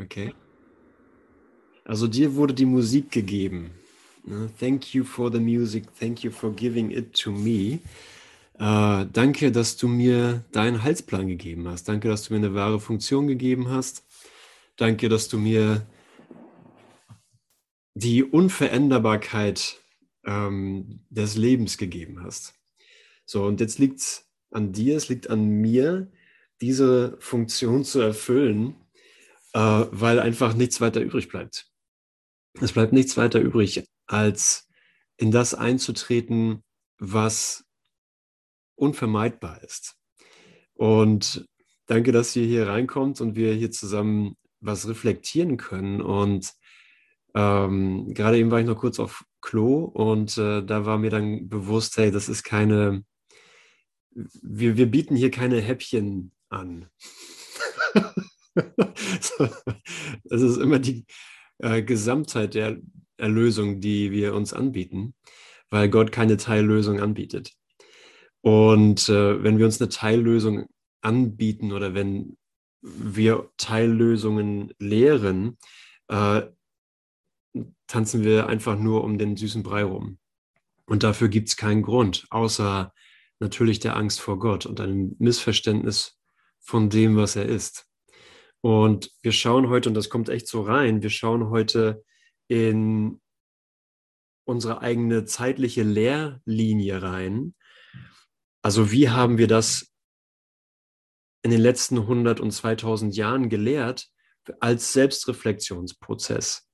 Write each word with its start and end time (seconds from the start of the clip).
Okay. 0.00 0.34
Also 1.84 2.06
dir 2.06 2.34
wurde 2.34 2.54
die 2.54 2.64
Musik 2.64 3.10
gegeben. 3.10 3.70
Ne? 4.24 4.50
Thank 4.58 4.94
you 4.94 5.04
for 5.04 5.30
the 5.30 5.40
music. 5.40 5.84
Thank 5.98 6.24
you 6.24 6.30
for 6.30 6.52
giving 6.52 6.90
it 6.90 7.14
to 7.22 7.30
me. 7.30 7.80
Äh, 8.58 9.06
danke, 9.12 9.52
dass 9.52 9.76
du 9.76 9.88
mir 9.88 10.44
deinen 10.52 10.82
Heilsplan 10.82 11.28
gegeben 11.28 11.68
hast. 11.68 11.88
Danke, 11.88 12.08
dass 12.08 12.24
du 12.24 12.34
mir 12.34 12.38
eine 12.38 12.54
wahre 12.54 12.80
Funktion 12.80 13.26
gegeben 13.26 13.68
hast. 13.68 14.04
Danke, 14.76 15.08
dass 15.08 15.28
du 15.28 15.38
mir 15.38 15.86
die 17.94 18.24
Unveränderbarkeit 18.24 19.80
ähm, 20.24 21.00
des 21.10 21.36
Lebens 21.36 21.78
gegeben 21.78 22.22
hast. 22.22 22.54
So, 23.26 23.44
und 23.44 23.60
jetzt 23.60 23.78
liegt 23.78 24.00
es 24.00 24.28
an 24.50 24.72
dir, 24.72 24.96
es 24.96 25.08
liegt 25.08 25.30
an 25.30 25.48
mir, 25.48 26.10
diese 26.60 27.16
Funktion 27.20 27.84
zu 27.84 28.00
erfüllen, 28.00 28.76
weil 29.60 30.18
einfach 30.20 30.54
nichts 30.54 30.80
weiter 30.80 31.00
übrig 31.00 31.28
bleibt. 31.28 31.66
Es 32.60 32.72
bleibt 32.72 32.92
nichts 32.92 33.16
weiter 33.16 33.40
übrig, 33.40 33.84
als 34.06 34.68
in 35.16 35.30
das 35.30 35.54
einzutreten, 35.54 36.62
was 36.98 37.64
unvermeidbar 38.76 39.62
ist. 39.62 39.96
Und 40.74 41.46
danke, 41.86 42.12
dass 42.12 42.34
ihr 42.36 42.46
hier 42.46 42.68
reinkommt 42.68 43.20
und 43.20 43.36
wir 43.36 43.54
hier 43.54 43.70
zusammen 43.70 44.36
was 44.60 44.88
reflektieren 44.88 45.56
können. 45.56 46.00
Und 46.00 46.52
ähm, 47.34 48.12
gerade 48.14 48.38
eben 48.38 48.50
war 48.50 48.60
ich 48.60 48.66
noch 48.66 48.78
kurz 48.78 48.98
auf 48.98 49.24
Klo 49.40 49.84
und 49.84 50.38
äh, 50.38 50.62
da 50.64 50.86
war 50.86 50.98
mir 50.98 51.10
dann 51.10 51.48
bewusst, 51.48 51.96
hey, 51.98 52.10
das 52.10 52.28
ist 52.28 52.44
keine, 52.44 53.04
wir, 54.10 54.76
wir 54.76 54.90
bieten 54.90 55.16
hier 55.16 55.30
keine 55.30 55.60
Häppchen 55.60 56.32
an. 56.48 56.88
das 60.24 60.42
ist 60.42 60.56
immer 60.58 60.78
die 60.78 61.04
äh, 61.58 61.82
Gesamtheit 61.82 62.54
der 62.54 62.78
Erlösung, 63.16 63.80
die 63.80 64.10
wir 64.10 64.34
uns 64.34 64.52
anbieten, 64.52 65.14
weil 65.70 65.88
Gott 65.88 66.12
keine 66.12 66.36
Teillösung 66.36 67.00
anbietet. 67.00 67.52
Und 68.40 69.08
äh, 69.08 69.42
wenn 69.42 69.58
wir 69.58 69.66
uns 69.66 69.80
eine 69.80 69.88
Teillösung 69.88 70.66
anbieten 71.00 71.72
oder 71.72 71.94
wenn 71.94 72.36
wir 72.82 73.50
Teillösungen 73.56 74.72
lehren, 74.78 75.56
äh, 76.08 76.42
tanzen 77.86 78.24
wir 78.24 78.46
einfach 78.48 78.78
nur 78.78 79.04
um 79.04 79.18
den 79.18 79.36
süßen 79.36 79.62
Brei 79.62 79.84
rum. 79.84 80.18
Und 80.86 81.02
dafür 81.02 81.28
gibt 81.28 81.48
es 81.48 81.56
keinen 81.56 81.82
Grund, 81.82 82.26
außer 82.30 82.92
natürlich 83.40 83.80
der 83.80 83.96
Angst 83.96 84.20
vor 84.20 84.38
Gott 84.38 84.66
und 84.66 84.80
einem 84.80 85.16
Missverständnis 85.18 86.18
von 86.60 86.90
dem, 86.90 87.16
was 87.16 87.36
er 87.36 87.46
ist. 87.46 87.86
Und 88.64 89.10
wir 89.20 89.32
schauen 89.32 89.68
heute, 89.68 89.90
und 89.90 89.94
das 89.94 90.08
kommt 90.08 90.30
echt 90.30 90.48
so 90.48 90.62
rein, 90.62 91.02
wir 91.02 91.10
schauen 91.10 91.50
heute 91.50 92.02
in 92.48 93.20
unsere 94.46 94.80
eigene 94.80 95.26
zeitliche 95.26 95.82
Lehrlinie 95.82 97.02
rein 97.02 97.54
also 98.64 98.90
wie 98.90 99.10
haben 99.10 99.36
wir 99.36 99.46
das 99.46 99.92
in 101.42 101.50
den 101.50 101.60
letzten 101.60 101.98
100 101.98 102.40
und 102.40 102.50
2000 102.50 103.14
Jahren 103.14 103.50
gelehrt 103.50 104.08
als 104.58 104.94
Selbstreflexionsprozess? 104.94 106.66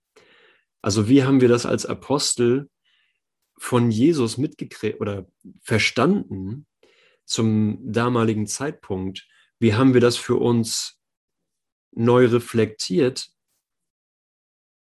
Also 0.83 1.08
wie 1.08 1.24
haben 1.24 1.41
wir 1.41 1.48
das 1.48 1.66
als 1.66 1.86
Apostel 1.86 2.70
von 3.58 3.91
Jesus 3.91 4.38
mitgekriegt 4.38 5.00
oder 5.00 5.27
verstanden 5.62 6.68
zum 7.24 7.80
damaligen 7.92 8.46
Zeitpunkt? 8.46 9.27
Wie 9.58 9.74
haben 9.74 9.92
wir 9.92 10.00
das 10.00 10.16
für 10.16 10.36
uns 10.36 10.99
neu 11.92 12.27
reflektiert 12.27 13.30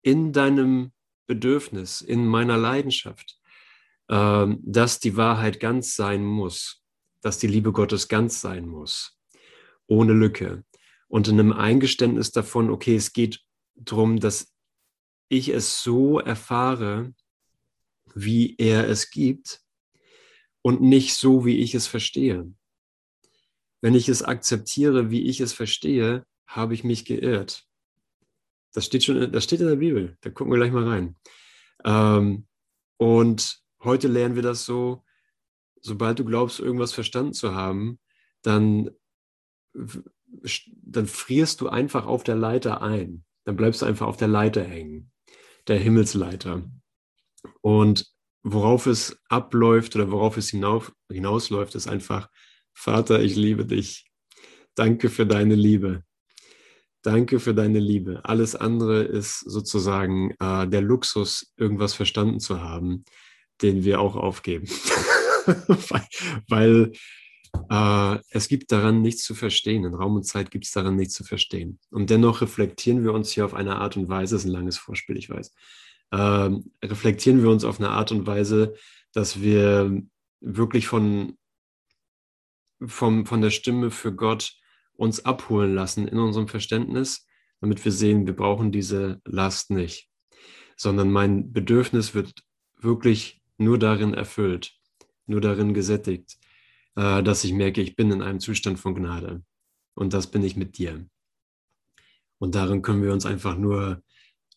in 0.02 0.32
deinem 0.32 0.92
Bedürfnis, 1.26 2.00
in 2.00 2.26
meiner 2.26 2.56
Leidenschaft, 2.56 3.38
ähm, 4.08 4.58
dass 4.62 5.00
die 5.00 5.16
Wahrheit 5.16 5.60
ganz 5.60 5.94
sein 5.94 6.24
muss? 6.24 6.80
dass 7.20 7.38
die 7.38 7.46
Liebe 7.46 7.72
Gottes 7.72 8.08
ganz 8.08 8.40
sein 8.40 8.66
muss, 8.66 9.18
ohne 9.86 10.12
Lücke. 10.12 10.64
Und 11.08 11.28
in 11.28 11.38
einem 11.38 11.52
Eingeständnis 11.52 12.30
davon, 12.30 12.70
okay, 12.70 12.96
es 12.96 13.12
geht 13.12 13.40
darum, 13.74 14.20
dass 14.20 14.54
ich 15.28 15.48
es 15.48 15.82
so 15.82 16.18
erfahre, 16.18 17.14
wie 18.14 18.56
er 18.58 18.88
es 18.88 19.10
gibt 19.10 19.62
und 20.62 20.80
nicht 20.80 21.14
so, 21.14 21.44
wie 21.44 21.58
ich 21.58 21.74
es 21.74 21.86
verstehe. 21.86 22.52
Wenn 23.80 23.94
ich 23.94 24.08
es 24.08 24.22
akzeptiere, 24.22 25.10
wie 25.10 25.22
ich 25.22 25.40
es 25.40 25.52
verstehe, 25.52 26.26
habe 26.50 26.74
ich 26.74 26.84
mich 26.84 27.04
geirrt. 27.04 27.64
Das 28.72 28.84
steht 28.84 29.04
schon, 29.04 29.32
das 29.32 29.44
steht 29.44 29.60
in 29.60 29.68
der 29.68 29.76
Bibel. 29.76 30.16
Da 30.20 30.30
gucken 30.30 30.52
wir 30.52 30.58
gleich 30.58 30.72
mal 30.72 30.86
rein. 30.86 31.16
Ähm, 31.84 32.46
und 32.98 33.60
heute 33.82 34.08
lernen 34.08 34.34
wir 34.34 34.42
das 34.42 34.64
so, 34.64 35.04
sobald 35.80 36.18
du 36.18 36.24
glaubst, 36.24 36.60
irgendwas 36.60 36.92
verstanden 36.92 37.32
zu 37.32 37.54
haben, 37.54 37.98
dann, 38.42 38.90
dann 39.72 41.06
frierst 41.06 41.60
du 41.60 41.68
einfach 41.68 42.06
auf 42.06 42.24
der 42.24 42.36
Leiter 42.36 42.82
ein. 42.82 43.24
Dann 43.44 43.56
bleibst 43.56 43.82
du 43.82 43.86
einfach 43.86 44.06
auf 44.06 44.16
der 44.16 44.28
Leiter 44.28 44.62
hängen, 44.62 45.10
der 45.66 45.78
Himmelsleiter. 45.78 46.68
Und 47.60 48.12
worauf 48.42 48.86
es 48.86 49.18
abläuft 49.28 49.96
oder 49.96 50.10
worauf 50.10 50.36
es 50.36 50.50
hinauf, 50.50 50.92
hinausläuft, 51.10 51.74
ist 51.74 51.88
einfach, 51.88 52.28
Vater, 52.72 53.20
ich 53.22 53.36
liebe 53.36 53.64
dich. 53.64 54.10
Danke 54.74 55.10
für 55.10 55.26
deine 55.26 55.54
Liebe. 55.54 56.04
Danke 57.02 57.40
für 57.40 57.54
deine 57.54 57.78
Liebe. 57.78 58.20
Alles 58.24 58.54
andere 58.54 59.02
ist 59.02 59.40
sozusagen 59.40 60.32
äh, 60.38 60.68
der 60.68 60.82
Luxus, 60.82 61.52
irgendwas 61.56 61.94
verstanden 61.94 62.40
zu 62.40 62.60
haben, 62.60 63.04
den 63.62 63.84
wir 63.84 64.00
auch 64.00 64.16
aufgeben. 64.16 64.68
weil, 66.48 66.92
äh, 67.70 68.18
es 68.30 68.48
gibt 68.48 68.70
daran 68.70 69.00
nichts 69.00 69.24
zu 69.24 69.34
verstehen. 69.34 69.84
In 69.84 69.94
Raum 69.94 70.16
und 70.16 70.24
Zeit 70.24 70.50
gibt 70.50 70.66
es 70.66 70.72
daran 70.72 70.96
nichts 70.96 71.14
zu 71.14 71.24
verstehen. 71.24 71.78
Und 71.90 72.10
dennoch 72.10 72.42
reflektieren 72.42 73.02
wir 73.02 73.12
uns 73.12 73.30
hier 73.30 73.44
auf 73.44 73.54
eine 73.54 73.76
Art 73.76 73.96
und 73.96 74.08
Weise, 74.08 74.34
das 74.34 74.44
ist 74.44 74.50
ein 74.50 74.52
langes 74.52 74.78
Vorspiel, 74.78 75.16
ich 75.16 75.30
weiß, 75.30 75.52
äh, 76.10 76.50
reflektieren 76.84 77.42
wir 77.42 77.50
uns 77.50 77.64
auf 77.64 77.78
eine 77.78 77.90
Art 77.90 78.12
und 78.12 78.26
Weise, 78.26 78.74
dass 79.12 79.40
wir 79.40 80.02
wirklich 80.40 80.86
von, 80.86 81.38
vom, 82.84 83.26
von 83.26 83.40
der 83.40 83.50
Stimme 83.50 83.90
für 83.90 84.14
Gott 84.14 84.54
uns 85.00 85.24
abholen 85.24 85.74
lassen 85.74 86.06
in 86.06 86.18
unserem 86.18 86.46
Verständnis, 86.46 87.26
damit 87.62 87.82
wir 87.84 87.92
sehen, 87.92 88.26
wir 88.26 88.36
brauchen 88.36 88.70
diese 88.70 89.20
Last 89.24 89.70
nicht, 89.70 90.10
sondern 90.76 91.10
mein 91.10 91.52
Bedürfnis 91.52 92.14
wird 92.14 92.42
wirklich 92.78 93.42
nur 93.56 93.78
darin 93.78 94.12
erfüllt, 94.12 94.74
nur 95.26 95.40
darin 95.40 95.72
gesättigt, 95.72 96.36
äh, 96.96 97.22
dass 97.22 97.44
ich 97.44 97.54
merke, 97.54 97.80
ich 97.80 97.96
bin 97.96 98.10
in 98.10 98.20
einem 98.20 98.40
Zustand 98.40 98.78
von 98.78 98.94
Gnade. 98.94 99.42
Und 99.94 100.12
das 100.12 100.26
bin 100.26 100.42
ich 100.42 100.56
mit 100.56 100.76
dir. 100.76 101.06
Und 102.38 102.54
darin 102.54 102.82
können 102.82 103.02
wir 103.02 103.12
uns 103.12 103.24
einfach 103.24 103.56
nur 103.56 104.02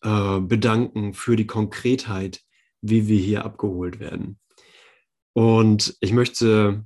äh, 0.02 0.40
bedanken 0.40 1.14
für 1.14 1.36
die 1.36 1.46
Konkretheit, 1.46 2.42
wie 2.82 3.08
wir 3.08 3.18
hier 3.18 3.46
abgeholt 3.46 3.98
werden. 3.98 4.38
Und 5.32 5.96
ich 6.00 6.12
möchte, 6.12 6.84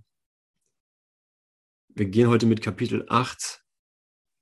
wir 1.98 2.06
gehen 2.06 2.28
heute 2.28 2.46
mit 2.46 2.62
Kapitel 2.62 3.04
8, 3.08 3.64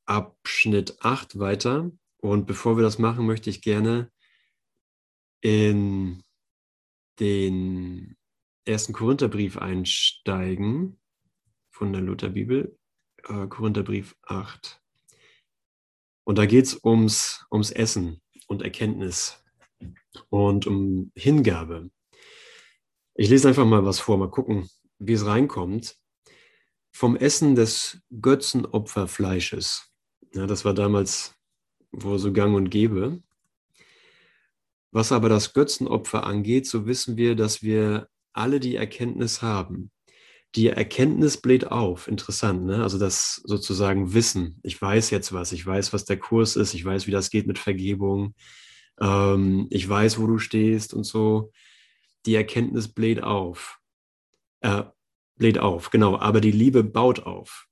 Abschnitt 0.05 0.99
8 1.01 1.39
weiter. 1.39 1.91
Und 2.19 2.47
bevor 2.47 2.77
wir 2.77 2.83
das 2.83 2.99
machen, 2.99 3.25
möchte 3.25 3.49
ich 3.49 3.63
gerne 3.63 4.13
in 5.41 6.23
den 7.19 8.19
ersten 8.67 8.93
Korintherbrief 8.93 9.57
einsteigen 9.57 11.01
von 11.71 11.95
der 11.95 12.03
Lutherbibel, 12.03 12.79
äh, 13.25 13.47
Korintherbrief 13.47 14.17
8. 14.23 14.83
Und 16.25 16.37
da 16.37 16.45
geht 16.45 16.67
es 16.67 16.85
ums, 16.85 17.47
ums 17.51 17.71
Essen 17.71 18.21
und 18.49 18.61
Erkenntnis 18.61 19.43
und 20.29 20.67
um 20.67 21.11
Hingabe. 21.15 21.91
Ich 23.15 23.31
lese 23.31 23.49
einfach 23.49 23.65
mal 23.65 23.87
was 23.87 23.99
vor, 23.99 24.19
mal 24.19 24.31
gucken, 24.31 24.69
wie 24.99 25.15
es 25.15 25.25
reinkommt. 25.25 25.97
Vom 26.97 27.15
Essen 27.15 27.55
des 27.55 27.99
Götzenopferfleisches. 28.23 29.93
Ja, 30.33 30.47
das 30.47 30.65
war 30.65 30.73
damals 30.73 31.35
wohl 31.93 32.19
so 32.19 32.33
gang 32.33 32.57
und 32.57 32.71
gäbe. 32.71 33.23
Was 34.93 35.13
aber 35.13 35.29
das 35.29 35.53
Götzenopfer 35.53 36.25
angeht, 36.25 36.67
so 36.67 36.87
wissen 36.87 37.19
wir, 37.19 37.37
dass 37.37 37.63
wir 37.63 38.09
alle 38.33 38.61
die 38.61 38.77
Erkenntnis 38.77 39.43
haben. 39.43 39.91
Die 40.55 40.69
Erkenntnis 40.69 41.37
bläht 41.37 41.67
auf, 41.71 42.09
interessant, 42.09 42.65
ne? 42.65 42.83
Also 42.83 42.99
das 42.99 43.43
sozusagen 43.45 44.15
Wissen. 44.15 44.59
Ich 44.63 44.81
weiß 44.81 45.11
jetzt 45.11 45.35
was, 45.35 45.53
ich 45.53 45.67
weiß, 45.67 45.93
was 45.93 46.07
der 46.07 46.19
Kurs 46.19 46.57
ist, 46.57 46.73
ich 46.73 46.83
weiß, 46.83 47.07
wie 47.07 47.11
das 47.11 47.29
geht 47.29 47.47
mit 47.47 47.59
Vergebung, 47.59 48.35
ähm, 49.03 49.67
ich 49.69 49.87
weiß, 49.87 50.19
wo 50.19 50.27
du 50.27 50.39
stehst 50.39 50.95
und 50.95 51.05
so. 51.05 51.53
Die 52.25 52.37
Erkenntnis 52.37 52.89
bläht 52.89 53.23
auf. 53.23 53.81
Äh, 54.61 54.85
bläht 55.37 55.59
auf, 55.59 55.91
genau, 55.91 56.19
aber 56.19 56.41
die 56.41 56.51
Liebe 56.51 56.83
baut 56.85 57.21
auf. 57.21 57.67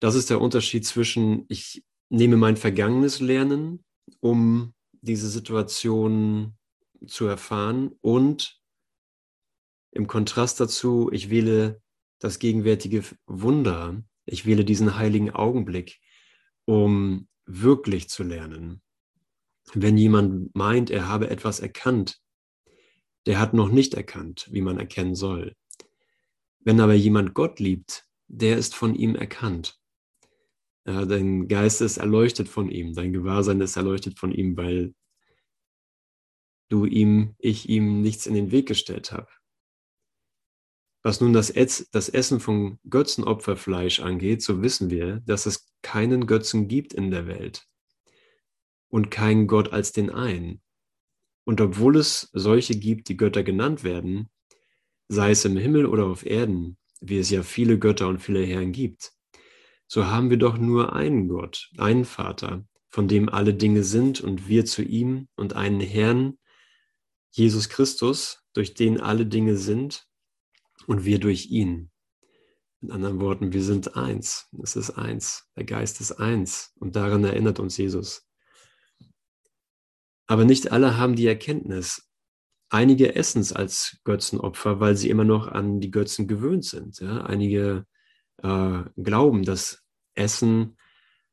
Das 0.00 0.14
ist 0.14 0.30
der 0.30 0.40
Unterschied 0.40 0.86
zwischen, 0.86 1.44
ich 1.48 1.84
nehme 2.08 2.36
mein 2.36 2.56
vergangenes 2.56 3.20
Lernen, 3.20 3.84
um 4.20 4.74
diese 5.00 5.28
Situation 5.28 6.56
zu 7.06 7.26
erfahren 7.26 7.92
und 8.00 8.60
im 9.92 10.06
Kontrast 10.06 10.60
dazu, 10.60 11.10
ich 11.12 11.30
wähle 11.30 11.80
das 12.18 12.38
gegenwärtige 12.38 13.04
Wunder, 13.26 14.02
ich 14.26 14.44
wähle 14.46 14.64
diesen 14.64 14.96
heiligen 14.96 15.30
Augenblick, 15.30 16.00
um 16.66 17.28
wirklich 17.46 18.08
zu 18.08 18.22
lernen. 18.22 18.82
Wenn 19.72 19.96
jemand 19.96 20.54
meint, 20.54 20.90
er 20.90 21.08
habe 21.08 21.30
etwas 21.30 21.60
erkannt, 21.60 22.20
der 23.26 23.38
hat 23.38 23.54
noch 23.54 23.70
nicht 23.70 23.94
erkannt, 23.94 24.48
wie 24.50 24.60
man 24.60 24.78
erkennen 24.78 25.14
soll. 25.14 25.54
Wenn 26.68 26.80
aber 26.80 26.92
jemand 26.92 27.32
Gott 27.32 27.60
liebt, 27.60 28.06
der 28.26 28.58
ist 28.58 28.74
von 28.74 28.94
ihm 28.94 29.14
erkannt. 29.14 29.80
Ja, 30.86 31.06
dein 31.06 31.48
Geist 31.48 31.80
ist 31.80 31.96
erleuchtet 31.96 32.46
von 32.46 32.70
ihm, 32.70 32.92
dein 32.92 33.14
Gewahrsein 33.14 33.62
ist 33.62 33.76
erleuchtet 33.76 34.18
von 34.18 34.32
ihm, 34.32 34.54
weil 34.58 34.94
du 36.68 36.84
ihm, 36.84 37.34
ich 37.38 37.70
ihm 37.70 38.02
nichts 38.02 38.26
in 38.26 38.34
den 38.34 38.50
Weg 38.50 38.68
gestellt 38.68 39.12
habe. 39.12 39.28
Was 41.02 41.22
nun 41.22 41.32
das, 41.32 41.50
das 41.90 42.10
Essen 42.10 42.38
von 42.38 42.78
Götzenopferfleisch 42.90 44.00
angeht, 44.00 44.42
so 44.42 44.60
wissen 44.60 44.90
wir, 44.90 45.20
dass 45.20 45.46
es 45.46 45.72
keinen 45.80 46.26
Götzen 46.26 46.68
gibt 46.68 46.92
in 46.92 47.10
der 47.10 47.26
Welt 47.26 47.66
und 48.88 49.10
keinen 49.10 49.46
Gott 49.46 49.72
als 49.72 49.92
den 49.92 50.10
einen. 50.10 50.60
Und 51.46 51.62
obwohl 51.62 51.96
es 51.96 52.28
solche 52.34 52.78
gibt, 52.78 53.08
die 53.08 53.16
Götter 53.16 53.42
genannt 53.42 53.84
werden, 53.84 54.28
sei 55.08 55.30
es 55.30 55.44
im 55.44 55.56
Himmel 55.56 55.86
oder 55.86 56.06
auf 56.06 56.24
Erden, 56.24 56.76
wie 57.00 57.18
es 57.18 57.30
ja 57.30 57.42
viele 57.42 57.78
Götter 57.78 58.08
und 58.08 58.20
viele 58.20 58.44
Herren 58.44 58.72
gibt, 58.72 59.12
so 59.86 60.06
haben 60.06 60.30
wir 60.30 60.36
doch 60.36 60.58
nur 60.58 60.92
einen 60.92 61.28
Gott, 61.28 61.70
einen 61.78 62.04
Vater, 62.04 62.66
von 62.90 63.08
dem 63.08 63.28
alle 63.28 63.54
Dinge 63.54 63.84
sind 63.84 64.20
und 64.20 64.48
wir 64.48 64.64
zu 64.64 64.82
ihm 64.82 65.28
und 65.34 65.54
einen 65.54 65.80
Herrn, 65.80 66.38
Jesus 67.30 67.68
Christus, 67.68 68.42
durch 68.52 68.74
den 68.74 69.00
alle 69.00 69.26
Dinge 69.26 69.56
sind 69.56 70.06
und 70.86 71.04
wir 71.04 71.18
durch 71.18 71.46
ihn. 71.50 71.90
In 72.80 72.90
anderen 72.90 73.20
Worten, 73.20 73.52
wir 73.52 73.62
sind 73.62 73.96
eins. 73.96 74.48
Es 74.62 74.76
ist 74.76 74.90
eins. 74.90 75.48
Der 75.56 75.64
Geist 75.64 76.00
ist 76.00 76.12
eins. 76.12 76.72
Und 76.76 76.94
daran 76.94 77.24
erinnert 77.24 77.58
uns 77.58 77.76
Jesus. 77.76 78.28
Aber 80.26 80.44
nicht 80.44 80.70
alle 80.70 80.96
haben 80.96 81.16
die 81.16 81.26
Erkenntnis. 81.26 82.07
Einige 82.70 83.14
essen 83.14 83.40
es 83.40 83.52
als 83.52 83.98
Götzenopfer, 84.04 84.80
weil 84.80 84.96
sie 84.96 85.08
immer 85.08 85.24
noch 85.24 85.48
an 85.48 85.80
die 85.80 85.90
Götzen 85.90 86.28
gewöhnt 86.28 86.64
sind. 86.64 87.00
Ja? 87.00 87.22
Einige 87.24 87.86
äh, 88.42 88.80
glauben, 88.96 89.44
dass 89.44 89.82
Essen 90.14 90.76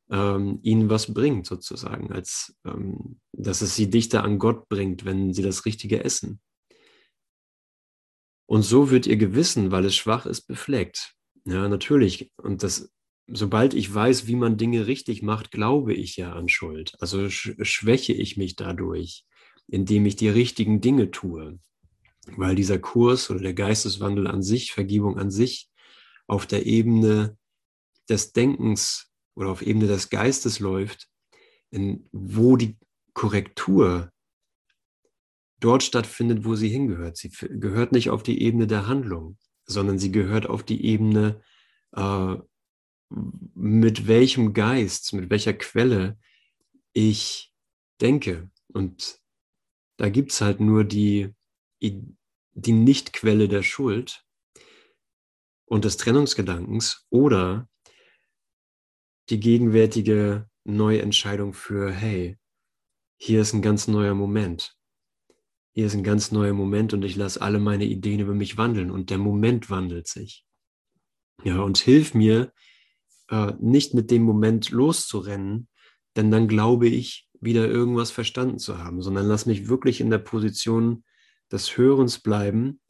ähm, 0.10 0.60
ihnen 0.62 0.90
was 0.90 1.14
bringt, 1.14 1.46
sozusagen, 1.46 2.12
als 2.12 2.56
ähm, 2.66 3.20
dass 3.34 3.62
es 3.62 3.76
sie 3.76 3.90
dichter 3.90 4.24
an 4.24 4.40
Gott 4.40 4.70
bringt, 4.70 5.04
wenn 5.06 5.34
sie 5.34 5.42
das 5.42 5.66
Richtige 5.66 6.04
essen. 6.04 6.40
Und 8.48 8.62
so 8.62 8.92
wird 8.92 9.08
ihr 9.08 9.18
Gewissen, 9.18 9.72
weil 9.72 9.86
es 9.86 9.96
schwach 9.96 10.26
ist, 10.26 10.44
befleckt. 10.44 11.16
Ja, 11.46 11.68
natürlich. 11.68 12.32
Und 12.38 12.64
das, 12.64 12.92
sobald 13.28 13.74
ich 13.74 13.94
weiß, 13.94 14.28
wie 14.28 14.36
man 14.36 14.58
Dinge 14.58 14.88
richtig 14.88 15.22
macht, 15.24 15.52
glaube 15.52 15.94
ich 15.94 16.16
ja 16.16 16.34
an 16.34 16.48
Schuld. 16.48 16.94
Also 17.00 17.30
sch 17.30 17.56
schwäche 17.62 18.14
ich 18.14 18.38
mich 18.38 18.56
dadurch, 18.56 19.26
indem 19.68 20.06
ich 20.06 20.16
die 20.16 20.30
richtigen 20.30 20.82
Dinge 20.82 21.12
tue. 21.12 21.60
Weil 22.38 22.56
dieser 22.56 22.80
Kurs 22.80 23.30
oder 23.30 23.40
der 23.40 23.54
Geisteswandel 23.54 24.28
an 24.28 24.42
sich, 24.42 24.72
Vergebung 24.72 25.18
an 25.18 25.32
sich, 25.32 25.70
auf 26.28 26.46
der 26.46 26.66
Ebene 26.66 27.38
des 28.10 28.34
Denkens 28.34 29.12
oder 29.36 29.50
auf 29.50 29.62
Ebene 29.62 29.88
des 29.88 30.10
Geistes 30.10 30.60
läuft, 30.60 31.08
in, 31.70 32.08
wo 32.12 32.56
die 32.58 32.78
Korrektur 33.14 34.12
dort 35.60 35.84
stattfindet, 35.84 36.46
wo 36.46 36.56
sie 36.56 36.70
hingehört. 36.70 37.18
Sie 37.18 37.30
gehört 37.30 37.92
nicht 37.92 38.10
auf 38.10 38.24
die 38.24 38.42
Ebene 38.42 38.68
der 38.68 38.88
Handlung, 38.88 39.38
sondern 39.66 40.00
sie 40.00 40.12
gehört 40.12 40.48
auf 40.48 40.64
die 40.64 40.86
Ebene, 40.86 41.42
äh, 41.94 42.36
mit 43.10 44.08
welchem 44.08 44.54
Geist, 44.54 45.14
mit 45.14 45.30
welcher 45.30 45.54
Quelle 45.54 46.18
ich 46.94 47.54
denke. 48.02 48.50
Und 48.68 49.20
da 49.98 50.10
gibt 50.10 50.32
es 50.32 50.42
halt 50.42 50.60
nur 50.60 50.84
die, 50.84 51.34
die 51.82 52.72
Nichtquelle 52.72 53.48
der 53.48 53.64
Schuld 53.64 54.26
und 55.66 55.86
des 55.86 55.98
Trennungsgedankens 55.98 57.06
oder 57.10 57.70
die 59.30 59.40
gegenwärtige 59.40 60.50
neue 60.64 61.02
Entscheidung 61.02 61.54
für, 61.54 61.92
hey, 61.92 62.38
hier 63.18 63.42
ist 63.42 63.54
ein 63.54 63.62
ganz 63.62 63.88
neuer 63.88 64.14
Moment. 64.14 64.78
Hier 65.74 65.88
ist 65.88 65.96
ein 65.96 66.04
ganz 66.04 66.32
neuer 66.32 66.54
Moment 66.54 66.94
und 66.94 67.04
ich 67.04 67.16
lasse 67.16 67.42
alle 67.42 67.60
meine 67.60 67.86
Ideen 67.86 68.20
über 68.20 68.34
mich 68.34 68.58
wandeln 68.58 68.92
und 68.92 69.10
der 69.10 69.18
Moment 69.18 69.70
wandelt 69.70 70.08
sich. 70.08 70.46
Ja, 71.44 71.60
und 71.60 71.78
hilf 71.78 72.14
mir, 72.14 72.54
äh, 73.30 73.54
nicht 73.60 73.94
mit 73.94 74.12
dem 74.12 74.24
Moment 74.24 74.70
loszurennen, 74.70 75.68
denn 76.16 76.32
dann 76.32 76.48
glaube 76.48 76.88
ich, 76.88 77.25
wieder 77.42 77.68
irgendwas 77.68 78.12
verstanden 78.12 78.60
zu 78.60 78.80
haben, 78.80 79.02
sondern 79.02 79.26
lass 79.26 79.46
mich 79.46 79.68
wirklich 79.68 80.02
in 80.02 80.10
der 80.10 80.20
Position 80.20 81.04
des 81.52 81.78
Hörens 81.78 82.20
bleiben, 82.20 82.82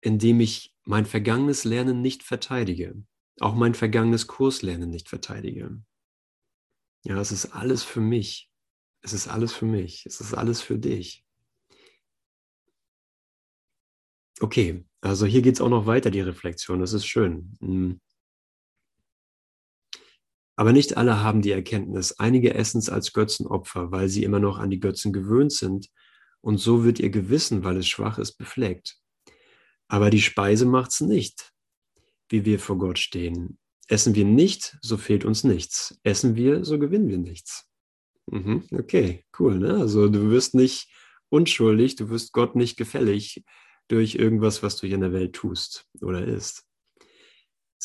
indem 0.00 0.40
ich 0.40 0.74
mein 0.84 1.06
vergangenes 1.06 1.64
Lernen 1.64 2.00
nicht 2.00 2.22
verteidige, 2.22 3.02
auch 3.40 3.54
mein 3.54 3.74
vergangenes 3.74 4.26
Kurslernen 4.26 4.90
nicht 4.90 5.08
verteidige. 5.08 5.82
Ja, 7.04 7.20
es 7.20 7.32
ist 7.32 7.46
alles 7.46 7.82
für 7.82 8.00
mich. 8.00 8.50
Es 9.02 9.12
ist 9.12 9.28
alles 9.28 9.52
für 9.52 9.66
mich. 9.66 10.06
Es 10.06 10.20
ist 10.20 10.34
alles 10.34 10.60
für 10.60 10.78
dich. 10.78 11.24
Okay, 14.40 14.84
also 15.00 15.24
hier 15.24 15.40
geht 15.42 15.54
es 15.54 15.60
auch 15.60 15.68
noch 15.68 15.86
weiter, 15.86 16.10
die 16.10 16.20
Reflexion. 16.20 16.80
Das 16.80 16.92
ist 16.92 17.06
schön. 17.06 17.56
Aber 20.56 20.72
nicht 20.72 20.96
alle 20.96 21.22
haben 21.22 21.42
die 21.42 21.50
Erkenntnis. 21.50 22.18
Einige 22.18 22.54
essen 22.54 22.78
es 22.78 22.88
als 22.88 23.12
Götzenopfer, 23.12 23.92
weil 23.92 24.08
sie 24.08 24.24
immer 24.24 24.40
noch 24.40 24.58
an 24.58 24.70
die 24.70 24.80
Götzen 24.80 25.12
gewöhnt 25.12 25.52
sind. 25.52 25.88
Und 26.40 26.58
so 26.58 26.84
wird 26.84 26.98
ihr 26.98 27.10
Gewissen, 27.10 27.62
weil 27.62 27.76
es 27.76 27.86
schwach 27.88 28.18
ist, 28.18 28.36
befleckt. 28.36 28.98
Aber 29.88 30.10
die 30.10 30.22
Speise 30.22 30.64
macht 30.64 30.92
es 30.92 31.00
nicht, 31.00 31.52
wie 32.28 32.44
wir 32.44 32.58
vor 32.58 32.78
Gott 32.78 32.98
stehen. 32.98 33.58
Essen 33.88 34.14
wir 34.14 34.24
nicht, 34.24 34.78
so 34.80 34.96
fehlt 34.96 35.24
uns 35.24 35.44
nichts. 35.44 35.98
Essen 36.02 36.34
wir, 36.34 36.64
so 36.64 36.78
gewinnen 36.78 37.08
wir 37.08 37.18
nichts. 37.18 37.68
Mhm, 38.26 38.64
okay, 38.72 39.24
cool. 39.38 39.58
Ne? 39.58 39.74
Also 39.74 40.08
du 40.08 40.30
wirst 40.30 40.54
nicht 40.54 40.88
unschuldig, 41.28 41.96
du 41.96 42.08
wirst 42.08 42.32
Gott 42.32 42.56
nicht 42.56 42.76
gefällig 42.76 43.44
durch 43.88 44.16
irgendwas, 44.16 44.62
was 44.62 44.76
du 44.76 44.86
hier 44.86 44.96
in 44.96 45.02
der 45.02 45.12
Welt 45.12 45.34
tust 45.34 45.86
oder 46.00 46.26
isst. 46.26 46.65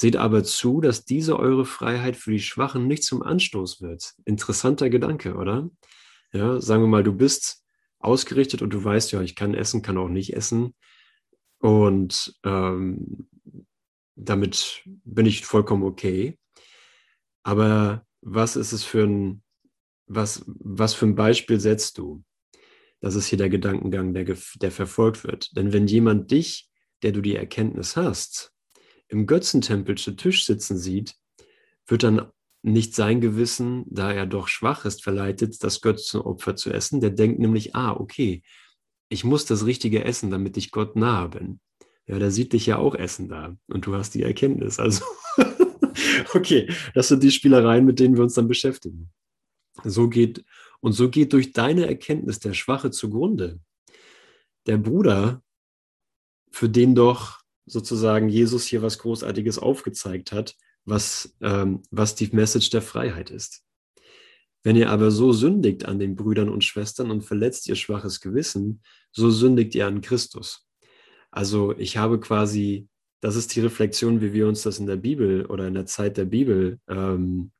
Seht 0.01 0.15
aber 0.15 0.43
zu, 0.43 0.81
dass 0.81 1.05
diese 1.05 1.37
eure 1.37 1.63
Freiheit 1.63 2.17
für 2.17 2.31
die 2.31 2.39
Schwachen 2.39 2.87
nicht 2.87 3.03
zum 3.03 3.21
Anstoß 3.21 3.83
wird. 3.83 4.15
Interessanter 4.25 4.89
Gedanke, 4.89 5.35
oder? 5.35 5.69
Ja, 6.33 6.59
sagen 6.59 6.81
wir 6.81 6.87
mal, 6.87 7.03
du 7.03 7.13
bist 7.13 7.63
ausgerichtet 7.99 8.63
und 8.63 8.73
du 8.73 8.83
weißt 8.83 9.11
ja, 9.11 9.21
ich 9.21 9.35
kann 9.35 9.53
essen, 9.53 9.83
kann 9.83 9.99
auch 9.99 10.09
nicht 10.09 10.33
essen. 10.35 10.73
Und 11.59 12.33
ähm, 12.43 13.29
damit 14.15 14.81
bin 14.85 15.27
ich 15.27 15.45
vollkommen 15.45 15.83
okay. 15.83 16.39
Aber 17.43 18.03
was 18.21 18.55
ist 18.55 18.71
es 18.71 18.83
für 18.83 19.03
ein, 19.03 19.43
was, 20.07 20.43
was 20.47 20.95
für 20.95 21.05
ein 21.05 21.13
Beispiel 21.13 21.59
setzt 21.59 21.99
du? 21.99 22.23
Das 23.01 23.13
ist 23.13 23.27
hier 23.27 23.37
der 23.37 23.49
Gedankengang, 23.49 24.15
der, 24.15 24.35
der 24.55 24.71
verfolgt 24.71 25.23
wird. 25.23 25.55
Denn 25.55 25.73
wenn 25.73 25.85
jemand 25.85 26.31
dich, 26.31 26.71
der 27.03 27.11
du 27.11 27.21
die 27.21 27.35
Erkenntnis 27.35 27.95
hast, 27.95 28.51
im 29.11 29.27
Götzentempel 29.27 29.97
zu 29.97 30.11
Tisch 30.11 30.45
sitzen 30.45 30.77
sieht, 30.77 31.15
wird 31.85 32.03
dann 32.03 32.31
nicht 32.63 32.95
sein 32.95 33.19
Gewissen, 33.19 33.83
da 33.87 34.11
er 34.11 34.25
doch 34.25 34.47
schwach 34.47 34.85
ist, 34.85 35.03
verleitet, 35.03 35.61
das 35.63 35.81
Götzenopfer 35.81 36.55
zu 36.55 36.71
essen. 36.71 37.01
Der 37.01 37.09
denkt 37.09 37.39
nämlich, 37.39 37.75
ah, 37.75 37.91
okay, 37.91 38.41
ich 39.09 39.25
muss 39.25 39.45
das 39.45 39.65
Richtige 39.65 40.05
essen, 40.05 40.31
damit 40.31 40.55
ich 40.55 40.71
Gott 40.71 40.95
nahe 40.95 41.27
bin. 41.27 41.59
Ja, 42.07 42.19
der 42.19 42.31
sieht 42.31 42.53
dich 42.53 42.65
ja 42.67 42.77
auch 42.77 42.95
essen 42.95 43.27
da 43.27 43.57
und 43.67 43.85
du 43.85 43.95
hast 43.95 44.15
die 44.15 44.23
Erkenntnis. 44.23 44.79
Also, 44.79 45.03
okay, 46.33 46.71
das 46.93 47.09
sind 47.09 47.21
die 47.21 47.31
Spielereien, 47.31 47.85
mit 47.85 47.99
denen 47.99 48.15
wir 48.15 48.23
uns 48.23 48.35
dann 48.35 48.47
beschäftigen. 48.47 49.11
So 49.83 50.07
geht, 50.07 50.45
und 50.79 50.93
so 50.93 51.09
geht 51.09 51.33
durch 51.33 51.51
deine 51.51 51.85
Erkenntnis 51.87 52.39
der 52.39 52.53
Schwache 52.53 52.91
zugrunde. 52.91 53.59
Der 54.67 54.77
Bruder, 54.77 55.43
für 56.51 56.69
den 56.69 56.95
doch 56.95 57.40
sozusagen 57.65 58.29
Jesus 58.29 58.65
hier 58.65 58.81
was 58.81 58.99
Großartiges 58.99 59.59
aufgezeigt 59.59 60.31
hat, 60.31 60.55
was, 60.85 61.35
ähm, 61.41 61.83
was 61.91 62.15
die 62.15 62.29
Message 62.31 62.69
der 62.69 62.81
Freiheit 62.81 63.29
ist. 63.29 63.63
Wenn 64.63 64.75
ihr 64.75 64.89
aber 64.89 65.11
so 65.11 65.31
sündigt 65.31 65.85
an 65.85 65.99
den 65.99 66.15
Brüdern 66.15 66.49
und 66.49 66.63
Schwestern 66.63 67.11
und 67.11 67.23
verletzt 67.23 67.67
ihr 67.67 67.75
schwaches 67.75 68.21
Gewissen, 68.21 68.83
so 69.11 69.31
sündigt 69.31 69.73
ihr 69.75 69.87
an 69.87 70.01
Christus. 70.01 70.67
Also 71.31 71.75
ich 71.77 71.97
habe 71.97 72.19
quasi 72.19 72.89
das 73.21 73.35
ist 73.35 73.55
die 73.55 73.61
Reflexion, 73.61 74.19
wie 74.19 74.33
wir 74.33 74.47
uns 74.47 74.63
das 74.63 74.79
in 74.79 74.87
der 74.87 74.95
Bibel 74.95 75.45
oder 75.45 75.67
in 75.67 75.75
der 75.75 75.85
Zeit 75.85 76.17
der 76.17 76.25
Bibel 76.25 76.79
ähm, 76.89 77.51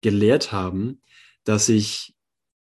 gelehrt 0.00 0.52
haben, 0.52 1.02
dass 1.44 1.68
ich 1.68 2.14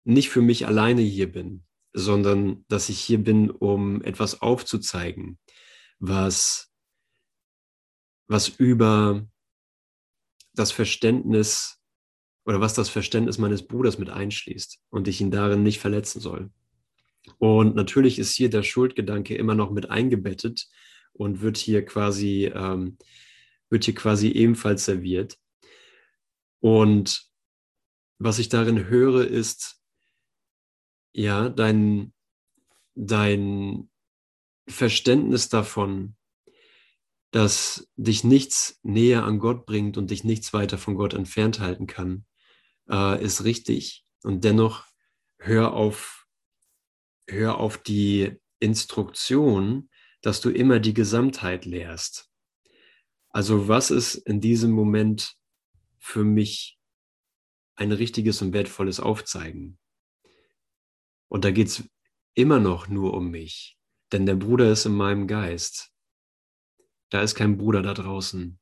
nicht 0.06 0.30
für 0.30 0.42
mich 0.42 0.66
alleine 0.66 1.02
hier 1.02 1.32
bin, 1.32 1.64
sondern 1.94 2.64
dass 2.70 2.88
ich 2.88 3.00
hier 3.00 3.22
bin, 3.22 3.52
um 3.52 4.02
etwas 4.02 4.42
aufzuzeigen, 4.42 5.38
was, 6.02 6.70
was 8.28 8.50
über 8.50 9.26
das 10.54 10.72
Verständnis 10.72 11.80
oder 12.44 12.60
was 12.60 12.74
das 12.74 12.90
Verständnis 12.90 13.38
meines 13.38 13.66
Bruders 13.66 14.00
mit 14.00 14.10
einschließt 14.10 14.82
und 14.90 15.08
ich 15.08 15.22
ihn 15.22 15.32
darin 15.32 15.64
nicht 15.64 15.80
verletzen 15.80 16.20
soll. 16.20 16.50
Und 17.38 17.76
natürlich 17.76 18.18
ist 18.18 18.34
hier 18.34 18.50
der 18.50 18.64
Schuldgedanke 18.64 19.36
immer 19.36 19.54
noch 19.54 19.70
mit 19.70 19.92
eingebettet 19.92 20.68
und 21.14 21.42
wird 21.42 21.58
hier 21.58 21.86
quasi, 21.86 22.52
ähm, 22.54 22.98
wird 23.70 23.86
hier 23.86 23.96
quasi 23.96 24.30
ebenfalls 24.30 24.86
serviert. 24.86 25.38
Und 26.62 27.30
was 28.18 28.40
ich 28.40 28.50
darin 28.50 28.88
höre, 28.88 29.28
ist, 29.28 29.80
ja, 31.14 31.50
dein, 31.50 32.12
dein 32.96 33.91
Verständnis 34.68 35.50
davon, 35.50 36.16
dass 37.32 37.90
dich 37.96 38.24
nichts 38.24 38.80
näher 38.84 39.24
an 39.24 39.40
Gott 39.40 39.66
bringt 39.66 39.98
und 39.98 40.12
dich 40.12 40.24
nichts 40.24 40.54
weiter 40.54 40.78
von 40.78 40.96
Gott 40.96 41.14
entfernt 41.14 41.60
halten 41.60 41.88
kann, 41.88 42.26
äh, 42.90 43.24
ist 43.24 43.44
richtig. 43.44 44.06
Und 44.24 44.44
dennoch 44.44 44.86
hör 45.40 45.74
auf, 45.74 46.28
hör 47.28 47.58
auf 47.58 47.78
die 47.78 48.38
Instruktion, 48.60 49.90
dass 50.22 50.42
du 50.42 50.50
immer 50.50 50.80
die 50.80 50.94
Gesamtheit 50.94 51.66
lehrst. 51.66 52.30
Also 53.30 53.68
was 53.68 53.92
ist 53.92 54.16
in 54.16 54.42
diesem 54.42 54.72
Moment 54.72 55.36
für 55.98 56.24
mich 56.24 56.78
ein 57.76 57.92
richtiges 57.92 58.42
und 58.42 58.54
wertvolles 58.54 59.00
Aufzeigen? 59.00 59.80
Und 61.30 61.46
da 61.46 61.52
geht 61.52 61.68
es 61.68 61.90
immer 62.34 62.60
noch 62.60 62.90
nur 62.90 63.14
um 63.14 63.32
mich, 63.32 63.80
denn 64.12 64.26
der 64.26 64.36
Bruder 64.36 64.72
ist 64.72 64.86
in 64.86 64.94
meinem 64.94 65.28
Geist. 65.28 65.92
Da 67.10 67.22
ist 67.22 67.36
kein 67.36 67.58
Bruder 67.58 67.82
da 67.82 67.94
draußen. 67.94 68.60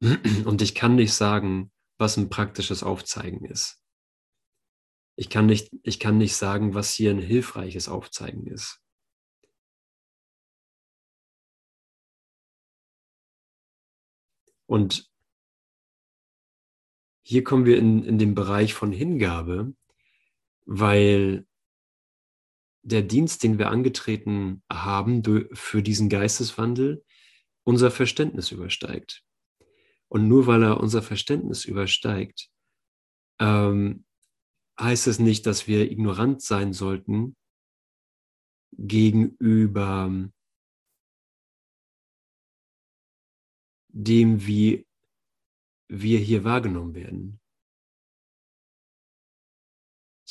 Und 0.44 0.62
ich 0.62 0.74
kann 0.74 0.96
nicht 0.96 1.12
sagen, 1.12 1.72
was 1.98 2.16
ein 2.16 2.28
praktisches 2.28 2.82
Aufzeigen 2.82 3.44
ist. 3.44 3.82
Ich 5.16 5.28
kann 5.28 5.46
nicht, 5.46 5.70
ich 5.82 6.00
kann 6.00 6.18
nicht 6.18 6.34
sagen, 6.34 6.74
was 6.74 6.92
hier 6.92 7.10
ein 7.10 7.20
hilfreiches 7.20 7.88
Aufzeigen 7.88 8.46
ist. 8.46 8.80
Und 14.66 15.10
hier 17.24 17.44
kommen 17.44 17.66
wir 17.66 17.78
in, 17.78 18.02
in 18.04 18.18
den 18.18 18.34
Bereich 18.34 18.74
von 18.74 18.90
Hingabe, 18.90 19.74
weil 20.64 21.46
der 22.82 23.02
Dienst, 23.02 23.42
den 23.42 23.58
wir 23.58 23.70
angetreten 23.70 24.62
haben 24.70 25.22
für 25.52 25.82
diesen 25.82 26.08
Geisteswandel, 26.08 27.04
unser 27.64 27.90
Verständnis 27.90 28.50
übersteigt. 28.50 29.22
Und 30.08 30.28
nur 30.28 30.46
weil 30.46 30.62
er 30.62 30.80
unser 30.80 31.00
Verständnis 31.00 31.64
übersteigt, 31.64 32.50
ähm, 33.38 34.04
heißt 34.78 35.06
es 35.06 35.18
nicht, 35.18 35.46
dass 35.46 35.66
wir 35.68 35.90
ignorant 35.90 36.42
sein 36.42 36.72
sollten 36.72 37.36
gegenüber 38.72 40.30
dem, 43.88 44.46
wie 44.46 44.86
wir 45.88 46.18
hier 46.18 46.44
wahrgenommen 46.44 46.94
werden. 46.94 47.41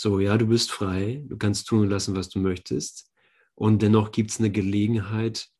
So, 0.01 0.20
ja, 0.20 0.36
du 0.36 0.48
bist 0.48 0.72
frei, 0.72 1.24
du 1.27 1.38
kannst 1.38 1.67
tun 1.67 1.81
und 1.81 1.89
lassen, 1.91 2.15
was 2.15 2.27
du 2.27 2.39
möchtest. 2.39 3.13
Und 3.53 3.84
dennoch 3.84 4.12
gibt 4.12 4.31
es 4.31 4.39
eine 4.39 4.50
Gelegenheit, 4.50 5.51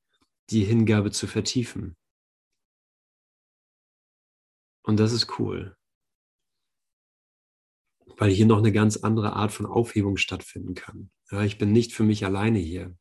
die 0.50 0.64
Hingabe 0.64 1.12
zu 1.12 1.28
vertiefen. 1.28 1.96
Und 4.82 5.00
das 5.00 5.12
ist 5.12 5.38
cool, 5.38 5.78
weil 8.18 8.32
hier 8.32 8.48
noch 8.48 8.58
eine 8.58 8.72
ganz 8.72 8.98
andere 8.98 9.34
Art 9.34 9.52
von 9.52 9.68
Aufhebung 9.68 10.18
stattfinden 10.18 10.74
kann. 10.74 11.12
Ja, 11.30 11.44
ich 11.44 11.60
bin 11.60 11.72
nicht 11.72 11.94
für 11.94 12.04
mich 12.04 12.26
alleine 12.26 12.58
hier. 12.58 12.98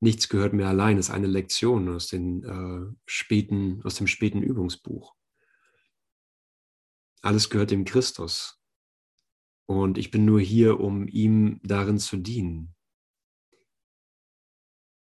Nichts 0.00 0.30
gehört 0.30 0.54
mir 0.54 0.66
allein, 0.66 0.96
das 0.96 1.10
ist 1.10 1.14
eine 1.14 1.26
Lektion 1.26 1.90
aus, 1.94 2.06
den, 2.06 2.42
äh, 2.42 2.96
späten, 3.04 3.82
aus 3.84 3.96
dem 3.96 4.06
späten 4.06 4.42
Übungsbuch. 4.42 5.14
Alles 7.20 7.50
gehört 7.50 7.70
dem 7.70 7.84
Christus. 7.84 8.61
Und 9.72 9.96
ich 9.96 10.10
bin 10.10 10.26
nur 10.26 10.40
hier, 10.40 10.80
um 10.80 11.08
ihm 11.08 11.58
darin 11.62 11.98
zu 11.98 12.18
dienen. 12.18 12.74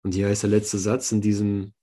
Und 0.04 0.14
hier 0.14 0.28
heißt 0.28 0.44
der 0.44 0.52
letzte 0.52 0.78
Satz 0.78 1.12
in 1.12 1.22
diesem 1.22 1.74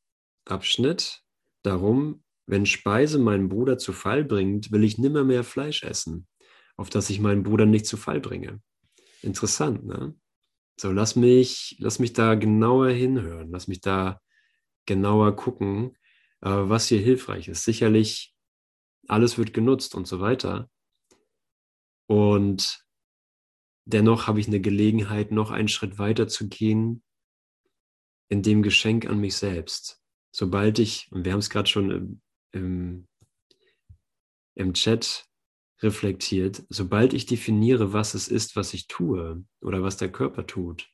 Abschnitt, 0.45 1.25
darum, 1.63 2.23
wenn 2.47 2.65
Speise 2.65 3.19
meinen 3.19 3.49
Bruder 3.49 3.77
zu 3.77 3.93
Fall 3.93 4.25
bringt, 4.25 4.71
will 4.71 4.85
ich 4.85 4.99
nimmer 4.99 5.25
mehr 5.25 5.43
Fleisch 5.43 5.83
essen, 5.83 6.29
auf 6.77 6.89
dass 6.89 7.11
ich 7.11 7.19
meinen 7.19 7.43
Bruder 7.43 7.67
nicht 7.67 7.87
zu 7.87 7.97
Fall 7.97 8.21
bringe. 8.21 8.63
Interessant, 9.21 9.85
ne? 9.85 10.15
So, 10.79 10.93
lass 10.93 11.17
mich, 11.17 11.77
lass 11.81 11.99
mich 11.99 12.13
da 12.13 12.37
genauer 12.37 12.91
hinhören, 12.91 13.51
lass 13.51 13.67
mich 13.67 13.81
da 13.81 14.21
genauer 14.85 15.35
gucken, 15.35 15.97
äh, 16.41 16.51
was 16.51 16.87
hier 16.87 17.01
hilfreich 17.01 17.49
ist. 17.49 17.65
Sicherlich, 17.65 18.35
alles 19.09 19.39
wird 19.39 19.55
genutzt 19.55 19.97
und 19.97 20.07
so 20.07 20.21
weiter. 20.21 20.71
Und 22.07 22.85
dennoch 23.85 24.27
habe 24.27 24.41
ich 24.41 24.47
eine 24.47 24.61
Gelegenheit, 24.61 25.31
noch 25.31 25.51
einen 25.51 25.69
Schritt 25.69 25.99
weiter 25.99 26.29
zu 26.29 26.49
gehen 26.49 27.03
in 28.29 28.43
dem 28.43 28.63
Geschenk 28.63 29.07
an 29.07 29.19
mich 29.19 29.37
selbst. 29.37 30.03
Sobald 30.33 30.79
ich, 30.79 31.11
und 31.13 31.25
wir 31.25 31.33
haben 31.33 31.39
es 31.39 31.51
gerade 31.51 31.69
schon 31.69 31.91
im, 31.91 32.21
im, 32.53 33.09
im 34.55 34.75
Chat 34.75 35.27
reflektiert, 35.83 36.65
sobald 36.69 37.13
ich 37.13 37.27
definiere, 37.27 37.93
was 37.93 38.15
es 38.15 38.29
ist, 38.29 38.57
was 38.57 38.75
ich 38.75 38.87
tue 38.87 39.45
oder 39.61 39.83
was 39.83 39.97
der 39.97 40.11
Körper 40.11 40.47
tut, 40.47 40.91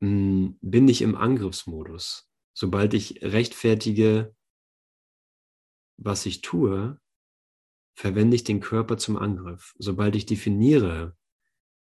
hm, 0.00 0.58
bin 0.60 0.88
ich 0.88 1.02
im 1.02 1.16
Angriffsmodus. 1.16 2.28
Sobald 2.54 2.94
ich 2.94 3.22
rechtfertige, 3.22 4.34
was 5.98 6.26
ich 6.26 6.40
tue, 6.40 7.00
verwende 7.96 8.36
ich 8.36 8.44
den 8.44 8.60
Körper 8.60 8.98
zum 8.98 9.16
Angriff. 9.16 9.74
Sobald 9.78 10.14
ich 10.14 10.26
definiere, 10.26 11.16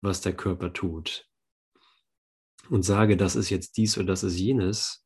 was 0.01 0.21
der 0.21 0.35
Körper 0.35 0.73
tut, 0.73 1.29
und 2.71 2.83
sage, 2.83 3.17
das 3.17 3.37
ist 3.37 3.51
jetzt 3.51 3.77
dies 3.77 3.99
oder 3.99 4.07
das 4.07 4.23
ist 4.23 4.39
jenes, 4.39 5.05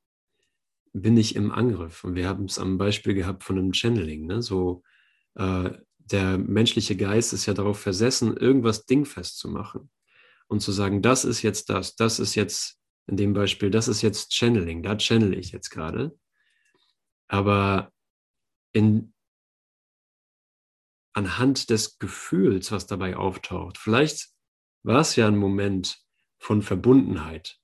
bin 0.93 1.17
ich 1.17 1.35
im 1.35 1.51
Angriff. 1.51 2.05
Und 2.05 2.15
wir 2.15 2.29
haben 2.29 2.45
es 2.45 2.59
am 2.59 2.79
Beispiel 2.79 3.15
gehabt 3.15 3.43
von 3.43 3.59
einem 3.59 3.73
Channeling. 3.73 4.27
Ne? 4.27 4.43
So, 4.43 4.83
äh, 5.35 5.71
der 5.97 6.39
menschliche 6.39 6.97
Geist 6.97 7.33
ist 7.33 7.47
ja 7.47 7.55
darauf 7.55 7.81
versessen, 7.81 8.37
irgendwas 8.37 8.87
dingfest 8.87 9.39
zu 9.39 9.49
machen 9.49 9.91
und 10.47 10.61
zu 10.61 10.73
sagen, 10.73 11.03
das 11.03 11.25
ist 11.25 11.43
jetzt 11.43 11.69
das, 11.69 11.97
das 11.97 12.19
ist 12.19 12.35
jetzt 12.35 12.79
in 13.07 13.17
dem 13.17 13.33
Beispiel, 13.33 13.71
das 13.71 13.89
ist 13.89 14.03
jetzt 14.03 14.33
Channeling, 14.33 14.83
da 14.83 14.97
channel 14.97 15.37
ich 15.37 15.51
jetzt 15.53 15.71
gerade. 15.71 16.17
Aber 17.27 17.93
in, 18.73 19.13
anhand 21.19 21.71
des 21.71 21.99
Gefühls, 21.99 22.73
was 22.73 22.87
dabei 22.87 23.17
auftaucht, 23.17 23.77
vielleicht 23.79 24.31
war 24.83 25.01
es 25.01 25.17
ja 25.17 25.27
ein 25.27 25.37
Moment, 25.37 25.99
von 26.39 26.63
Verbundenheit. 26.63 27.59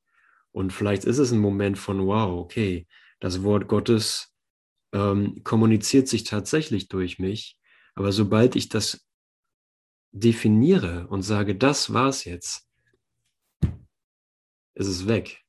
Und 0.52 0.72
vielleicht 0.72 1.04
ist 1.04 1.18
es 1.18 1.32
ein 1.32 1.38
Moment 1.38 1.78
von, 1.78 2.06
wow, 2.06 2.40
okay, 2.40 2.86
das 3.20 3.42
Wort 3.42 3.68
Gottes 3.68 4.34
ähm, 4.92 5.42
kommuniziert 5.44 6.08
sich 6.08 6.24
tatsächlich 6.24 6.88
durch 6.88 7.18
mich. 7.18 7.58
Aber 7.94 8.12
sobald 8.12 8.56
ich 8.56 8.68
das 8.68 9.06
definiere 10.10 11.06
und 11.08 11.22
sage, 11.22 11.56
das 11.56 11.92
war's 11.92 12.24
jetzt, 12.24 12.68
ist 14.74 14.88
es 14.88 15.06
weg. 15.06 15.44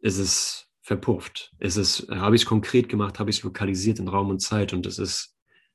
Ist 0.00 0.18
es 0.18 0.68
verpufft. 0.82 1.54
Ist 1.58 1.76
es, 1.76 2.06
habe 2.10 2.36
ich 2.36 2.42
es 2.42 2.48
konkret 2.48 2.88
gemacht, 2.88 3.18
habe 3.18 3.30
ich 3.30 3.38
es 3.38 3.42
lokalisiert 3.42 3.98
in 3.98 4.08
Raum 4.08 4.28
und 4.28 4.40
Zeit 4.40 4.72
und 4.74 4.84
es 4.86 4.98
ist, 4.98 5.33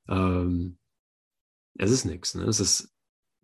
ähm, 0.10 0.78
es 1.76 1.92
ist 1.92 2.06
nichts. 2.06 2.36
Ne? 2.36 2.44
Es 2.44 2.60
ist 2.60 2.94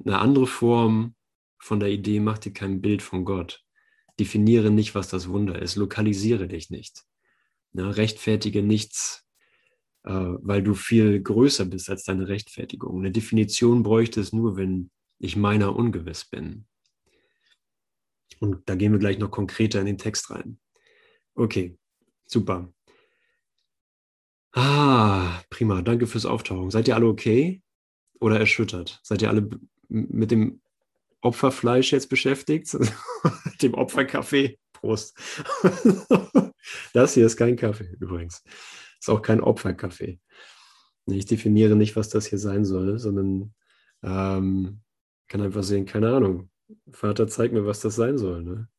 eine 0.04 0.20
andere 0.20 0.48
Form 0.48 1.16
von 1.60 1.80
der 1.80 1.90
Idee, 1.90 2.20
mach 2.20 2.38
dir 2.38 2.52
kein 2.52 2.82
Bild 2.82 3.02
von 3.02 3.24
Gott. 3.26 3.64
Definiere 4.20 4.72
nicht, 4.72 4.96
was 4.96 5.08
das 5.08 5.30
Wunder 5.30 5.62
ist. 5.62 5.76
Lokalisiere 5.76 6.48
dich 6.48 6.70
nicht. 6.70 7.04
Ja, 7.74 7.90
rechtfertige 7.90 8.64
nichts, 8.64 9.26
äh, 10.04 10.12
weil 10.12 10.64
du 10.64 10.74
viel 10.74 11.22
größer 11.22 11.66
bist 11.66 11.90
als 11.90 12.04
deine 12.04 12.28
Rechtfertigung. 12.28 13.00
Eine 13.00 13.12
Definition 13.12 13.84
bräuchte 13.84 14.22
es 14.22 14.32
nur, 14.34 14.58
wenn 14.58 14.90
ich 15.20 15.36
meiner 15.36 15.76
ungewiss 15.76 16.26
bin. 16.26 16.68
Und 18.40 18.68
da 18.70 18.76
gehen 18.76 18.92
wir 18.92 19.00
gleich 19.00 19.18
noch 19.18 19.32
konkreter 19.32 19.80
in 19.80 19.86
den 19.86 19.98
Text 19.98 20.30
rein. 20.30 20.60
Okay, 21.36 21.78
super. 22.26 22.75
Ah, 24.56 25.42
prima. 25.50 25.82
Danke 25.82 26.08
fürs 26.08 26.26
Auftauchen. 26.26 26.72
Seid 26.72 26.88
ihr 26.88 26.96
alle 26.96 27.08
okay 27.08 27.62
oder 28.22 28.40
erschüttert? 28.40 29.02
Seid 29.04 29.22
ihr 29.22 29.30
alle 29.30 29.50
mit 29.90 30.32
dem 30.32 30.62
Opferfleisch 31.22 31.92
jetzt 31.92 32.10
beschäftigt? 32.10 32.76
dem 33.62 33.74
Opferkaffee? 33.74 34.58
Prost. 34.72 35.18
das 36.94 37.14
hier 37.14 37.26
ist 37.26 37.36
kein 37.36 37.58
Kaffee 37.58 37.96
übrigens. 38.00 38.44
Ist 39.00 39.10
auch 39.10 39.22
kein 39.22 39.42
Opferkaffee. 39.42 40.20
Ich 41.08 41.26
definiere 41.26 41.76
nicht, 41.76 41.96
was 41.98 42.10
das 42.10 42.26
hier 42.26 42.40
sein 42.40 42.64
soll, 42.64 42.98
sondern 42.98 43.54
ähm, 44.04 44.82
kann 45.28 45.42
einfach 45.42 45.64
sehen, 45.64 45.86
keine 45.86 46.14
Ahnung. 46.14 46.50
Vater, 46.92 47.28
zeig 47.28 47.52
mir, 47.52 47.66
was 47.66 47.82
das 47.82 47.96
sein 47.96 48.18
soll. 48.18 48.42
Ne? 48.44 48.70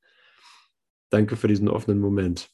Danke 1.10 1.36
für 1.36 1.48
diesen 1.48 1.68
offenen 1.68 2.00
Moment. 2.00 2.50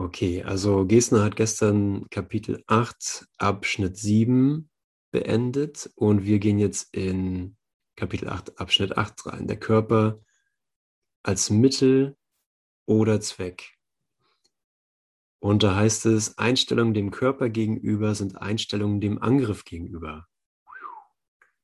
Okay, 0.00 0.42
also 0.42 0.86
Gesner 0.86 1.22
hat 1.24 1.36
gestern 1.36 2.08
Kapitel 2.08 2.64
8, 2.68 3.28
Abschnitt 3.36 3.98
7 3.98 4.70
beendet 5.10 5.90
und 5.94 6.24
wir 6.24 6.38
gehen 6.38 6.58
jetzt 6.58 6.94
in 6.94 7.58
Kapitel 7.96 8.30
8, 8.30 8.58
Abschnitt 8.58 8.96
8 8.96 9.26
rein. 9.26 9.46
Der 9.46 9.58
Körper 9.58 10.22
als 11.22 11.50
Mittel 11.50 12.16
oder 12.86 13.20
Zweck. 13.20 13.76
Und 15.38 15.64
da 15.64 15.76
heißt 15.76 16.06
es, 16.06 16.38
Einstellungen 16.38 16.94
dem 16.94 17.10
Körper 17.10 17.50
gegenüber 17.50 18.14
sind 18.14 18.40
Einstellungen 18.40 19.02
dem 19.02 19.20
Angriff 19.20 19.66
gegenüber. 19.66 20.26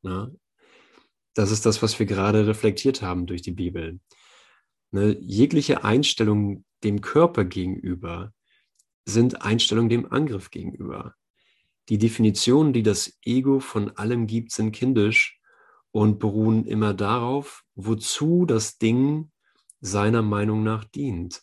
Na, 0.03 0.31
das 1.33 1.51
ist 1.51 1.65
das, 1.65 1.81
was 1.81 1.99
wir 1.99 2.05
gerade 2.05 2.47
reflektiert 2.47 3.01
haben 3.01 3.25
durch 3.25 3.41
die 3.41 3.53
Bibel. 3.53 3.99
Ne, 4.91 5.17
jegliche 5.23 5.85
Einstellung 5.85 6.66
dem 6.85 7.01
Körper 7.01 7.45
gegenüber 7.45 8.33
sind 9.05 9.43
Einstellungen 9.43 9.89
dem 9.89 10.13
Angriff 10.13 10.51
gegenüber. 10.51 11.15
Die 11.89 11.99
Definitionen, 11.99 12.73
die 12.73 12.83
das 12.83 13.19
Ego 13.25 13.61
von 13.61 13.97
allem 13.97 14.27
gibt, 14.27 14.51
sind 14.53 14.73
kindisch 14.73 15.41
und 15.93 16.19
beruhen 16.19 16.67
immer 16.67 16.93
darauf, 16.93 17.63
wozu 17.75 18.45
das 18.45 18.79
Ding 18.79 19.31
seiner 19.81 20.23
Meinung 20.23 20.65
nach 20.65 20.85
dient. 20.85 21.43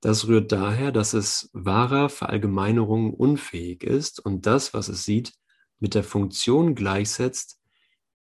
Das 0.00 0.26
rührt 0.26 0.50
daher, 0.50 0.90
dass 0.90 1.12
es 1.12 1.50
wahrer 1.52 2.08
Verallgemeinerung 2.08 3.14
unfähig 3.14 3.84
ist 3.84 4.18
und 4.18 4.46
das, 4.46 4.74
was 4.74 4.88
es 4.88 5.04
sieht, 5.04 5.34
mit 5.78 5.94
der 5.94 6.02
Funktion 6.02 6.74
gleichsetzt, 6.74 7.60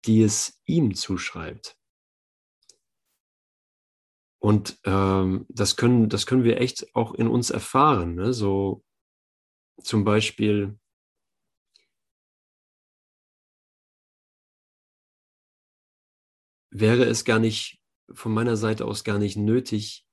die 0.05 0.21
es 0.21 0.61
ihm 0.65 0.93
zuschreibt. 0.93 1.77
Und 4.41 4.79
ähm, 4.85 5.45
das, 5.49 5.75
können, 5.75 6.09
das 6.09 6.25
können 6.25 6.43
wir 6.43 6.59
echt 6.59 6.95
auch 6.95 7.13
in 7.13 7.27
uns 7.27 7.51
erfahren. 7.51 8.15
Ne? 8.15 8.33
So 8.33 8.83
zum 9.83 10.03
Beispiel, 10.03 10.79
wäre 16.71 17.03
es 17.05 17.23
gar 17.23 17.37
nicht 17.37 17.83
von 18.11 18.33
meiner 18.33 18.57
Seite 18.57 18.85
aus 18.85 19.03
gar 19.03 19.19
nicht 19.19 19.37
nötig, 19.37 20.07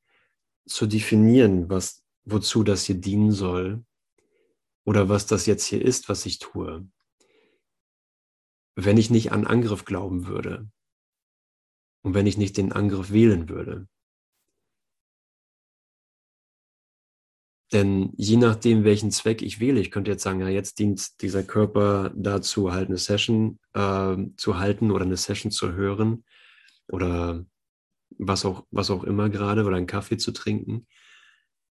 zu 0.66 0.86
definieren, 0.86 1.70
was, 1.70 2.04
wozu 2.24 2.62
das 2.62 2.84
hier 2.84 2.96
dienen 2.96 3.32
soll 3.32 3.86
oder 4.84 5.08
was 5.08 5.26
das 5.26 5.46
jetzt 5.46 5.64
hier 5.64 5.80
ist, 5.80 6.10
was 6.10 6.26
ich 6.26 6.38
tue, 6.38 6.86
wenn 8.74 8.98
ich 8.98 9.08
nicht 9.08 9.32
an 9.32 9.46
Angriff 9.46 9.86
glauben 9.86 10.26
würde 10.26 10.70
und 12.02 12.12
wenn 12.12 12.26
ich 12.26 12.36
nicht 12.36 12.58
den 12.58 12.72
Angriff 12.72 13.10
wählen 13.10 13.48
würde. 13.48 13.88
Denn 17.72 18.12
je 18.16 18.36
nachdem, 18.36 18.84
welchen 18.84 19.10
Zweck 19.10 19.42
ich 19.42 19.60
wähle, 19.60 19.80
ich 19.80 19.90
könnte 19.90 20.10
jetzt 20.10 20.22
sagen, 20.22 20.40
ja, 20.40 20.48
jetzt 20.48 20.78
dient 20.78 21.20
dieser 21.20 21.42
Körper 21.42 22.10
dazu, 22.14 22.72
halt 22.72 22.88
eine 22.88 22.96
Session 22.96 23.58
äh, 23.74 24.16
zu 24.36 24.58
halten 24.58 24.90
oder 24.90 25.04
eine 25.04 25.18
Session 25.18 25.50
zu 25.50 25.72
hören 25.72 26.24
oder 26.88 27.44
was 28.18 28.46
auch, 28.46 28.64
was 28.70 28.90
auch 28.90 29.04
immer 29.04 29.28
gerade, 29.28 29.64
oder 29.64 29.76
einen 29.76 29.86
Kaffee 29.86 30.16
zu 30.16 30.32
trinken. 30.32 30.86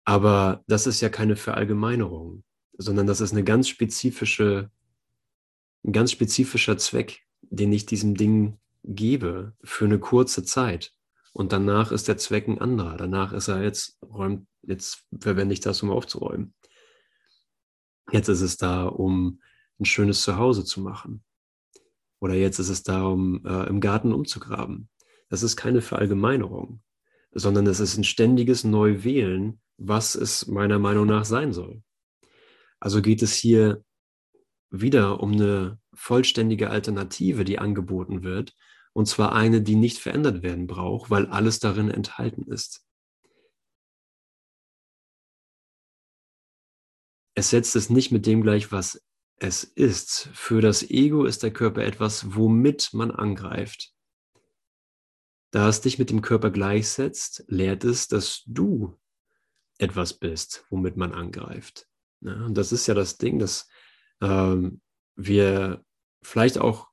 Aber 0.05 0.64
das 0.67 0.87
ist 0.87 1.01
ja 1.01 1.11
keine 1.11 1.37
Verallgemeinerung, 1.37 2.43
sondern 2.77 3.07
das 3.07 3.21
ist 3.21 3.33
eine 3.33 3.45
ganz 3.45 3.69
spezifische, 3.69 4.71
ein 5.85 5.93
ganz 5.93 6.11
spezifischer 6.11 6.79
Zweck, 6.79 7.21
den 7.43 7.73
ich 7.73 7.87
diesem 7.87 8.14
Ding 8.14 8.59
gebe 8.83 9.53
für 9.62 9.85
eine 9.85 9.99
kurze 9.99 10.43
Zeit. 10.43 10.93
Und 11.33 11.53
danach 11.53 11.93
ist 11.93 12.09
der 12.09 12.17
Zweck 12.17 12.49
ein 12.49 12.61
anderer. 12.61 12.97
Danach 12.97 13.33
ist 13.33 13.49
er 13.49 13.62
jetzt, 13.62 13.99
räumt, 14.03 14.47
jetzt 14.62 15.07
verwende 15.20 15.53
ich 15.53 15.61
das, 15.61 15.83
um 15.83 15.90
aufzuräumen. 15.90 16.55
Jetzt 18.11 18.29
ist 18.29 18.40
es 18.40 18.57
da, 18.57 18.85
um 18.85 19.40
ein 19.81 19.85
schönes 19.85 20.22
Zuhause 20.22 20.64
zu 20.64 20.81
machen. 20.81 21.25
Oder 22.20 22.35
jetzt 22.35 22.59
ist 22.59 22.68
es 22.68 22.83
da, 22.83 23.05
um 23.05 23.44
äh, 23.44 23.66
im 23.68 23.81
Garten 23.81 24.12
umzugraben. 24.12 24.88
Das 25.29 25.42
ist 25.42 25.57
keine 25.57 25.81
Verallgemeinerung, 25.81 26.83
sondern 27.33 27.66
es 27.66 27.81
ist 27.81 27.96
ein 27.96 28.05
ständiges 28.05 28.64
Neuwählen, 28.64 29.61
was 29.77 30.14
es 30.14 30.46
meiner 30.46 30.79
Meinung 30.79 31.07
nach 31.07 31.25
sein 31.25 31.53
soll. 31.53 31.83
Also 32.79 33.03
geht 33.03 33.22
es 33.22 33.35
hier 33.35 33.85
wieder 34.70 35.20
um 35.20 35.33
eine 35.33 35.79
vollständige 35.94 36.70
Alternative, 36.70 37.44
die 37.44 37.59
angeboten 37.59 38.22
wird, 38.22 38.55
und 38.92 39.07
zwar 39.07 39.33
eine, 39.33 39.62
die 39.62 39.77
nicht 39.77 39.98
verändert 39.98 40.42
werden 40.42 40.66
braucht, 40.66 41.11
weil 41.11 41.27
alles 41.27 41.59
darin 41.59 41.90
enthalten 41.90 42.51
ist. 42.51 42.85
Es 47.35 47.51
setzt 47.51 47.77
es 47.77 47.90
nicht 47.90 48.12
mit 48.12 48.27
dem 48.27 48.42
gleich, 48.42 48.73
was 48.73 49.03
es 49.38 49.64
ist. 49.64 50.29
Für 50.35 50.61
das 50.61 50.83
Ego 50.83 51.25
ist 51.25 51.42
der 51.42 51.53
Körper 51.53 51.83
etwas, 51.83 52.35
womit 52.35 52.90
man 52.92 53.11
angreift. 53.11 53.92
Da 55.51 55.68
es 55.68 55.81
dich 55.81 55.99
mit 55.99 56.11
dem 56.11 56.23
Körper 56.23 56.51
gleichsetzt, 56.51 57.45
lehrt 57.49 57.85
es, 57.85 58.09
dass 58.09 58.42
du 58.47 58.99
etwas 59.79 60.14
bist, 60.14 60.64
womit 60.71 60.97
man 60.97 61.12
angreift. 61.12 61.87
Ja, 62.21 62.47
und 62.47 62.57
das 62.57 62.73
ist 62.73 62.87
ja 62.87 62.95
das 62.95 63.18
Ding, 63.18 63.38
dass 63.38 63.68
ähm, 64.21 64.81
wir 65.16 65.85
vielleicht 66.23 66.59
auch 66.59 66.88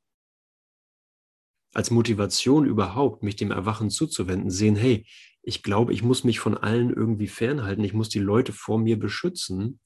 als 1.73 1.91
Motivation 1.91 2.65
überhaupt, 2.65 3.23
mich 3.23 3.35
dem 3.35 3.51
Erwachen 3.51 3.89
zuzuwenden, 3.89 4.49
sehen, 4.49 4.75
hey, 4.75 5.05
ich 5.41 5.63
glaube, 5.63 5.93
ich 5.93 6.03
muss 6.03 6.23
mich 6.23 6.39
von 6.39 6.57
allen 6.57 6.91
irgendwie 6.91 7.27
fernhalten, 7.27 7.83
ich 7.83 7.93
muss 7.93 8.09
die 8.09 8.19
Leute 8.19 8.53
vor 8.53 8.79
mir 8.79 8.99
beschützen, 8.99 9.79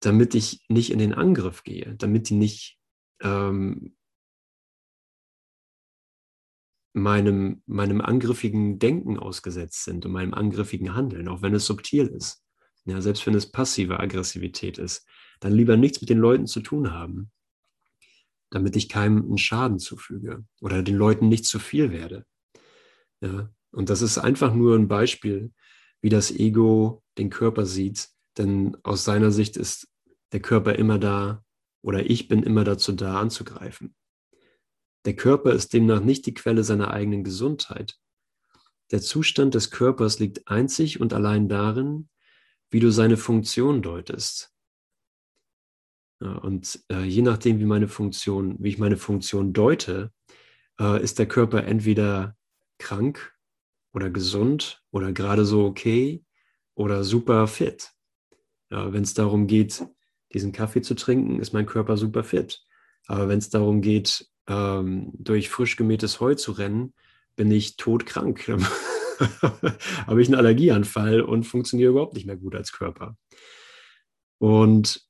damit 0.00 0.34
ich 0.34 0.64
nicht 0.68 0.90
in 0.90 0.98
den 0.98 1.14
Angriff 1.14 1.64
gehe, 1.64 1.94
damit 1.96 2.28
die 2.28 2.34
nicht 2.34 2.78
ähm, 3.20 3.96
meinem, 6.92 7.62
meinem 7.66 8.00
angriffigen 8.00 8.78
Denken 8.78 9.18
ausgesetzt 9.18 9.84
sind 9.84 10.04
und 10.06 10.12
meinem 10.12 10.34
angriffigen 10.34 10.94
Handeln, 10.94 11.28
auch 11.28 11.42
wenn 11.42 11.54
es 11.54 11.66
subtil 11.66 12.06
ist. 12.06 12.42
Ja, 12.84 13.00
selbst 13.00 13.26
wenn 13.26 13.34
es 13.34 13.50
passive 13.50 14.00
Aggressivität 14.00 14.78
ist, 14.78 15.06
dann 15.40 15.52
lieber 15.52 15.76
nichts 15.76 16.00
mit 16.00 16.10
den 16.10 16.18
Leuten 16.18 16.46
zu 16.46 16.60
tun 16.60 16.92
haben, 16.92 17.30
damit 18.50 18.76
ich 18.76 18.88
keinem 18.88 19.22
einen 19.22 19.38
Schaden 19.38 19.78
zufüge 19.78 20.44
oder 20.60 20.82
den 20.82 20.96
Leuten 20.96 21.28
nicht 21.28 21.44
zu 21.44 21.58
viel 21.58 21.92
werde. 21.92 22.24
Ja, 23.20 23.50
und 23.72 23.90
das 23.90 24.00
ist 24.00 24.18
einfach 24.18 24.54
nur 24.54 24.76
ein 24.76 24.88
Beispiel, 24.88 25.52
wie 26.00 26.08
das 26.08 26.30
Ego 26.30 27.02
den 27.18 27.30
Körper 27.30 27.66
sieht, 27.66 28.08
denn 28.38 28.76
aus 28.82 29.04
seiner 29.04 29.30
Sicht 29.30 29.56
ist 29.56 29.88
der 30.32 30.40
Körper 30.40 30.74
immer 30.76 30.98
da 30.98 31.44
oder 31.82 32.08
ich 32.08 32.28
bin 32.28 32.42
immer 32.42 32.64
dazu 32.64 32.92
da 32.92 33.20
anzugreifen. 33.20 33.94
Der 35.04 35.16
Körper 35.16 35.52
ist 35.52 35.72
demnach 35.72 36.00
nicht 36.00 36.26
die 36.26 36.34
Quelle 36.34 36.64
seiner 36.64 36.90
eigenen 36.90 37.24
Gesundheit. 37.24 37.98
Der 38.90 39.00
Zustand 39.00 39.54
des 39.54 39.70
Körpers 39.70 40.18
liegt 40.18 40.48
einzig 40.48 41.00
und 41.00 41.12
allein 41.12 41.48
darin, 41.48 42.08
wie 42.70 42.80
du 42.80 42.90
seine 42.90 43.16
Funktion 43.16 43.82
deutest. 43.82 44.52
Und 46.20 46.84
äh, 46.90 47.04
je 47.04 47.22
nachdem, 47.22 47.60
wie 47.60 47.64
meine 47.64 47.88
Funktion, 47.88 48.56
wie 48.58 48.70
ich 48.70 48.78
meine 48.78 48.96
Funktion 48.96 49.52
deute, 49.52 50.12
äh, 50.80 51.02
ist 51.02 51.18
der 51.18 51.28
Körper 51.28 51.64
entweder 51.64 52.36
krank 52.78 53.34
oder 53.92 54.10
gesund 54.10 54.82
oder 54.90 55.12
gerade 55.12 55.44
so 55.44 55.64
okay 55.64 56.24
oder 56.74 57.04
super 57.04 57.46
fit. 57.46 57.92
Ja, 58.70 58.92
wenn 58.92 59.02
es 59.02 59.14
darum 59.14 59.46
geht, 59.46 59.86
diesen 60.32 60.52
Kaffee 60.52 60.82
zu 60.82 60.94
trinken, 60.94 61.40
ist 61.40 61.52
mein 61.52 61.66
Körper 61.66 61.96
super 61.96 62.22
fit. 62.22 62.62
Aber 63.06 63.28
wenn 63.28 63.38
es 63.38 63.48
darum 63.48 63.80
geht, 63.80 64.28
ähm, 64.46 65.12
durch 65.14 65.48
frisch 65.48 65.76
gemähtes 65.76 66.20
Heu 66.20 66.34
zu 66.34 66.52
rennen, 66.52 66.94
bin 67.36 67.50
ich 67.50 67.76
todkrank. 67.76 68.46
habe 70.06 70.22
ich 70.22 70.28
einen 70.28 70.36
Allergieanfall 70.36 71.20
und 71.20 71.44
funktioniere 71.44 71.90
überhaupt 71.90 72.14
nicht 72.14 72.26
mehr 72.26 72.36
gut 72.36 72.54
als 72.54 72.72
Körper. 72.72 73.16
Und 74.38 75.08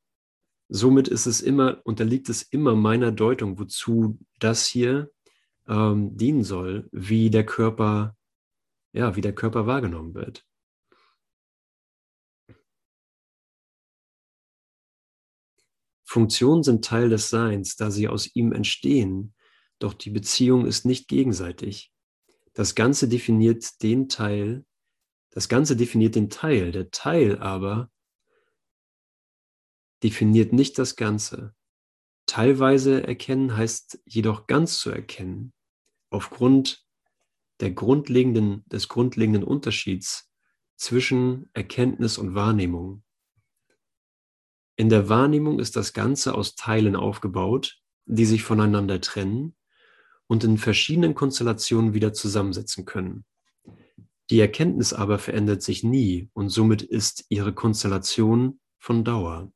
somit 0.68 1.08
ist 1.08 1.26
es 1.26 1.40
immer, 1.40 1.80
unterliegt 1.84 2.28
es 2.28 2.42
immer 2.42 2.74
meiner 2.74 3.12
Deutung, 3.12 3.58
wozu 3.58 4.18
das 4.38 4.66
hier 4.66 5.10
ähm, 5.66 6.16
dienen 6.16 6.44
soll, 6.44 6.88
wie 6.92 7.30
der 7.30 7.44
Körper, 7.44 8.16
ja, 8.92 9.16
wie 9.16 9.20
der 9.20 9.34
Körper 9.34 9.66
wahrgenommen 9.66 10.14
wird. 10.14 10.47
Funktionen 16.18 16.64
sind 16.64 16.84
Teil 16.84 17.10
des 17.10 17.30
Seins, 17.30 17.76
da 17.76 17.92
sie 17.92 18.08
aus 18.08 18.34
ihm 18.34 18.50
entstehen, 18.50 19.34
doch 19.78 19.94
die 19.94 20.10
Beziehung 20.10 20.66
ist 20.66 20.84
nicht 20.84 21.06
gegenseitig. 21.06 21.92
Das 22.54 22.74
Ganze 22.74 23.08
definiert 23.08 23.84
den 23.84 24.08
Teil, 24.08 24.64
das 25.30 25.48
Ganze 25.48 25.76
definiert 25.76 26.16
den 26.16 26.28
Teil, 26.28 26.72
der 26.72 26.90
Teil 26.90 27.38
aber 27.38 27.88
definiert 30.02 30.52
nicht 30.52 30.76
das 30.80 30.96
Ganze. 30.96 31.54
Teilweise 32.26 33.06
erkennen 33.06 33.56
heißt 33.56 34.00
jedoch 34.04 34.48
ganz 34.48 34.80
zu 34.80 34.90
erkennen, 34.90 35.52
aufgrund 36.10 36.84
der 37.60 37.70
grundlegenden, 37.70 38.64
des 38.66 38.88
grundlegenden 38.88 39.44
Unterschieds 39.44 40.32
zwischen 40.74 41.48
Erkenntnis 41.52 42.18
und 42.18 42.34
Wahrnehmung. 42.34 43.04
In 44.78 44.90
der 44.90 45.08
Wahrnehmung 45.08 45.58
ist 45.58 45.74
das 45.74 45.92
Ganze 45.92 46.36
aus 46.36 46.54
Teilen 46.54 46.94
aufgebaut, 46.94 47.80
die 48.06 48.24
sich 48.24 48.44
voneinander 48.44 49.00
trennen 49.00 49.56
und 50.28 50.44
in 50.44 50.56
verschiedenen 50.56 51.16
Konstellationen 51.16 51.94
wieder 51.94 52.12
zusammensetzen 52.12 52.84
können. 52.84 53.24
Die 54.30 54.38
Erkenntnis 54.38 54.92
aber 54.92 55.18
verändert 55.18 55.62
sich 55.62 55.82
nie 55.82 56.30
und 56.32 56.50
somit 56.50 56.82
ist 56.82 57.24
ihre 57.28 57.52
Konstellation 57.52 58.60
von 58.78 59.02
Dauer. 59.02 59.50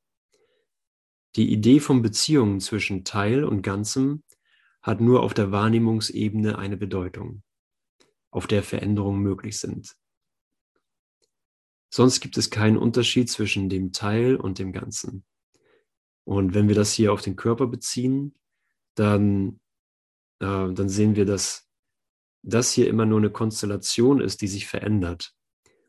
Die 1.36 1.52
Idee 1.52 1.78
von 1.78 2.02
Beziehungen 2.02 2.58
zwischen 2.58 3.04
Teil 3.04 3.44
und 3.44 3.62
Ganzem 3.62 4.24
hat 4.82 5.00
nur 5.00 5.22
auf 5.22 5.34
der 5.34 5.52
Wahrnehmungsebene 5.52 6.58
eine 6.58 6.76
Bedeutung, 6.76 7.44
auf 8.32 8.48
der 8.48 8.64
Veränderungen 8.64 9.22
möglich 9.22 9.60
sind. 9.60 9.94
Sonst 11.94 12.20
gibt 12.20 12.38
es 12.38 12.48
keinen 12.48 12.78
Unterschied 12.78 13.28
zwischen 13.30 13.68
dem 13.68 13.92
Teil 13.92 14.36
und 14.36 14.58
dem 14.58 14.72
Ganzen. 14.72 15.24
Und 16.24 16.54
wenn 16.54 16.68
wir 16.68 16.74
das 16.74 16.92
hier 16.92 17.12
auf 17.12 17.20
den 17.20 17.36
Körper 17.36 17.66
beziehen, 17.66 18.34
dann, 18.94 19.60
äh, 20.40 20.72
dann 20.72 20.88
sehen 20.88 21.16
wir, 21.16 21.26
dass 21.26 21.68
das 22.42 22.72
hier 22.72 22.88
immer 22.88 23.04
nur 23.04 23.18
eine 23.18 23.30
Konstellation 23.30 24.22
ist, 24.22 24.40
die 24.40 24.48
sich 24.48 24.66
verändert. 24.66 25.34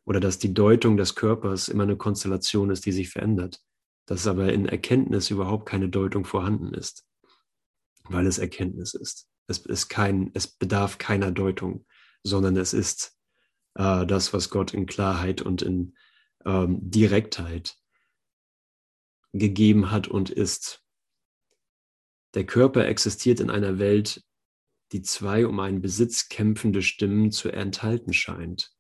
Oder 0.06 0.20
dass 0.20 0.39
die 0.39 0.54
Deutung 0.54 0.98
des 0.98 1.16
Körpers 1.16 1.70
immer 1.70 1.84
eine 1.84 1.96
Konstellation 1.96 2.70
ist, 2.70 2.86
die 2.86 2.92
sich 2.92 3.10
verändert. 3.10 3.62
Dass 4.06 4.28
aber 4.28 4.52
in 4.52 4.66
Erkenntnis 4.66 5.30
überhaupt 5.30 5.66
keine 5.66 5.88
Deutung 5.88 6.26
vorhanden 6.26 6.74
ist, 6.74 7.06
weil 8.10 8.28
es 8.28 8.39
Erkenntnis 8.39 8.94
ist. 8.94 9.30
Es, 9.48 9.60
ist 9.60 9.88
kein, 9.88 10.32
es 10.34 10.48
bedarf 10.48 10.98
keiner 10.98 11.32
Deutung, 11.32 11.86
sondern 12.24 12.58
es 12.58 12.74
ist 12.74 13.18
äh, 13.76 14.06
das, 14.06 14.34
was 14.34 14.50
Gott 14.50 14.74
in 14.74 14.86
Klarheit 14.86 15.42
und 15.42 15.62
in 15.62 15.96
ähm, 16.46 16.80
Direktheit 16.82 17.78
gegeben 19.34 19.92
hat 19.92 20.08
und 20.08 20.30
ist. 20.30 20.84
Der 22.36 22.46
Körper 22.46 22.86
existiert 22.88 23.40
in 23.40 23.50
einer 23.50 23.80
Welt, 23.80 24.24
die 24.92 25.02
zwei 25.02 25.46
um 25.48 25.60
einen 25.60 25.82
Besitz 25.82 26.30
kämpfende 26.30 26.82
Stimmen 26.82 27.32
zu 27.32 27.50
enthalten 27.50 28.14
scheint. 28.14 28.72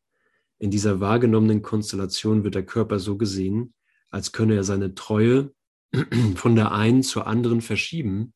In 0.59 0.71
dieser 0.71 0.99
wahrgenommenen 0.99 1.61
Konstellation 1.61 2.43
wird 2.43 2.55
der 2.55 2.65
Körper 2.65 2.99
so 2.99 3.17
gesehen, 3.17 3.73
als 4.09 4.31
könne 4.31 4.55
er 4.55 4.63
seine 4.63 4.93
Treue 4.93 5.53
von 6.35 6.55
der 6.55 6.71
einen 6.71 7.03
zur 7.03 7.27
anderen 7.27 7.61
verschieben, 7.61 8.33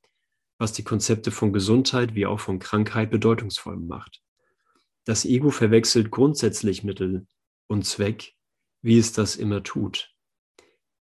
was 0.57 0.73
die 0.73 0.83
Konzepte 0.83 1.31
von 1.31 1.53
Gesundheit 1.53 2.15
wie 2.15 2.25
auch 2.25 2.39
von 2.39 2.59
Krankheit 2.59 3.11
bedeutungsvoll 3.11 3.77
macht. 3.77 4.21
Das 5.07 5.23
Ego 5.23 5.51
verwechselt 5.51 6.11
grundsätzlich 6.11 6.83
Mittel 6.83 7.27
und 7.67 7.85
Zweck, 7.85 8.33
wie 8.81 8.97
es 8.97 9.13
das 9.13 9.37
immer 9.37 9.63
tut. 9.63 10.13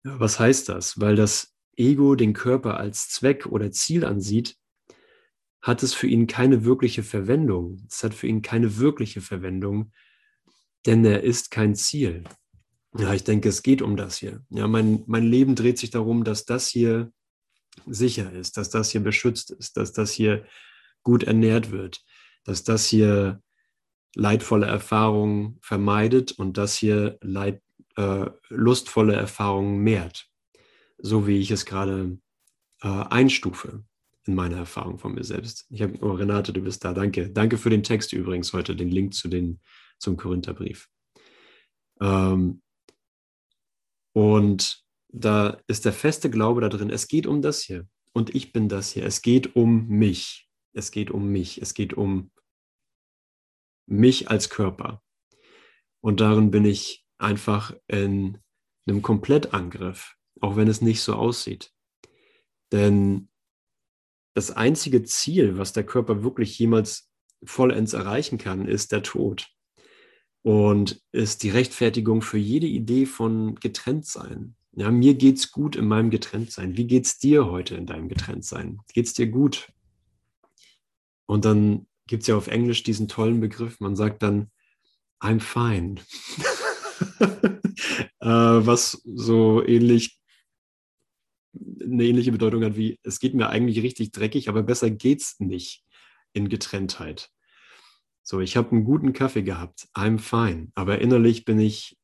Was 0.05 0.41
heißt 0.41 0.71
das? 0.71 0.99
Weil 0.99 1.17
das 1.17 1.55
Ego 1.77 2.15
den 2.15 2.33
Körper 2.33 2.79
als 2.79 3.11
Zweck 3.11 3.45
oder 3.45 3.71
Ziel 3.73 4.07
ansieht, 4.07 4.57
hat 5.61 5.83
es 5.83 5.93
für 5.93 6.07
ihn 6.07 6.27
keine 6.27 6.65
wirkliche 6.65 7.03
Verwendung. 7.03 7.87
Es 7.91 8.03
hat 8.03 8.15
für 8.15 8.27
ihn 8.27 8.41
keine 8.41 8.79
wirkliche 8.79 9.21
Verwendung, 9.21 9.93
denn 10.87 11.05
er 11.05 11.23
ist 11.23 11.51
kein 11.51 11.75
Ziel. 11.75 12.25
Ja, 12.97 13.13
ich 13.13 13.25
denke, 13.25 13.51
es 13.51 13.63
geht 13.63 13.83
um 13.83 13.99
das 13.99 14.17
hier. 14.17 14.43
Ja, 14.49 14.67
mein, 14.67 15.05
mein 15.09 15.25
Leben 15.25 15.55
dreht 15.55 15.77
sich 15.77 15.91
darum, 15.91 16.25
dass 16.25 16.47
das 16.47 16.69
hier 16.69 17.13
sicher 17.85 18.33
ist, 18.33 18.57
dass 18.57 18.71
das 18.71 18.93
hier 18.93 19.03
beschützt 19.03 19.51
ist, 19.51 19.77
dass 19.77 19.93
das 19.93 20.11
hier 20.11 20.47
gut 21.03 21.23
ernährt 21.25 21.71
wird, 21.71 22.03
dass 22.45 22.65
das 22.65 22.87
hier 22.87 23.43
leidvolle 24.15 24.67
Erfahrungen 24.67 25.59
vermeidet 25.61 26.33
und 26.33 26.57
das 26.57 26.75
hier 26.75 27.19
leid, 27.21 27.63
äh, 27.97 28.27
lustvolle 28.49 29.15
Erfahrungen 29.15 29.79
mehrt, 29.79 30.29
so 30.99 31.27
wie 31.27 31.39
ich 31.39 31.51
es 31.51 31.65
gerade 31.65 32.19
äh, 32.83 32.89
einstufe 32.89 33.85
in 34.27 34.35
meiner 34.35 34.59
Erfahrung 34.59 34.99
von 34.99 35.15
mir 35.15 35.25
selbst. 35.25 35.67
Ich 35.71 35.83
habe, 35.83 35.99
oh 36.03 36.13
Renate, 36.13 36.53
du 36.53 36.61
bist 36.61 36.85
da, 36.85 36.93
danke. 36.93 37.31
Danke 37.31 37.57
für 37.57 37.71
den 37.71 37.83
Text 37.83 38.13
übrigens 38.13 38.53
heute, 38.53 38.77
den 38.77 38.91
Link 38.91 39.15
zu 39.15 39.29
den, 39.29 39.61
zum 39.99 40.17
Korintherbrief. 40.17 40.89
Ähm, 42.01 42.63
und 44.13 44.85
da 45.09 45.59
ist 45.67 45.85
der 45.85 45.93
feste 45.93 46.31
Glaube 46.31 46.61
da 46.61 46.69
drin, 46.69 46.91
es 46.91 47.09
geht 47.09 47.27
um 47.27 47.43
das 47.43 47.63
hier 47.63 47.87
und 48.13 48.35
ich 48.35 48.53
bin 48.53 48.69
das 48.69 48.93
hier. 48.93 49.05
Es 49.05 49.23
geht 49.23 49.57
um 49.57 49.89
mich. 49.89 50.49
Es 50.73 50.91
geht 50.91 51.11
um 51.11 51.29
mich. 51.29 51.61
Es 51.61 51.75
geht 51.75 51.95
um 51.95 52.31
mich 53.91 54.31
als 54.31 54.51
Körper. 54.51 55.03
Und 56.01 56.21
darin 56.21 56.51
bin 56.51 56.65
ich 56.65 57.05
einfach 57.19 57.75
in 57.87 58.39
einem 58.87 59.03
Komplettangriff, 59.03 60.17
auch 60.41 60.57
wenn 60.57 60.69
es 60.69 60.81
nicht 60.81 61.03
so 61.03 61.15
aussieht. 61.15 61.73
Denn 62.73 63.29
das 64.35 64.51
einzige 64.51 65.03
Ziel, 65.03 65.59
was 65.59 65.73
der 65.73 65.85
Körper 65.85 66.23
wirklich 66.23 66.59
jemals 66.59 67.11
vollends 67.45 67.93
erreichen 67.93 68.39
kann, 68.39 68.67
ist 68.67 68.93
der 68.93 69.03
Tod. 69.03 69.49
Und 70.43 71.03
ist 71.13 71.43
die 71.43 71.51
Rechtfertigung 71.51 72.23
für 72.23 72.39
jede 72.39 72.67
Idee 72.67 73.05
von 73.05 73.57
Getrenntsein. 73.57 74.57
Ja, 74.73 74.91
mir 74.91 75.15
geht's 75.15 75.51
gut 75.51 75.77
in 75.77 75.87
meinem 75.87 76.09
Getrenntsein. 76.11 76.77
Wie 76.77 76.87
geht's 76.87 77.19
dir 77.19 77.51
heute 77.51 77.75
in 77.75 77.85
deinem 77.85 78.09
Getrenntsein? 78.09 78.79
Geht's 78.95 79.13
dir 79.13 79.27
gut? 79.27 79.71
Und 81.27 81.45
dann 81.45 81.87
gibt 82.11 82.23
es 82.23 82.27
ja 82.27 82.37
auf 82.37 82.49
Englisch 82.49 82.83
diesen 82.83 83.07
tollen 83.07 83.41
Begriff, 83.41 83.79
man 83.79 83.95
sagt 83.95 84.25
dann, 84.25 84.51
I'm 85.21 85.39
fine. 85.41 85.95
äh, 88.21 88.27
was 88.27 89.01
so 89.05 89.65
ähnlich 89.65 90.19
eine 91.55 92.05
ähnliche 92.05 92.33
Bedeutung 92.33 92.65
hat 92.65 92.77
wie, 92.77 92.99
es 93.05 93.21
geht 93.21 93.35
mir 93.35 93.49
eigentlich 93.49 93.83
richtig 93.83 94.11
dreckig, 94.11 94.49
aber 94.49 94.65
besser 94.65 94.91
geht's 94.91 95.39
nicht 95.39 95.85
in 96.33 96.49
Getrenntheit. 96.49 97.31
So, 98.23 98.41
ich 98.41 98.57
habe 98.57 98.73
einen 98.73 98.85
guten 98.85 99.13
Kaffee 99.13 99.43
gehabt, 99.43 99.87
I'm 99.95 100.19
fine, 100.19 100.73
aber 100.75 101.01
innerlich 101.01 101.45
bin 101.45 101.61
ich 101.61 101.97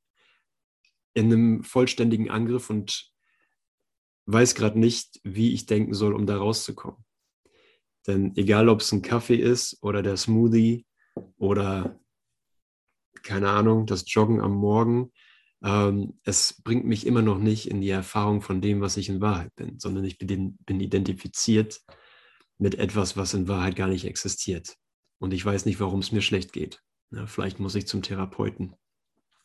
in 1.15 1.33
einem 1.33 1.65
vollständigen 1.65 2.31
Angriff 2.31 2.71
und 2.71 3.11
weiß 4.27 4.55
gerade 4.55 4.79
nicht, 4.79 5.21
wie 5.25 5.53
ich 5.53 5.67
denken 5.67 5.95
soll, 5.95 6.15
um 6.15 6.27
da 6.27 6.37
rauszukommen. 6.37 7.06
Denn 8.07 8.37
egal, 8.37 8.69
ob 8.69 8.81
es 8.81 8.93
ein 8.93 9.03
Kaffee 9.03 9.37
ist 9.37 9.79
oder 9.83 10.03
der 10.03 10.17
Smoothie 10.17 10.87
oder 11.39 11.99
keine 13.23 13.51
Ahnung, 13.51 13.87
das 13.87 14.05
Joggen 14.13 14.41
am 14.41 14.53
Morgen, 14.53 15.13
ähm, 15.65 16.19
es 16.23 16.63
bringt 16.63 16.85
mich 16.85 17.07
immer 17.07 17.23
noch 17.23 17.39
nicht 17.39 17.69
in 17.69 17.81
die 17.81 17.91
Erfahrung 17.91 18.43
von 18.43 18.61
dem, 18.61 18.81
was 18.81 18.97
ich 18.97 19.09
in 19.09 19.21
Wahrheit 19.21 19.55
bin, 19.57 19.79
sondern 19.79 20.05
ich 20.05 20.19
bin, 20.19 20.57
bin 20.59 20.81
identifiziert 20.81 21.81
mit 22.59 22.77
etwas, 22.77 23.17
was 23.17 23.35
in 23.35 23.49
Wahrheit 23.49 23.77
gar 23.77 23.89
nicht 23.89 24.05
existiert. 24.05 24.77
Und 25.19 25.33
ich 25.33 25.45
weiß 25.45 25.65
nicht, 25.65 25.81
warum 25.81 26.01
es 26.01 26.13
mir 26.13 26.23
schlecht 26.23 26.53
geht. 26.53 26.83
Ja, 27.11 27.27
vielleicht 27.27 27.59
muss 27.59 27.75
ich 27.75 27.87
zum 27.87 28.03
Therapeuten. 28.03 28.75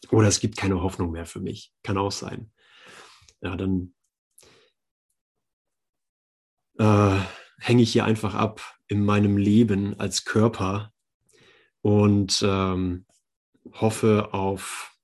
Oder 0.10 0.28
es 0.28 0.39
gibt 0.39 0.58
keine 0.58 0.82
Hoffnung 0.82 1.12
mehr 1.12 1.26
für 1.26 1.39
mich. 1.39 1.74
Kann 1.84 1.97
auch 1.97 2.12
sein. 2.12 2.52
Ja, 3.41 3.56
dann 3.56 3.93
äh, 6.78 7.19
hänge 7.62 7.84
ich 7.84 7.93
hier 7.93 8.06
einfach 8.06 8.34
ab 8.34 8.62
in 8.88 9.06
meinem 9.06 9.38
Leben 9.38 10.00
als 10.00 10.26
Körper 10.26 10.91
und 11.82 12.43
ähm, 12.45 13.06
hoffe 13.74 14.34
auf 14.34 14.97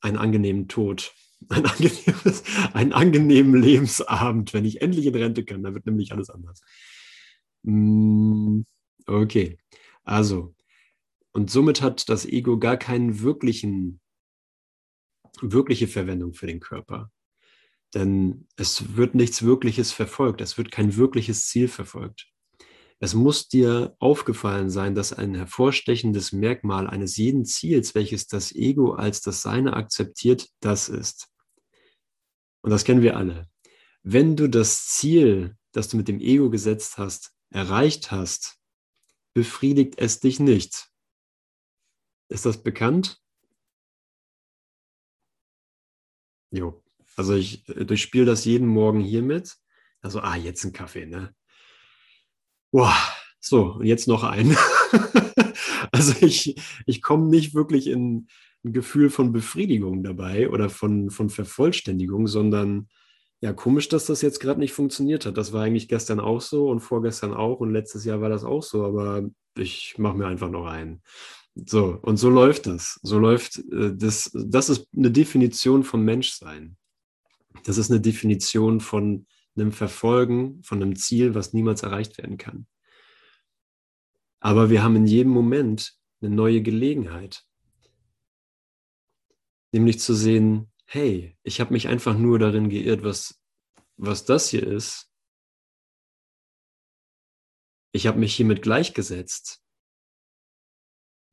einen 0.00 0.18
angenehmen 0.18 0.66
Tod, 0.68 1.14
ein 1.48 1.64
angenehmes, 1.64 2.42
einen 2.72 2.92
angenehmen 2.92 3.62
Lebensabend, 3.62 4.52
wenn 4.52 4.64
ich 4.64 4.82
endlich 4.82 5.06
in 5.06 5.14
Rente 5.14 5.44
kann. 5.44 5.62
Da 5.62 5.72
wird 5.72 5.86
nämlich 5.86 6.12
alles 6.12 6.30
anders. 6.30 6.60
Mm, 7.62 8.62
okay, 9.06 9.58
also, 10.02 10.54
und 11.32 11.50
somit 11.50 11.80
hat 11.80 12.08
das 12.08 12.26
Ego 12.26 12.58
gar 12.58 12.76
keinen 12.76 13.20
wirklichen, 13.20 14.00
wirkliche 15.40 15.86
Verwendung 15.86 16.34
für 16.34 16.46
den 16.46 16.60
Körper. 16.60 17.10
Denn 17.94 18.48
es 18.56 18.96
wird 18.96 19.14
nichts 19.14 19.42
Wirkliches 19.42 19.92
verfolgt, 19.92 20.40
es 20.40 20.58
wird 20.58 20.70
kein 20.72 20.96
wirkliches 20.96 21.46
Ziel 21.46 21.68
verfolgt. 21.68 22.28
Es 23.00 23.14
muss 23.14 23.48
dir 23.48 23.96
aufgefallen 23.98 24.70
sein, 24.70 24.94
dass 24.94 25.12
ein 25.12 25.34
hervorstechendes 25.34 26.32
Merkmal 26.32 26.88
eines 26.88 27.16
jeden 27.16 27.44
Ziels, 27.44 27.94
welches 27.94 28.26
das 28.26 28.52
Ego 28.54 28.92
als 28.94 29.20
das 29.20 29.42
Seine 29.42 29.74
akzeptiert, 29.74 30.48
das 30.60 30.88
ist. 30.88 31.28
Und 32.62 32.70
das 32.70 32.84
kennen 32.84 33.02
wir 33.02 33.16
alle. 33.16 33.48
Wenn 34.02 34.36
du 34.36 34.48
das 34.48 34.86
Ziel, 34.86 35.56
das 35.72 35.88
du 35.88 35.96
mit 35.96 36.08
dem 36.08 36.20
Ego 36.20 36.50
gesetzt 36.50 36.98
hast, 36.98 37.34
erreicht 37.50 38.10
hast, 38.10 38.58
befriedigt 39.34 39.98
es 39.98 40.20
dich 40.20 40.40
nicht. 40.40 40.88
Ist 42.28 42.46
das 42.46 42.62
bekannt? 42.62 43.20
Jo. 46.50 46.83
Also 47.16 47.34
ich 47.34 47.68
äh, 47.68 47.84
durchspiele 47.84 48.24
das 48.24 48.44
jeden 48.44 48.68
Morgen 48.68 49.00
hiermit. 49.00 49.56
Also, 50.00 50.20
ah, 50.20 50.36
jetzt 50.36 50.64
ein 50.64 50.72
Kaffee, 50.72 51.06
ne? 51.06 51.34
Boah, 52.70 52.94
so, 53.40 53.74
und 53.74 53.86
jetzt 53.86 54.08
noch 54.08 54.24
ein. 54.24 54.56
also 55.92 56.14
ich, 56.20 56.56
ich 56.86 57.02
komme 57.02 57.28
nicht 57.28 57.54
wirklich 57.54 57.86
in 57.86 58.26
ein 58.64 58.72
Gefühl 58.72 59.10
von 59.10 59.32
Befriedigung 59.32 60.02
dabei 60.02 60.48
oder 60.50 60.68
von, 60.70 61.10
von 61.10 61.30
Vervollständigung, 61.30 62.26
sondern 62.26 62.88
ja, 63.40 63.52
komisch, 63.52 63.88
dass 63.88 64.06
das 64.06 64.22
jetzt 64.22 64.40
gerade 64.40 64.60
nicht 64.60 64.72
funktioniert 64.72 65.26
hat. 65.26 65.36
Das 65.36 65.52
war 65.52 65.62
eigentlich 65.62 65.88
gestern 65.88 66.20
auch 66.20 66.40
so 66.40 66.68
und 66.70 66.80
vorgestern 66.80 67.34
auch 67.34 67.60
und 67.60 67.72
letztes 67.72 68.04
Jahr 68.04 68.20
war 68.20 68.30
das 68.30 68.44
auch 68.44 68.62
so, 68.62 68.84
aber 68.84 69.28
ich 69.56 69.96
mache 69.98 70.16
mir 70.16 70.26
einfach 70.26 70.50
noch 70.50 70.66
ein. 70.66 71.02
So, 71.54 71.98
und 72.02 72.16
so 72.16 72.30
läuft 72.30 72.66
das. 72.66 72.98
So 73.02 73.18
läuft 73.18 73.58
äh, 73.70 73.94
das. 73.94 74.30
Das 74.34 74.68
ist 74.68 74.88
eine 74.96 75.10
Definition 75.10 75.84
von 75.84 76.02
Menschsein. 76.02 76.76
Das 77.62 77.78
ist 77.78 77.90
eine 77.90 78.00
Definition 78.00 78.80
von 78.80 79.26
einem 79.56 79.72
Verfolgen, 79.72 80.62
von 80.62 80.82
einem 80.82 80.96
Ziel, 80.96 81.34
was 81.34 81.52
niemals 81.52 81.82
erreicht 81.82 82.18
werden 82.18 82.36
kann. 82.36 82.66
Aber 84.40 84.68
wir 84.68 84.82
haben 84.82 84.96
in 84.96 85.06
jedem 85.06 85.32
Moment 85.32 85.96
eine 86.20 86.34
neue 86.34 86.60
Gelegenheit. 86.60 87.46
Nämlich 89.72 90.00
zu 90.00 90.14
sehen, 90.14 90.72
hey, 90.84 91.36
ich 91.42 91.60
habe 91.60 91.72
mich 91.72 91.88
einfach 91.88 92.16
nur 92.16 92.38
darin 92.38 92.68
geirrt, 92.68 93.02
was, 93.02 93.40
was 93.96 94.24
das 94.24 94.48
hier 94.48 94.66
ist. 94.66 95.10
Ich 97.92 98.06
habe 98.06 98.18
mich 98.18 98.34
hiermit 98.34 98.60
gleichgesetzt, 98.60 99.62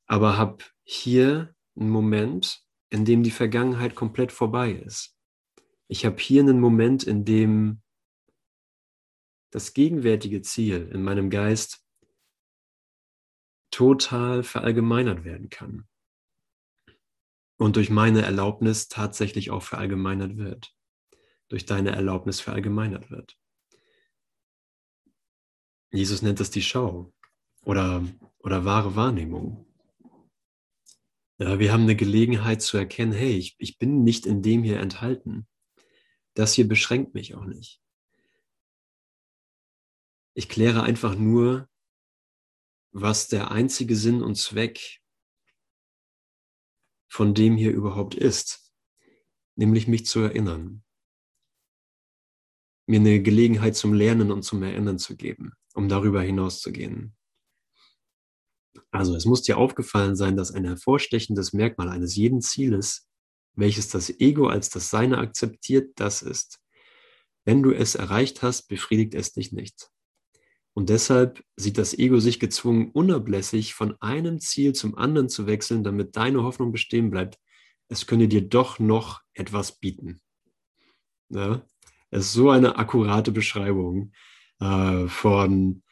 aber 0.06 0.38
habe 0.38 0.64
hier 0.84 1.56
einen 1.76 1.90
Moment, 1.90 2.64
in 2.90 3.04
dem 3.04 3.24
die 3.24 3.32
Vergangenheit 3.32 3.96
komplett 3.96 4.32
vorbei 4.32 4.72
ist. 4.72 5.18
Ich 5.92 6.06
habe 6.06 6.22
hier 6.22 6.42
einen 6.42 6.62
Moment, 6.62 7.04
in 7.04 7.26
dem 7.26 7.82
das 9.52 9.74
gegenwärtige 9.74 10.42
Ziel 10.42 10.90
in 10.94 11.04
meinem 11.04 11.30
Geist 11.30 11.86
total 13.72 14.44
verallgemeinert 14.44 15.26
werden 15.26 15.50
kann 15.50 15.90
und 17.58 17.76
durch 17.76 17.90
meine 17.90 18.22
Erlaubnis 18.22 18.88
tatsächlich 18.88 19.52
auch 19.52 19.64
verallgemeinert 19.64 20.38
wird, 20.38 20.74
durch 21.50 21.66
deine 21.66 21.92
Erlaubnis 21.92 22.40
verallgemeinert 22.40 23.12
wird. 23.12 23.38
Jesus 25.92 26.22
nennt 26.22 26.40
es 26.40 26.52
die 26.52 26.62
Schau 26.62 27.14
oder, 27.64 28.02
oder 28.40 28.64
wahre 28.64 28.96
Wahrnehmung. 28.96 29.68
Ja, 31.38 31.60
wir 31.60 31.74
haben 31.74 31.84
eine 31.84 31.98
Gelegenheit 31.98 32.62
zu 32.62 32.78
erkennen, 32.78 33.12
hey, 33.12 33.36
ich, 33.36 33.58
ich 33.60 33.78
bin 33.78 34.06
nicht 34.06 34.26
in 34.26 34.42
dem 34.42 34.64
hier 34.64 34.80
enthalten. 34.80 35.50
Das 36.42 36.56
hier 36.56 36.68
beschränkt 36.68 37.14
mich 37.14 37.36
auch 37.36 37.46
nicht. 37.46 37.84
Ich 40.34 40.50
kläre 40.50 40.82
einfach 40.82 41.14
nur, 41.14 41.70
was 42.92 43.28
der 43.28 43.52
einzige 43.52 43.96
Sinn 43.96 44.24
und 44.24 44.40
Zweck 44.40 45.04
von 47.08 47.36
dem 47.36 47.58
hier 47.58 47.72
überhaupt 47.72 48.16
ist, 48.16 48.74
nämlich 49.56 49.88
mich 49.88 50.08
zu 50.08 50.22
erinnern, 50.22 50.84
mir 52.88 53.02
eine 53.02 53.22
Gelegenheit 53.22 53.76
zum 53.76 53.94
Lernen 53.94 54.32
und 54.32 54.42
zum 54.42 54.64
Erinnern 54.64 54.98
zu 54.98 55.16
geben, 55.16 55.54
um 55.76 55.90
darüber 55.90 56.24
hinauszugehen. 56.24 57.16
Also 58.90 59.16
es 59.16 59.26
muss 59.26 59.44
dir 59.44 59.60
aufgefallen 59.60 60.16
sein, 60.16 60.36
dass 60.38 60.52
ein 60.52 60.66
hervorstechendes 60.66 61.54
Merkmal 61.54 61.90
eines 61.90 62.16
jeden 62.16 62.42
Zieles, 62.42 63.11
welches 63.56 63.90
das 63.90 64.10
Ego 64.20 64.48
als 64.48 64.70
das 64.70 64.90
Seine 64.90 65.18
akzeptiert, 65.18 65.94
das 65.96 66.22
ist. 66.22 66.60
Wenn 67.46 67.64
du 67.64 67.72
es 67.72 67.96
erreicht 67.96 68.42
hast, 68.44 68.68
befriedigt 68.68 69.14
es 69.14 69.34
dich 69.34 69.52
nicht. 69.52 69.90
Und 70.74 70.90
deshalb 70.90 71.44
sieht 71.58 71.78
das 71.78 71.98
Ego 71.98 72.20
sich 72.20 72.40
gezwungen, 72.40 72.92
unablässig 72.92 73.74
von 73.74 74.00
einem 74.02 74.40
Ziel 74.40 74.74
zum 74.74 74.98
anderen 74.98 75.28
zu 75.28 75.46
wechseln, 75.48 75.84
damit 75.84 76.16
deine 76.16 76.44
Hoffnung 76.44 76.72
bestehen 76.72 77.10
bleibt. 77.12 77.38
Es 77.90 78.08
könne 78.08 78.28
dir 78.28 78.48
doch 78.48 78.80
noch 78.80 79.22
etwas 79.34 79.80
bieten. 79.80 80.22
Ja? 81.30 81.66
Es 82.10 82.28
ist 82.28 82.34
so 82.34 82.50
eine 82.50 82.78
akkurate 82.78 83.32
Beschreibung 83.32 84.14
äh, 84.60 85.08
von 85.08 85.84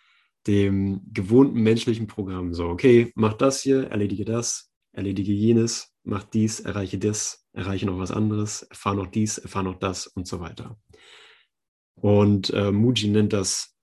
dem 0.47 1.01
gewohnten 1.11 1.61
menschlichen 1.61 2.07
Programm. 2.07 2.53
So, 2.53 2.67
okay, 2.67 3.11
mach 3.15 3.33
das 3.33 3.61
hier, 3.61 3.89
erledige 3.89 4.23
das, 4.23 4.68
erledige 4.91 5.31
jenes, 5.31 5.93
mach 6.03 6.23
dies, 6.23 6.59
erreiche 6.59 6.97
das, 6.97 7.45
erreiche 7.53 7.85
noch 7.85 7.97
was 7.97 8.11
anderes, 8.11 8.63
erfahre 8.63 8.97
noch 8.97 9.07
dies, 9.07 9.37
erfahre 9.37 9.65
noch 9.65 9.79
das 9.79 10.07
und 10.07 10.27
so 10.27 10.39
weiter. 10.39 10.79
Und 11.95 12.51
äh, 12.51 12.71
Muji 12.71 13.09
nennt 13.09 13.33
das 13.33 13.75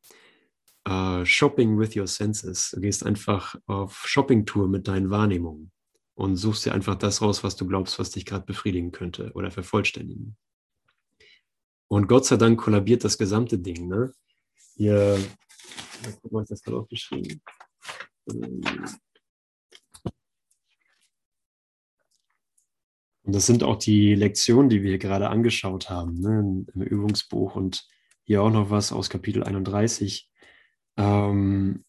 uh, 0.88 1.24
Shopping 1.24 1.78
with 1.78 1.96
your 1.96 2.06
senses. 2.06 2.70
Du 2.70 2.80
gehst 2.80 3.04
einfach 3.04 3.56
auf 3.66 4.06
Shoppingtour 4.06 4.68
mit 4.68 4.88
deinen 4.88 5.10
Wahrnehmungen 5.10 5.70
und 6.14 6.36
suchst 6.36 6.64
dir 6.64 6.72
einfach 6.72 6.96
das 6.96 7.20
raus, 7.20 7.44
was 7.44 7.56
du 7.56 7.66
glaubst, 7.66 7.98
was 7.98 8.10
dich 8.10 8.24
gerade 8.24 8.46
befriedigen 8.46 8.92
könnte 8.92 9.32
oder 9.34 9.50
vervollständigen. 9.50 10.36
Und 11.88 12.08
Gott 12.08 12.24
sei 12.24 12.36
Dank 12.36 12.58
kollabiert 12.58 13.04
das 13.04 13.18
gesamte 13.18 13.58
Ding. 13.58 13.86
Ne? 13.86 14.12
Hier, 14.76 15.18
mal, 16.30 16.42
ich 16.42 16.48
das 16.48 16.62
gerade 16.62 16.78
aufgeschrieben. 16.78 17.40
Und 23.26 23.34
das 23.34 23.46
sind 23.46 23.64
auch 23.64 23.76
die 23.76 24.14
Lektionen, 24.14 24.70
die 24.70 24.82
wir 24.84 24.90
hier 24.90 24.98
gerade 24.98 25.28
angeschaut 25.28 25.90
haben, 25.90 26.20
ne, 26.20 26.64
im 26.72 26.82
Übungsbuch 26.82 27.56
und 27.56 27.84
hier 28.22 28.40
auch 28.40 28.52
noch 28.52 28.70
was 28.70 28.92
aus 28.92 29.10
Kapitel 29.10 29.42
31. 29.42 30.30
Ähm, 30.96 31.84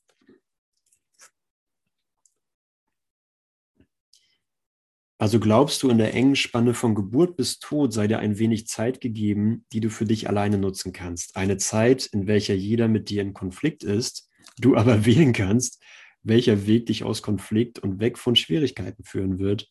also 5.19 5.39
glaubst 5.39 5.83
du, 5.83 5.89
in 5.91 5.99
der 5.99 6.15
engen 6.15 6.35
Spanne 6.35 6.73
von 6.73 6.95
Geburt 6.95 7.37
bis 7.37 7.59
Tod 7.59 7.93
sei 7.93 8.07
dir 8.07 8.17
ein 8.17 8.39
wenig 8.39 8.65
Zeit 8.65 8.99
gegeben, 8.99 9.63
die 9.71 9.79
du 9.79 9.91
für 9.91 10.05
dich 10.05 10.27
alleine 10.27 10.57
nutzen 10.57 10.91
kannst. 10.91 11.35
Eine 11.35 11.57
Zeit, 11.57 12.07
in 12.07 12.25
welcher 12.25 12.55
jeder 12.55 12.87
mit 12.87 13.11
dir 13.11 13.21
in 13.21 13.35
Konflikt 13.35 13.83
ist, 13.83 14.27
du 14.57 14.75
aber 14.75 15.05
wählen 15.05 15.33
kannst, 15.33 15.83
welcher 16.23 16.65
Weg 16.65 16.87
dich 16.87 17.03
aus 17.03 17.21
Konflikt 17.21 17.77
und 17.77 17.99
weg 17.99 18.17
von 18.17 18.35
Schwierigkeiten 18.35 19.03
führen 19.03 19.37
wird, 19.37 19.69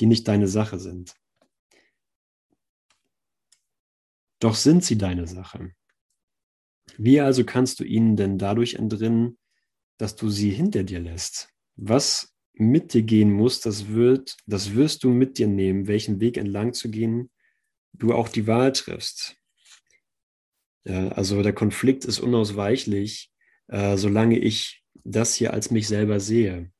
die 0.00 0.06
nicht 0.06 0.26
deine 0.28 0.48
Sache 0.48 0.78
sind. 0.78 1.14
Doch 4.38 4.54
sind 4.54 4.84
sie 4.84 4.98
deine 4.98 5.26
Sache. 5.26 5.72
Wie 6.98 7.20
also 7.20 7.44
kannst 7.44 7.80
du 7.80 7.84
ihnen 7.84 8.16
denn 8.16 8.38
dadurch 8.38 8.74
entrinnen, 8.74 9.38
dass 9.98 10.16
du 10.16 10.28
sie 10.28 10.50
hinter 10.50 10.84
dir 10.84 11.00
lässt? 11.00 11.48
Was 11.76 12.34
mit 12.52 12.94
dir 12.94 13.02
gehen 13.02 13.32
muss, 13.32 13.60
das, 13.60 13.88
wird, 13.88 14.36
das 14.46 14.74
wirst 14.74 15.04
du 15.04 15.10
mit 15.10 15.38
dir 15.38 15.46
nehmen, 15.46 15.88
welchen 15.88 16.20
Weg 16.20 16.36
entlang 16.36 16.72
zu 16.72 16.90
gehen 16.90 17.30
du 17.98 18.12
auch 18.12 18.28
die 18.28 18.46
Wahl 18.46 18.72
triffst. 18.72 19.36
Also 20.84 21.42
der 21.42 21.52
Konflikt 21.52 22.04
ist 22.04 22.20
unausweichlich, 22.20 23.32
äh, 23.68 23.96
solange 23.96 24.38
ich 24.38 24.84
das 25.02 25.34
hier 25.34 25.52
als 25.52 25.70
mich 25.70 25.88
selber 25.88 26.20
sehe. 26.20 26.70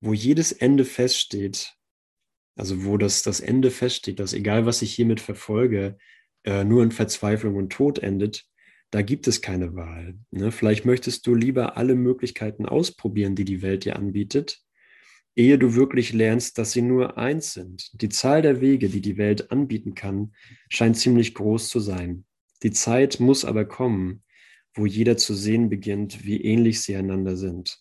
Wo 0.00 0.12
jedes 0.12 0.52
Ende 0.52 0.84
feststeht, 0.84 1.74
also 2.56 2.84
wo 2.84 2.96
das, 2.96 3.22
das 3.22 3.40
Ende 3.40 3.70
feststeht, 3.70 4.18
dass 4.18 4.32
egal 4.32 4.66
was 4.66 4.82
ich 4.82 4.94
hiermit 4.94 5.20
verfolge, 5.20 5.98
äh, 6.44 6.64
nur 6.64 6.82
in 6.82 6.92
Verzweiflung 6.92 7.56
und 7.56 7.72
Tod 7.72 7.98
endet, 7.98 8.46
da 8.90 9.02
gibt 9.02 9.28
es 9.28 9.40
keine 9.40 9.74
Wahl. 9.76 10.18
Ne? 10.30 10.50
Vielleicht 10.50 10.84
möchtest 10.84 11.26
du 11.26 11.34
lieber 11.34 11.76
alle 11.76 11.94
Möglichkeiten 11.94 12.66
ausprobieren, 12.66 13.36
die 13.36 13.44
die 13.44 13.62
Welt 13.62 13.84
dir 13.84 13.96
anbietet, 13.96 14.62
ehe 15.36 15.58
du 15.58 15.74
wirklich 15.74 16.12
lernst, 16.12 16.58
dass 16.58 16.72
sie 16.72 16.82
nur 16.82 17.16
eins 17.16 17.52
sind. 17.52 17.90
Die 18.00 18.08
Zahl 18.08 18.42
der 18.42 18.60
Wege, 18.60 18.88
die 18.88 19.00
die 19.00 19.16
Welt 19.16 19.50
anbieten 19.52 19.94
kann, 19.94 20.34
scheint 20.68 20.96
ziemlich 20.96 21.34
groß 21.34 21.68
zu 21.68 21.78
sein. 21.78 22.24
Die 22.62 22.72
Zeit 22.72 23.20
muss 23.20 23.44
aber 23.44 23.64
kommen, 23.64 24.22
wo 24.74 24.86
jeder 24.86 25.16
zu 25.16 25.34
sehen 25.34 25.70
beginnt, 25.70 26.24
wie 26.24 26.42
ähnlich 26.42 26.82
sie 26.82 26.96
einander 26.96 27.36
sind. 27.36 27.80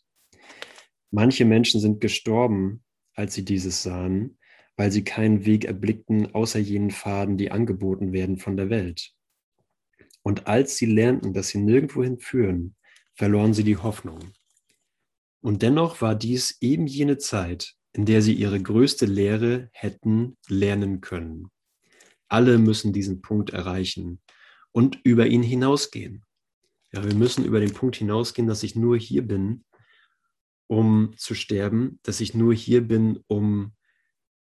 Manche 1.11 1.45
Menschen 1.45 1.81
sind 1.81 2.01
gestorben, 2.01 2.83
als 3.15 3.33
sie 3.33 3.43
dieses 3.43 3.83
sahen, 3.83 4.37
weil 4.77 4.91
sie 4.91 5.03
keinen 5.03 5.45
Weg 5.45 5.65
erblickten 5.65 6.33
außer 6.33 6.59
jenen 6.59 6.91
Pfaden, 6.91 7.37
die 7.37 7.51
angeboten 7.51 8.13
werden 8.13 8.37
von 8.37 8.55
der 8.55 8.69
Welt. 8.69 9.11
Und 10.21 10.47
als 10.47 10.77
sie 10.77 10.85
lernten, 10.85 11.33
dass 11.33 11.49
sie 11.49 11.59
nirgendwohin 11.59 12.19
führen, 12.19 12.75
verloren 13.15 13.53
sie 13.53 13.63
die 13.63 13.77
Hoffnung. 13.77 14.19
Und 15.41 15.61
dennoch 15.61 16.01
war 16.01 16.15
dies 16.15 16.57
eben 16.61 16.87
jene 16.87 17.17
Zeit, 17.17 17.75
in 17.93 18.05
der 18.05 18.21
sie 18.21 18.33
ihre 18.33 18.61
größte 18.61 19.05
Lehre 19.05 19.69
hätten 19.73 20.37
lernen 20.47 21.01
können. 21.01 21.47
Alle 22.27 22.57
müssen 22.57 22.93
diesen 22.93 23.21
Punkt 23.21 23.49
erreichen 23.49 24.21
und 24.71 24.99
über 25.03 25.27
ihn 25.27 25.43
hinausgehen. 25.43 26.23
Ja, 26.91 27.03
wir 27.03 27.15
müssen 27.15 27.43
über 27.45 27.59
den 27.59 27.73
Punkt 27.73 27.95
hinausgehen, 27.95 28.47
dass 28.47 28.63
ich 28.63 28.75
nur 28.75 28.97
hier 28.97 29.27
bin, 29.27 29.63
um 30.69 31.13
zu 31.17 31.33
sterben, 31.33 31.99
dass 32.03 32.21
ich 32.21 32.35
nur 32.35 32.53
hier 32.53 32.87
bin, 32.87 33.23
um 33.27 33.73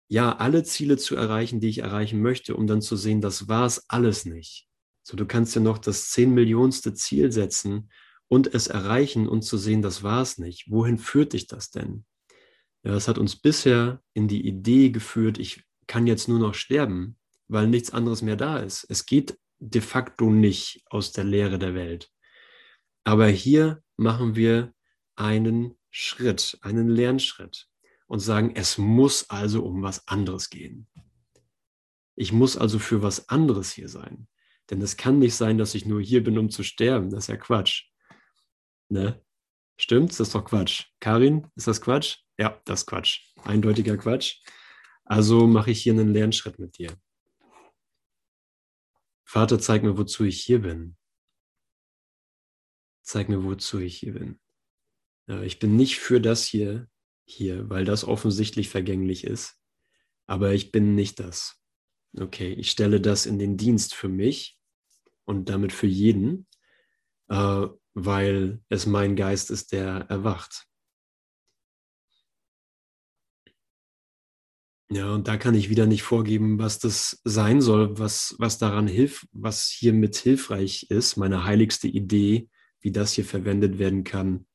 ja 0.08 0.36
alle 0.36 0.62
Ziele 0.62 0.96
zu 0.96 1.16
erreichen, 1.16 1.58
die 1.58 1.68
ich 1.68 1.78
erreichen 1.78 2.22
möchte, 2.22 2.56
um 2.56 2.68
dann 2.68 2.80
zu 2.80 2.94
sehen, 2.94 3.20
das 3.20 3.48
war 3.48 3.66
es 3.66 3.84
alles 3.90 4.24
nicht. 4.24 4.68
So, 5.02 5.16
du 5.16 5.26
kannst 5.26 5.56
ja 5.56 5.60
noch 5.60 5.78
das 5.78 6.10
zehn 6.10 6.32
Millionste 6.32 6.94
Ziel 6.94 7.32
setzen 7.32 7.90
und 8.28 8.54
es 8.54 8.68
erreichen 8.68 9.28
und 9.28 9.42
zu 9.42 9.58
sehen, 9.58 9.82
das 9.82 10.04
war 10.04 10.22
es 10.22 10.38
nicht. 10.38 10.70
Wohin 10.70 10.98
führt 10.98 11.32
dich 11.32 11.48
das 11.48 11.72
denn? 11.72 12.04
Ja, 12.84 12.94
es 12.94 13.08
hat 13.08 13.18
uns 13.18 13.34
bisher 13.34 14.00
in 14.12 14.28
die 14.28 14.46
Idee 14.46 14.90
geführt, 14.90 15.38
ich 15.38 15.64
kann 15.88 16.06
jetzt 16.06 16.28
nur 16.28 16.38
noch 16.38 16.54
sterben, 16.54 17.18
weil 17.48 17.66
nichts 17.66 17.90
anderes 17.90 18.22
mehr 18.22 18.36
da 18.36 18.58
ist. 18.58 18.86
Es 18.88 19.04
geht 19.04 19.36
de 19.58 19.80
facto 19.80 20.30
nicht 20.30 20.84
aus 20.90 21.10
der 21.10 21.24
Lehre 21.24 21.58
der 21.58 21.74
Welt. 21.74 22.10
Aber 23.02 23.26
hier 23.26 23.82
machen 23.96 24.36
wir 24.36 24.72
einen 25.16 25.74
Schritt, 25.96 26.58
einen 26.62 26.88
Lernschritt 26.88 27.68
und 28.08 28.18
sagen, 28.18 28.56
es 28.56 28.78
muss 28.78 29.30
also 29.30 29.64
um 29.64 29.80
was 29.84 30.08
anderes 30.08 30.50
gehen. 30.50 30.88
Ich 32.16 32.32
muss 32.32 32.56
also 32.56 32.80
für 32.80 33.00
was 33.00 33.28
anderes 33.28 33.70
hier 33.70 33.88
sein. 33.88 34.26
Denn 34.70 34.82
es 34.82 34.96
kann 34.96 35.20
nicht 35.20 35.36
sein, 35.36 35.56
dass 35.56 35.76
ich 35.76 35.86
nur 35.86 36.02
hier 36.02 36.24
bin, 36.24 36.36
um 36.36 36.50
zu 36.50 36.64
sterben. 36.64 37.10
Das 37.10 37.24
ist 37.24 37.28
ja 37.28 37.36
Quatsch. 37.36 37.90
Ne? 38.88 39.24
Stimmt's? 39.76 40.16
Das 40.16 40.28
ist 40.28 40.34
doch 40.34 40.44
Quatsch. 40.44 40.86
Karin, 40.98 41.46
ist 41.54 41.68
das 41.68 41.80
Quatsch? 41.80 42.18
Ja, 42.38 42.60
das 42.64 42.80
ist 42.80 42.86
Quatsch. 42.86 43.32
Eindeutiger 43.44 43.96
Quatsch. 43.96 44.42
Also 45.04 45.46
mache 45.46 45.70
ich 45.70 45.80
hier 45.80 45.92
einen 45.92 46.12
Lernschritt 46.12 46.58
mit 46.58 46.76
dir. 46.76 46.92
Vater, 49.24 49.60
zeig 49.60 49.84
mir, 49.84 49.96
wozu 49.96 50.24
ich 50.24 50.42
hier 50.42 50.60
bin. 50.60 50.96
Zeig 53.02 53.28
mir, 53.28 53.44
wozu 53.44 53.78
ich 53.78 53.96
hier 53.98 54.14
bin. 54.14 54.40
Ja, 55.26 55.42
ich 55.42 55.58
bin 55.58 55.76
nicht 55.76 55.98
für 55.98 56.20
das 56.20 56.44
hier, 56.44 56.88
hier, 57.24 57.70
weil 57.70 57.84
das 57.84 58.04
offensichtlich 58.04 58.68
vergänglich 58.68 59.24
ist. 59.24 59.58
Aber 60.26 60.52
ich 60.52 60.70
bin 60.70 60.94
nicht 60.94 61.20
das. 61.20 61.60
Okay, 62.16 62.52
ich 62.52 62.70
stelle 62.70 63.00
das 63.00 63.26
in 63.26 63.38
den 63.38 63.56
Dienst 63.56 63.94
für 63.94 64.08
mich 64.08 64.58
und 65.24 65.48
damit 65.48 65.72
für 65.72 65.86
jeden, 65.86 66.46
äh, 67.28 67.66
weil 67.94 68.60
es 68.68 68.86
mein 68.86 69.16
Geist 69.16 69.50
ist, 69.50 69.72
der 69.72 70.06
erwacht. 70.08 70.66
Ja, 74.90 75.12
und 75.12 75.26
da 75.26 75.38
kann 75.38 75.54
ich 75.54 75.70
wieder 75.70 75.86
nicht 75.86 76.02
vorgeben, 76.02 76.58
was 76.58 76.78
das 76.78 77.20
sein 77.24 77.60
soll, 77.60 77.98
was, 77.98 78.36
was 78.38 78.58
daran 78.58 78.86
hilft, 78.86 79.26
was 79.32 79.68
hiermit 79.68 80.16
hilfreich 80.16 80.86
ist. 80.90 81.16
Meine 81.16 81.44
heiligste 81.44 81.88
Idee, 81.88 82.48
wie 82.80 82.92
das 82.92 83.12
hier 83.14 83.24
verwendet 83.24 83.78
werden 83.78 84.04
kann, 84.04 84.46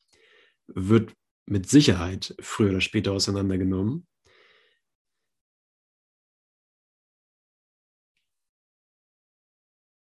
wird 0.76 1.14
mit 1.46 1.68
Sicherheit 1.70 2.36
früher 2.40 2.70
oder 2.70 2.82
später 2.82 3.12
auseinandergenommen. 3.12 4.08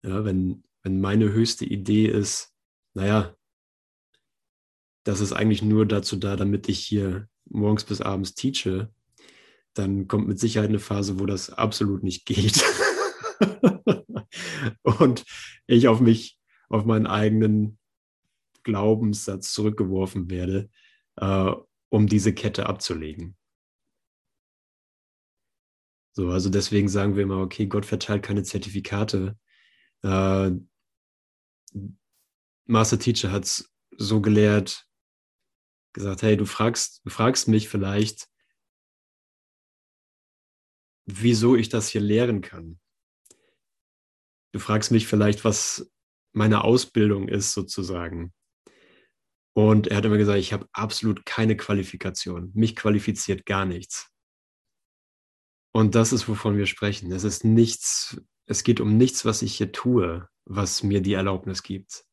Ja, 0.05 0.25
wenn, 0.25 0.63
wenn 0.83 0.99
meine 0.99 1.31
höchste 1.31 1.65
Idee 1.65 2.07
ist, 2.07 2.53
naja, 2.93 3.35
das 5.05 5.19
ist 5.19 5.33
eigentlich 5.33 5.61
nur 5.61 5.85
dazu 5.85 6.15
da, 6.15 6.35
damit 6.35 6.69
ich 6.69 6.79
hier 6.79 7.29
morgens 7.45 7.83
bis 7.83 8.01
abends 8.01 8.35
teache, 8.35 8.93
dann 9.73 10.07
kommt 10.07 10.27
mit 10.27 10.39
Sicherheit 10.39 10.69
eine 10.69 10.79
Phase, 10.79 11.19
wo 11.19 11.25
das 11.25 11.49
absolut 11.49 12.03
nicht 12.03 12.25
geht. 12.25 12.63
und 14.83 15.25
ich 15.67 15.87
auf 15.87 15.99
mich, 15.99 16.39
auf 16.69 16.85
meinen 16.85 17.07
eigenen 17.07 17.79
Glaubenssatz 18.63 19.53
zurückgeworfen 19.53 20.29
werde, 20.29 20.69
äh, 21.17 21.51
um 21.89 22.07
diese 22.07 22.33
Kette 22.33 22.65
abzulegen. 22.65 23.37
So, 26.15 26.29
also 26.29 26.49
deswegen 26.49 26.89
sagen 26.89 27.15
wir 27.15 27.23
immer, 27.23 27.39
okay, 27.39 27.65
Gott 27.65 27.85
verteilt 27.85 28.23
keine 28.23 28.43
Zertifikate. 28.43 29.37
Äh, 30.03 30.51
Master 32.65 32.99
Teacher 32.99 33.31
hat 33.31 33.45
es 33.45 33.73
so 33.97 34.21
gelehrt, 34.21 34.87
gesagt, 35.93 36.21
hey, 36.21 36.37
du 36.37 36.45
fragst, 36.45 37.01
du 37.03 37.09
fragst 37.09 37.47
mich 37.47 37.67
vielleicht, 37.67 38.27
wieso 41.05 41.55
ich 41.55 41.69
das 41.69 41.89
hier 41.89 42.01
lehren 42.01 42.41
kann. 42.41 42.79
Du 44.51 44.59
fragst 44.59 44.91
mich 44.91 45.07
vielleicht, 45.07 45.43
was 45.43 45.91
meine 46.31 46.63
Ausbildung 46.63 47.27
ist, 47.27 47.53
sozusagen. 47.53 48.33
Und 49.55 49.87
er 49.87 49.97
hat 49.97 50.05
immer 50.05 50.17
gesagt, 50.17 50.39
ich 50.39 50.51
habe 50.51 50.67
absolut 50.73 51.25
keine 51.25 51.55
Qualifikation. 51.55 52.51
Mich 52.53 52.75
qualifiziert 52.75 53.45
gar 53.45 53.65
nichts. 53.65 54.09
Und 55.71 55.95
das 55.95 56.13
ist, 56.13 56.27
wovon 56.27 56.57
wir 56.57 56.65
sprechen. 56.65 57.11
Es 57.11 57.23
ist 57.23 57.43
nichts, 57.43 58.21
es 58.45 58.63
geht 58.63 58.79
um 58.79 58.97
nichts, 58.97 59.25
was 59.25 59.41
ich 59.41 59.55
hier 59.55 59.71
tue, 59.71 60.27
was 60.45 60.83
mir 60.83 61.01
die 61.01 61.13
Erlaubnis 61.13 61.63
gibt, 61.63 62.05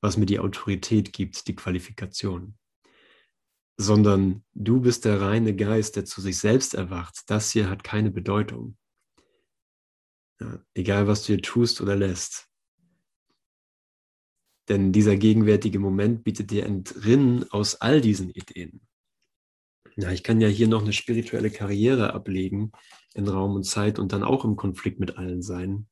was 0.00 0.16
mir 0.16 0.26
die 0.26 0.40
Autorität 0.40 1.12
gibt, 1.12 1.46
die 1.46 1.54
Qualifikation 1.54 2.58
sondern 3.80 4.44
du 4.54 4.80
bist 4.80 5.04
der 5.04 5.20
reine 5.20 5.54
Geist, 5.54 5.96
der 5.96 6.04
zu 6.04 6.20
sich 6.20 6.38
selbst 6.38 6.74
erwacht. 6.74 7.22
Das 7.28 7.52
hier 7.52 7.70
hat 7.70 7.84
keine 7.84 8.10
Bedeutung. 8.10 8.76
Ja, 10.40 10.60
egal, 10.74 11.06
was 11.06 11.22
du 11.22 11.34
hier 11.34 11.42
tust 11.42 11.80
oder 11.80 11.94
lässt. 11.96 12.47
Denn 14.68 14.92
dieser 14.92 15.16
gegenwärtige 15.16 15.78
Moment 15.78 16.24
bietet 16.24 16.50
dir 16.50 16.66
Entrinnen 16.66 17.50
aus 17.50 17.76
all 17.76 18.00
diesen 18.00 18.30
Ideen. 18.30 18.80
Ja, 19.96 20.12
ich 20.12 20.22
kann 20.22 20.40
ja 20.40 20.48
hier 20.48 20.68
noch 20.68 20.82
eine 20.82 20.92
spirituelle 20.92 21.50
Karriere 21.50 22.12
ablegen 22.12 22.72
in 23.14 23.26
Raum 23.26 23.54
und 23.56 23.64
Zeit 23.64 23.98
und 23.98 24.12
dann 24.12 24.22
auch 24.22 24.44
im 24.44 24.56
Konflikt 24.56 25.00
mit 25.00 25.16
allen 25.16 25.42
sein. 25.42 25.88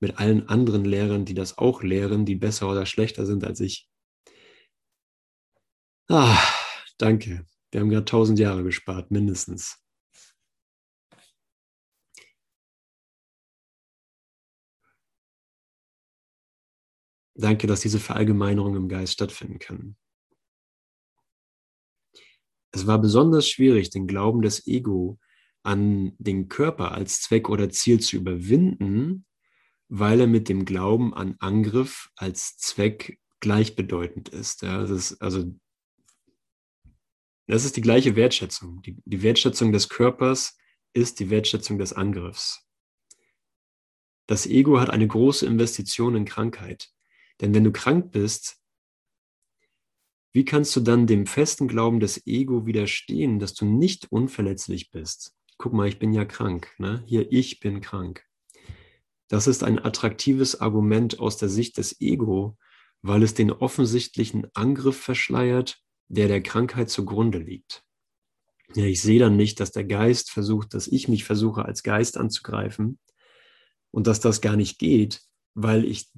Mit 0.00 0.18
allen 0.18 0.48
anderen 0.48 0.84
Lehrern, 0.84 1.24
die 1.24 1.34
das 1.34 1.58
auch 1.58 1.82
lehren, 1.82 2.24
die 2.24 2.36
besser 2.36 2.70
oder 2.70 2.86
schlechter 2.86 3.26
sind 3.26 3.44
als 3.44 3.60
ich. 3.60 3.88
Ah, 6.08 6.38
Danke. 6.98 7.44
Wir 7.70 7.80
haben 7.80 7.90
gerade 7.90 8.06
tausend 8.06 8.38
Jahre 8.38 8.62
gespart, 8.62 9.10
mindestens. 9.10 9.78
Danke, 17.38 17.66
dass 17.66 17.80
diese 17.80 18.00
Verallgemeinerung 18.00 18.76
im 18.76 18.88
Geist 18.88 19.12
stattfinden 19.12 19.58
kann. 19.58 19.96
Es 22.72 22.86
war 22.86 22.98
besonders 23.00 23.48
schwierig, 23.48 23.90
den 23.90 24.06
Glauben 24.06 24.42
des 24.42 24.66
Ego 24.66 25.18
an 25.62 26.14
den 26.18 26.48
Körper 26.48 26.92
als 26.92 27.20
Zweck 27.20 27.48
oder 27.48 27.70
Ziel 27.70 28.00
zu 28.00 28.16
überwinden, 28.16 29.26
weil 29.88 30.20
er 30.20 30.26
mit 30.26 30.48
dem 30.48 30.64
Glauben 30.64 31.14
an 31.14 31.36
Angriff 31.38 32.10
als 32.16 32.56
Zweck 32.56 33.18
gleichbedeutend 33.40 34.28
ist. 34.30 34.62
Ja, 34.62 34.82
ist 34.82 35.20
also 35.20 35.44
das 37.46 37.64
ist 37.64 37.76
die 37.76 37.82
gleiche 37.82 38.16
Wertschätzung. 38.16 38.82
Die, 38.82 38.96
die 39.04 39.22
Wertschätzung 39.22 39.72
des 39.72 39.88
Körpers 39.88 40.56
ist 40.92 41.20
die 41.20 41.30
Wertschätzung 41.30 41.78
des 41.78 41.92
Angriffs. 41.92 42.66
Das 44.26 44.46
Ego 44.46 44.80
hat 44.80 44.90
eine 44.90 45.06
große 45.06 45.46
Investition 45.46 46.16
in 46.16 46.24
Krankheit. 46.24 46.90
Denn 47.40 47.54
wenn 47.54 47.64
du 47.64 47.72
krank 47.72 48.12
bist, 48.12 48.56
wie 50.32 50.44
kannst 50.44 50.76
du 50.76 50.80
dann 50.80 51.06
dem 51.06 51.26
festen 51.26 51.68
Glauben 51.68 52.00
des 52.00 52.26
Ego 52.26 52.66
widerstehen, 52.66 53.38
dass 53.38 53.54
du 53.54 53.64
nicht 53.64 54.10
unverletzlich 54.10 54.90
bist? 54.90 55.34
Guck 55.58 55.72
mal, 55.72 55.88
ich 55.88 55.98
bin 55.98 56.12
ja 56.12 56.24
krank. 56.24 56.74
Ne? 56.78 57.02
Hier, 57.06 57.30
ich 57.32 57.60
bin 57.60 57.80
krank. 57.80 58.24
Das 59.28 59.46
ist 59.46 59.64
ein 59.64 59.78
attraktives 59.78 60.60
Argument 60.60 61.18
aus 61.18 61.36
der 61.36 61.48
Sicht 61.48 61.78
des 61.78 62.00
Ego, 62.00 62.56
weil 63.02 63.22
es 63.22 63.34
den 63.34 63.50
offensichtlichen 63.50 64.46
Angriff 64.54 64.98
verschleiert 64.98 65.82
der 66.08 66.28
der 66.28 66.42
Krankheit 66.42 66.90
zugrunde 66.90 67.38
liegt. 67.38 67.84
Ja, 68.74 68.84
ich 68.84 69.00
sehe 69.00 69.20
dann 69.20 69.36
nicht, 69.36 69.60
dass 69.60 69.72
der 69.72 69.84
Geist 69.84 70.30
versucht, 70.30 70.74
dass 70.74 70.88
ich 70.88 71.08
mich 71.08 71.24
versuche, 71.24 71.64
als 71.64 71.82
Geist 71.82 72.16
anzugreifen 72.16 72.98
und 73.90 74.06
dass 74.06 74.20
das 74.20 74.40
gar 74.40 74.56
nicht 74.56 74.78
geht, 74.78 75.22
weil 75.54 75.84
ich 75.84 76.10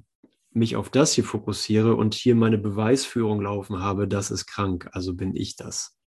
mich 0.59 0.75
auf 0.75 0.89
das 0.89 1.13
hier 1.13 1.23
fokussiere 1.23 1.95
und 1.95 2.13
hier 2.13 2.35
meine 2.35 2.57
Beweisführung 2.57 3.41
laufen 3.41 3.79
habe, 3.79 4.07
das 4.07 4.29
ist 4.29 4.45
krank, 4.45 4.89
also 4.91 5.15
bin 5.15 5.35
ich 5.35 5.55
das. 5.55 5.97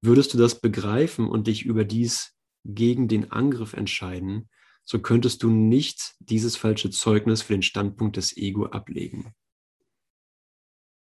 Würdest 0.00 0.32
du 0.32 0.38
das 0.38 0.60
begreifen 0.60 1.28
und 1.28 1.48
dich 1.48 1.64
über 1.64 1.84
dies 1.84 2.34
gegen 2.64 3.08
den 3.08 3.32
Angriff 3.32 3.72
entscheiden, 3.72 4.48
so 4.84 5.00
könntest 5.00 5.42
du 5.42 5.50
nicht 5.50 6.14
dieses 6.18 6.56
falsche 6.56 6.88
Zeugnis 6.90 7.42
für 7.42 7.52
den 7.52 7.62
Standpunkt 7.62 8.16
des 8.16 8.36
Ego 8.36 8.66
ablegen. 8.66 9.34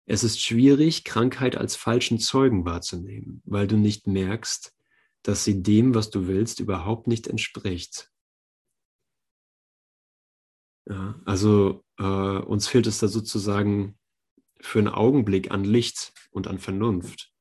Es 0.05 0.23
ist 0.23 0.41
schwierig, 0.41 1.05
Krankheit 1.05 1.55
als 1.55 1.75
falschen 1.75 2.19
Zeugen 2.19 2.65
wahrzunehmen, 2.65 3.41
weil 3.45 3.67
du 3.67 3.77
nicht 3.77 4.05
merkst, 4.05 4.75
dass 5.23 5.43
sie 5.45 5.63
dem, 5.63 5.95
was 5.95 6.09
du 6.09 6.27
willst, 6.27 6.59
überhaupt 6.59 7.07
nicht 7.07 7.27
entspricht. 7.27 8.12
Ja, 10.89 11.19
also 11.25 11.83
äh, 11.97 12.03
uns 12.03 12.67
fehlt 12.67 12.87
es 12.87 12.99
da 12.99 13.07
sozusagen 13.07 13.97
für 14.59 14.79
einen 14.79 14.89
Augenblick 14.89 15.51
an 15.51 15.63
Licht 15.63 16.13
und 16.31 16.47
an 16.47 16.59
Vernunft. 16.59 17.31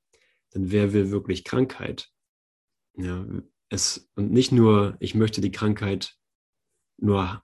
Denn 0.55 0.71
wer 0.71 0.93
will 0.93 1.11
wirklich 1.11 1.45
Krankheit? 1.45 2.11
Ja, 2.95 3.27
es, 3.69 4.11
und 4.17 4.31
nicht 4.31 4.53
nur, 4.53 4.97
ich 5.01 5.15
möchte 5.15 5.41
die 5.41 5.51
Krankheit 5.51 6.17
nur 6.99 7.43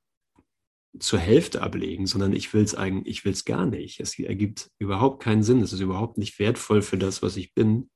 zur 0.99 1.19
Hälfte 1.19 1.63
ablegen, 1.63 2.07
sondern 2.07 2.33
ich 2.33 2.53
will 2.53 2.63
es 2.63 2.75
eigentlich, 2.75 3.19
ich 3.19 3.25
will 3.25 3.33
es 3.33 3.45
gar 3.45 3.67
nicht. 3.67 4.01
Es 4.01 4.19
ergibt 4.19 4.71
überhaupt 4.79 5.23
keinen 5.23 5.43
Sinn. 5.43 5.63
Es 5.63 5.73
ist 5.73 5.81
überhaupt 5.81 6.19
nicht 6.19 6.39
wertvoll 6.39 6.83
für 6.83 6.99
das, 6.99 7.23
was 7.23 7.37
ich 7.37 7.55
bin 7.55 7.91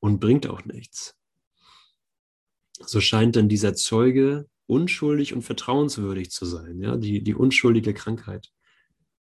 und 0.00 0.20
bringt 0.20 0.46
auch 0.46 0.64
nichts. 0.64 1.16
So 2.80 3.00
scheint 3.00 3.36
dann 3.36 3.48
dieser 3.48 3.74
Zeuge 3.74 4.48
unschuldig 4.68 5.34
und 5.34 5.42
vertrauenswürdig 5.42 6.30
zu 6.30 6.44
sein, 6.44 6.80
ja, 6.80 6.96
die, 6.96 7.22
die 7.22 7.34
unschuldige 7.34 7.94
Krankheit, 7.94 8.52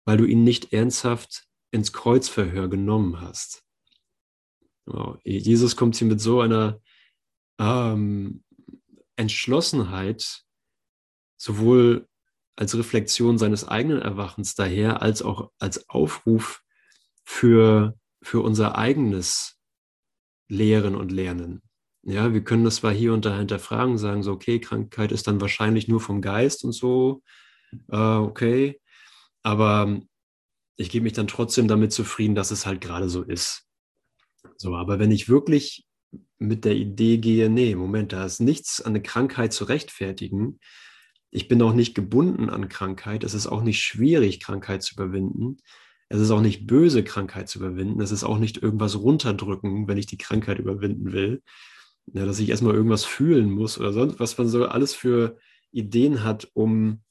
weil 0.04 0.16
du 0.16 0.24
ihn 0.24 0.44
nicht 0.44 0.72
ernsthaft 0.72 1.46
ins 1.70 1.92
Kreuzverhör 1.92 2.68
genommen 2.68 3.20
hast. 3.20 3.64
Wow. 4.86 5.18
Jesus 5.24 5.76
kommt 5.76 5.96
hier 5.96 6.08
mit 6.08 6.20
so 6.20 6.40
einer 6.40 6.80
ähm, 7.58 8.44
Entschlossenheit, 9.16 10.44
sowohl 11.36 12.08
als 12.56 12.76
Reflexion 12.76 13.38
seines 13.38 13.66
eigenen 13.66 14.00
Erwachens 14.00 14.54
daher, 14.54 15.02
als 15.02 15.22
auch 15.22 15.50
als 15.58 15.88
Aufruf 15.88 16.62
für, 17.24 17.98
für 18.22 18.40
unser 18.42 18.76
eigenes 18.76 19.58
Lehren 20.48 20.94
und 20.94 21.10
Lernen. 21.10 21.62
Ja, 22.04 22.32
wir 22.32 22.42
können 22.42 22.64
das 22.64 22.76
zwar 22.76 22.92
hier 22.92 23.14
und 23.14 23.24
da 23.24 23.36
hinterfragen, 23.38 23.96
sagen 23.96 24.22
so, 24.22 24.32
okay, 24.32 24.60
Krankheit 24.60 25.12
ist 25.12 25.26
dann 25.28 25.40
wahrscheinlich 25.40 25.86
nur 25.86 26.00
vom 26.00 26.20
Geist 26.20 26.64
und 26.64 26.72
so, 26.72 27.22
äh, 27.90 27.96
okay, 27.96 28.80
aber 29.42 30.00
ich 30.76 30.90
gebe 30.90 31.04
mich 31.04 31.12
dann 31.12 31.28
trotzdem 31.28 31.68
damit 31.68 31.92
zufrieden, 31.92 32.34
dass 32.34 32.50
es 32.50 32.66
halt 32.66 32.80
gerade 32.80 33.08
so 33.08 33.22
ist. 33.22 33.68
So, 34.56 34.74
aber 34.74 34.98
wenn 34.98 35.12
ich 35.12 35.28
wirklich 35.28 35.86
mit 36.38 36.64
der 36.64 36.74
Idee 36.74 37.18
gehe, 37.18 37.48
nee, 37.48 37.74
Moment, 37.74 38.12
da 38.12 38.24
ist 38.24 38.40
nichts 38.40 38.80
an 38.80 38.94
der 38.94 39.02
Krankheit 39.02 39.52
zu 39.52 39.64
rechtfertigen. 39.64 40.58
Ich 41.30 41.48
bin 41.48 41.62
auch 41.62 41.72
nicht 41.72 41.94
gebunden 41.94 42.50
an 42.50 42.68
Krankheit. 42.68 43.24
Es 43.24 43.32
ist 43.32 43.46
auch 43.46 43.62
nicht 43.62 43.80
schwierig, 43.80 44.40
Krankheit 44.40 44.82
zu 44.82 44.94
überwinden. 44.94 45.58
Es 46.08 46.20
ist 46.20 46.30
auch 46.30 46.42
nicht 46.42 46.66
böse, 46.66 47.04
Krankheit 47.04 47.48
zu 47.48 47.58
überwinden. 47.58 48.00
Es 48.00 48.10
ist 48.10 48.24
auch 48.24 48.38
nicht 48.38 48.62
irgendwas 48.62 48.98
runterdrücken, 48.98 49.88
wenn 49.88 49.96
ich 49.96 50.06
die 50.06 50.18
Krankheit 50.18 50.58
überwinden 50.58 51.12
will. 51.12 51.42
Ja, 52.06 52.26
dass 52.26 52.38
ich 52.38 52.48
erstmal 52.48 52.74
irgendwas 52.74 53.04
fühlen 53.04 53.50
muss 53.50 53.78
oder 53.78 53.92
sonst, 53.92 54.20
was 54.20 54.36
man 54.36 54.48
so 54.48 54.66
alles 54.66 54.94
für 54.94 55.38
Ideen 55.70 56.24
hat, 56.24 56.50
um 56.54 57.02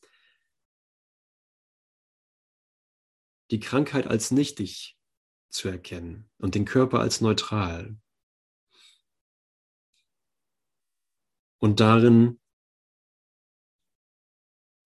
die 3.51 3.59
Krankheit 3.59 4.07
als 4.07 4.31
nichtig 4.31 4.97
zu 5.49 5.67
erkennen 5.67 6.29
und 6.37 6.55
den 6.55 6.65
Körper 6.65 6.99
als 6.99 7.21
neutral. 7.21 7.97
Und 11.59 11.79
darin 11.79 12.39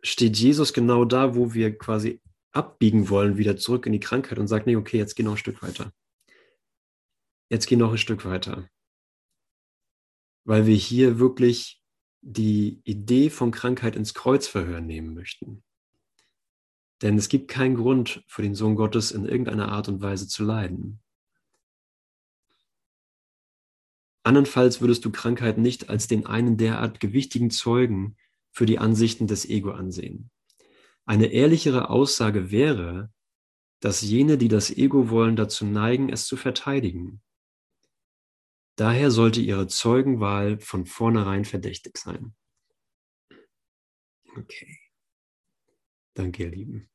steht 0.01 0.37
Jesus 0.37 0.73
genau 0.73 1.05
da, 1.05 1.35
wo 1.35 1.53
wir 1.53 1.77
quasi 1.77 2.21
abbiegen 2.51 3.09
wollen, 3.09 3.37
wieder 3.37 3.57
zurück 3.57 3.85
in 3.85 3.93
die 3.93 3.99
Krankheit 3.99 4.39
und 4.39 4.47
sagt, 4.47 4.65
nee, 4.65 4.75
okay, 4.75 4.97
jetzt 4.97 5.15
geh 5.15 5.23
noch 5.23 5.33
ein 5.33 5.37
Stück 5.37 5.61
weiter. 5.61 5.91
Jetzt 7.49 7.67
geh 7.67 7.75
noch 7.75 7.91
ein 7.91 7.97
Stück 7.97 8.25
weiter. 8.25 8.69
Weil 10.45 10.65
wir 10.65 10.75
hier 10.75 11.19
wirklich 11.19 11.81
die 12.21 12.81
Idee 12.83 13.29
von 13.29 13.51
Krankheit 13.51 13.95
ins 13.95 14.13
Kreuzverhör 14.13 14.81
nehmen 14.81 15.13
möchten. 15.13 15.63
Denn 17.01 17.17
es 17.17 17.29
gibt 17.29 17.49
keinen 17.49 17.75
Grund 17.75 18.23
für 18.27 18.41
den 18.41 18.55
Sohn 18.55 18.75
Gottes 18.75 19.11
in 19.11 19.25
irgendeiner 19.25 19.69
Art 19.69 19.89
und 19.89 20.01
Weise 20.01 20.27
zu 20.27 20.43
leiden. 20.43 21.01
Andernfalls 24.23 24.81
würdest 24.81 25.05
du 25.05 25.11
Krankheit 25.11 25.59
nicht 25.59 25.89
als 25.89 26.07
den 26.07 26.25
einen 26.25 26.57
derart 26.57 26.99
gewichtigen 26.99 27.51
Zeugen 27.51 28.17
für 28.51 28.65
die 28.65 28.79
Ansichten 28.79 29.27
des 29.27 29.47
Ego 29.47 29.71
ansehen. 29.71 30.31
Eine 31.05 31.27
ehrlichere 31.27 31.91
Aussage 31.91 32.49
wäre, 32.49 33.11
dass 33.81 34.01
jene, 34.01 34.39
die 34.39 34.47
das 34.47 34.71
Ego 34.71 35.11
wollen, 35.11 35.35
dazu 35.35 35.65
neigen, 35.65 36.09
es 36.09 36.25
zu 36.25 36.37
verteidigen. 36.37 37.21
Daher 38.75 39.09
sollte 39.09 39.39
ihre 39.39 39.67
Zeugenwahl 39.67 40.59
von 40.59 40.85
vornherein 40.85 41.45
verdächtig 41.45 41.97
sein. 41.97 42.35
Okay. 44.37 44.77
Danke, 46.13 46.43
ihr 46.43 46.49
Lieben. 46.49 46.89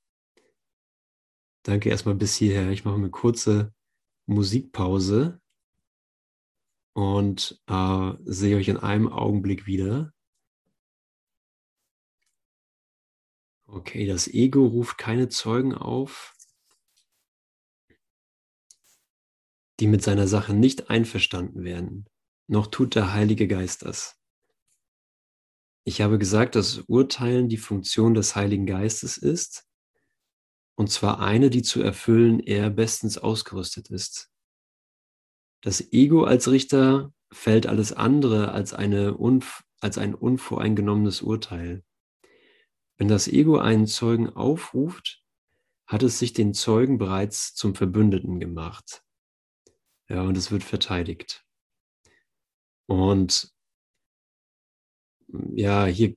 Danke 1.62 1.89
erstmal 1.91 2.14
bis 2.14 2.37
hierher. 2.37 2.70
Ich 2.70 2.85
mache 2.85 2.97
eine 2.97 3.11
kurze 3.11 3.74
Musikpause 4.26 5.41
und 6.93 7.61
äh, 7.66 8.12
sehe 8.24 8.57
euch 8.57 8.68
in 8.68 8.76
einem 8.76 9.09
Augenblick 9.09 9.66
wieder. 9.66 10.12
Okay, 13.66 14.07
das 14.07 14.26
Ego 14.26 14.66
ruft 14.66 14.99
keine 14.99 15.28
Zeugen 15.28 15.74
auf, 15.74 16.35
die 19.81 19.87
mit 19.87 20.03
seiner 20.03 20.28
Sache 20.28 20.53
nicht 20.55 20.91
einverstanden 20.91 21.64
werden, 21.64 22.07
noch 22.47 22.66
tut 22.66 22.95
der 22.95 23.12
Heilige 23.12 23.49
Geist 23.49 23.83
das. 23.83 24.16
Ich 25.85 26.03
habe 26.03 26.18
gesagt, 26.18 26.55
dass 26.55 26.78
Urteilen 26.87 27.49
die 27.49 27.57
Funktion 27.57 28.14
des 28.14 28.37
Heiligen 28.37 28.66
Geistes 28.66 29.16
ist, 29.16 29.66
und 30.76 30.91
zwar 30.91 31.20
eine, 31.20 31.51
die 31.51 31.62
zu 31.62 31.83
erfüllen 31.83 32.41
er 32.41 32.70
bestens 32.70 33.18
ausgerüstet 33.18 33.91
ist. 33.91 34.31
Das 35.62 35.93
Ego 35.93 36.24
als 36.24 36.51
Richter 36.51 37.12
fällt 37.33 37.66
alles 37.66 37.93
andere 37.93 38.53
als, 38.53 38.72
eine 38.72 39.16
als 39.81 39.99
ein 39.99 40.14
unvoreingenommenes 40.14 41.22
Urteil. 41.22 41.85
Wenn 42.97 43.09
das 43.09 43.28
Ego 43.28 43.59
einen 43.59 43.87
Zeugen 43.87 44.28
aufruft, 44.31 45.22
hat 45.87 46.03
es 46.03 46.18
sich 46.18 46.33
den 46.33 46.55
Zeugen 46.55 46.99
bereits 46.99 47.55
zum 47.55 47.74
Verbündeten 47.74 48.41
gemacht. 48.41 49.03
Ja, 50.11 50.23
und 50.23 50.37
es 50.37 50.51
wird 50.51 50.65
verteidigt. 50.65 51.45
Und 52.87 53.55
ja, 55.29 55.87
hier, 55.87 56.15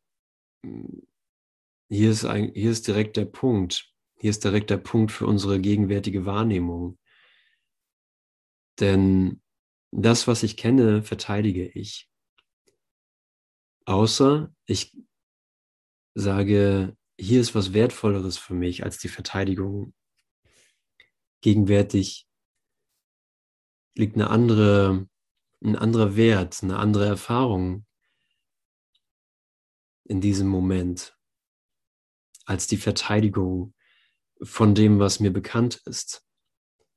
hier, 1.89 2.09
ist 2.09 2.25
ein, 2.25 2.51
hier 2.55 2.71
ist 2.71 2.87
direkt 2.87 3.17
der 3.17 3.25
Punkt. 3.25 3.93
Hier 4.19 4.31
ist 4.31 4.43
direkt 4.43 4.71
der 4.71 4.77
Punkt 4.77 5.11
für 5.11 5.27
unsere 5.27 5.61
gegenwärtige 5.61 6.25
Wahrnehmung. 6.25 6.97
Denn 8.79 9.43
das, 9.91 10.27
was 10.27 10.41
ich 10.41 10.57
kenne, 10.57 11.03
verteidige 11.03 11.67
ich. 11.67 12.09
Außer 13.85 14.51
ich 14.65 14.97
sage, 16.15 16.97
hier 17.19 17.41
ist 17.41 17.53
was 17.53 17.73
Wertvolleres 17.73 18.39
für 18.39 18.55
mich 18.55 18.83
als 18.83 18.97
die 18.97 19.09
Verteidigung. 19.09 19.93
Gegenwärtig 21.41 22.27
liegt 23.95 24.15
eine 24.15 24.29
andere, 24.29 25.07
ein 25.63 25.75
anderer 25.75 26.15
Wert, 26.15 26.63
eine 26.63 26.77
andere 26.77 27.05
Erfahrung 27.05 27.85
in 30.05 30.21
diesem 30.21 30.47
Moment 30.47 31.17
als 32.45 32.67
die 32.67 32.77
Verteidigung 32.77 33.73
von 34.41 34.75
dem, 34.75 34.99
was 34.99 35.19
mir 35.19 35.31
bekannt 35.31 35.81
ist 35.85 36.23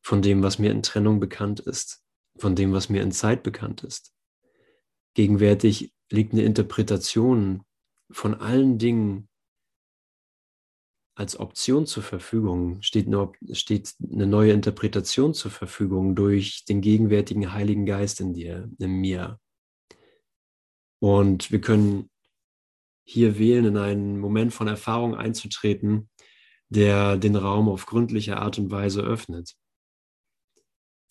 von 0.07 0.23
dem, 0.23 0.45
was 0.45 0.61
mir 0.61 0.71
in 0.71 0.85
Trennung 0.85 1.19
bekannt 1.19 1.59
ist, 1.59 2.01
von 2.39 2.55
dem, 2.55 2.73
was 2.73 2.89
mir 2.89 3.03
in 3.03 3.11
Zeit 3.11 3.43
bekannt 3.43 3.83
ist. 3.83 4.15
Gegenwärtig 5.15 5.93
liegt 6.13 6.33
eine 6.33 6.45
Interpretation 6.45 7.65
von 8.13 8.35
allen 8.37 8.79
Dingen 8.79 9.29
als 11.17 11.41
Option 11.41 11.87
zur 11.87 12.03
Verfügung, 12.03 12.83
steht 12.83 13.07
eine, 13.07 13.33
steht 13.53 13.95
eine 14.13 14.27
neue 14.27 14.53
Interpretation 14.53 15.33
zur 15.33 15.51
Verfügung 15.51 16.15
durch 16.15 16.67
den 16.67 16.83
gegenwärtigen 16.83 17.53
Heiligen 17.53 17.87
Geist 17.87 18.21
in 18.21 18.35
dir, 18.35 18.71
in 18.79 18.93
mir. 19.01 19.41
Und 21.01 21.51
wir 21.51 21.61
können 21.63 22.11
hier 23.03 23.39
wählen, 23.39 23.65
in 23.65 23.77
einen 23.79 24.19
Moment 24.19 24.53
von 24.53 24.69
Erfahrung 24.69 25.15
einzutreten, 25.15 26.11
der 26.69 27.17
den 27.17 27.37
Raum 27.37 27.71
auf 27.71 27.87
gründliche 27.87 28.37
Art 28.37 28.59
und 28.59 28.71
Weise 28.71 29.01
öffnet. 29.01 29.57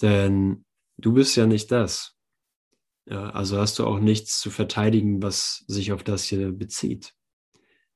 Denn 0.04 0.66
du 0.98 1.14
bist 1.14 1.36
ja 1.36 1.48
nicht 1.48 1.72
das. 1.72 2.16
Also 3.08 3.58
hast 3.58 3.80
du 3.80 3.86
auch 3.88 4.00
nichts 4.00 4.40
zu 4.40 4.52
verteidigen, 4.52 5.24
was 5.24 5.64
sich 5.68 5.92
auf 5.94 6.04
das 6.04 6.26
hier 6.26 6.52
bezieht. 6.52 7.15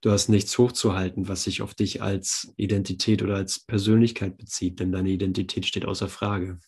Du 0.02 0.12
hast 0.12 0.30
nichts 0.30 0.58
hochzuhalten, 0.58 1.28
was 1.28 1.44
sich 1.44 1.62
auf 1.62 1.74
dich 1.74 2.02
als 2.02 2.54
Identität 2.56 3.22
oder 3.22 3.36
als 3.36 3.60
Persönlichkeit 3.60 4.38
bezieht, 4.38 4.80
denn 4.80 4.92
deine 4.92 5.10
Identität 5.10 5.66
steht 5.66 5.86
außer 5.86 6.08
Frage. 6.08 6.60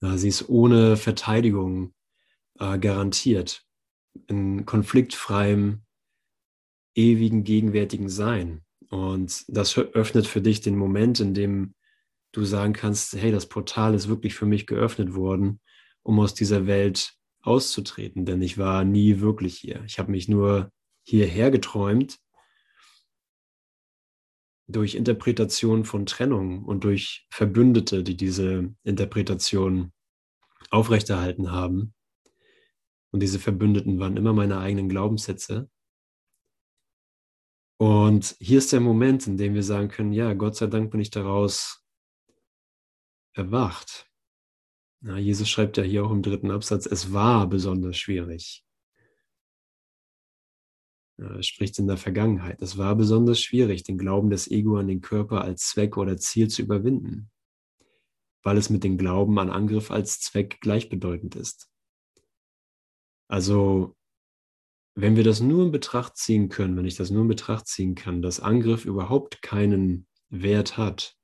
Sie 0.00 0.28
ist 0.28 0.48
ohne 0.48 0.96
Verteidigung 0.96 1.92
äh, 2.58 2.78
garantiert, 2.78 3.64
in 4.28 4.64
konfliktfreiem, 4.64 5.82
ewigen, 6.94 7.44
gegenwärtigen 7.44 8.08
Sein. 8.08 8.62
Und 8.88 9.44
das 9.48 9.76
öffnet 9.76 10.26
für 10.26 10.40
dich 10.40 10.60
den 10.60 10.76
Moment, 10.76 11.18
in 11.20 11.34
dem 11.34 11.74
du 12.32 12.44
sagen 12.44 12.72
kannst, 12.72 13.14
hey, 13.14 13.32
das 13.32 13.48
Portal 13.48 13.94
ist 13.94 14.08
wirklich 14.08 14.34
für 14.34 14.46
mich 14.46 14.66
geöffnet 14.66 15.14
worden, 15.14 15.60
um 16.02 16.20
aus 16.20 16.34
dieser 16.34 16.66
Welt 16.66 17.14
auszutreten, 17.40 18.24
denn 18.24 18.42
ich 18.42 18.58
war 18.58 18.84
nie 18.84 19.20
wirklich 19.20 19.56
hier. 19.56 19.82
Ich 19.86 19.98
habe 19.98 20.10
mich 20.10 20.28
nur 20.28 20.70
hierher 21.06 21.50
geträumt 21.50 22.18
durch 24.68 24.96
Interpretation 24.96 25.84
von 25.84 26.06
Trennung 26.06 26.64
und 26.64 26.82
durch 26.82 27.26
Verbündete, 27.30 28.02
die 28.02 28.16
diese 28.16 28.74
Interpretation 28.82 29.92
aufrechterhalten 30.70 31.52
haben. 31.52 31.94
Und 33.12 33.20
diese 33.20 33.38
Verbündeten 33.38 34.00
waren 34.00 34.16
immer 34.16 34.32
meine 34.32 34.58
eigenen 34.58 34.88
Glaubenssätze. 34.88 35.70
Und 37.78 38.34
hier 38.40 38.58
ist 38.58 38.72
der 38.72 38.80
Moment, 38.80 39.26
in 39.28 39.36
dem 39.36 39.54
wir 39.54 39.62
sagen 39.62 39.88
können, 39.88 40.12
ja, 40.12 40.32
Gott 40.34 40.56
sei 40.56 40.66
Dank 40.66 40.90
bin 40.90 41.00
ich 41.00 41.10
daraus 41.10 41.84
erwacht. 43.34 44.10
Ja, 45.02 45.18
Jesus 45.18 45.48
schreibt 45.48 45.76
ja 45.76 45.84
hier 45.84 46.04
auch 46.04 46.10
im 46.10 46.22
dritten 46.22 46.50
Absatz, 46.50 46.86
es 46.86 47.12
war 47.12 47.46
besonders 47.48 47.96
schwierig. 47.96 48.65
Er 51.18 51.42
spricht 51.42 51.78
in 51.78 51.86
der 51.86 51.96
Vergangenheit. 51.96 52.60
Es 52.60 52.76
war 52.76 52.94
besonders 52.94 53.40
schwierig, 53.40 53.84
den 53.84 53.96
Glauben 53.96 54.28
des 54.28 54.50
Ego 54.50 54.76
an 54.76 54.88
den 54.88 55.00
Körper 55.00 55.42
als 55.42 55.68
Zweck 55.68 55.96
oder 55.96 56.18
Ziel 56.18 56.48
zu 56.48 56.62
überwinden, 56.62 57.30
weil 58.42 58.58
es 58.58 58.68
mit 58.68 58.84
dem 58.84 58.98
Glauben 58.98 59.38
an 59.38 59.50
Angriff 59.50 59.90
als 59.90 60.20
Zweck 60.20 60.60
gleichbedeutend 60.60 61.34
ist. 61.34 61.70
Also, 63.28 63.96
wenn 64.94 65.16
wir 65.16 65.24
das 65.24 65.40
nur 65.40 65.64
in 65.64 65.72
Betracht 65.72 66.16
ziehen 66.16 66.48
können, 66.48 66.76
wenn 66.76 66.86
ich 66.86 66.96
das 66.96 67.10
nur 67.10 67.22
in 67.22 67.28
Betracht 67.28 67.66
ziehen 67.66 67.94
kann, 67.94 68.20
dass 68.20 68.40
Angriff 68.40 68.84
überhaupt 68.84 69.40
keinen 69.40 70.06
Wert 70.28 70.76
hat 70.76 71.16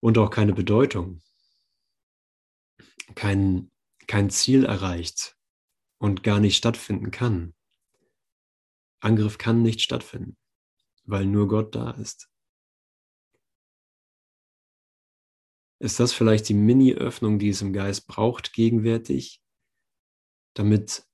und 0.00 0.16
auch 0.16 0.30
keine 0.30 0.54
Bedeutung, 0.54 1.22
kein, 3.14 3.70
kein 4.06 4.30
Ziel 4.30 4.64
erreicht 4.64 5.36
und 5.98 6.22
gar 6.22 6.40
nicht 6.40 6.56
stattfinden 6.56 7.10
kann, 7.10 7.54
Angriff 9.00 9.38
kann 9.38 9.62
nicht 9.62 9.80
stattfinden, 9.80 10.36
weil 11.04 11.26
nur 11.26 11.48
Gott 11.48 11.74
da 11.74 11.92
ist. 11.92 12.30
Ist 15.80 16.00
das 16.00 16.12
vielleicht 16.12 16.48
die 16.48 16.54
Mini-Öffnung, 16.54 17.38
die 17.38 17.50
es 17.50 17.62
im 17.62 17.72
Geist 17.72 18.08
braucht, 18.08 18.52
gegenwärtig, 18.52 19.40
damit 20.54 21.06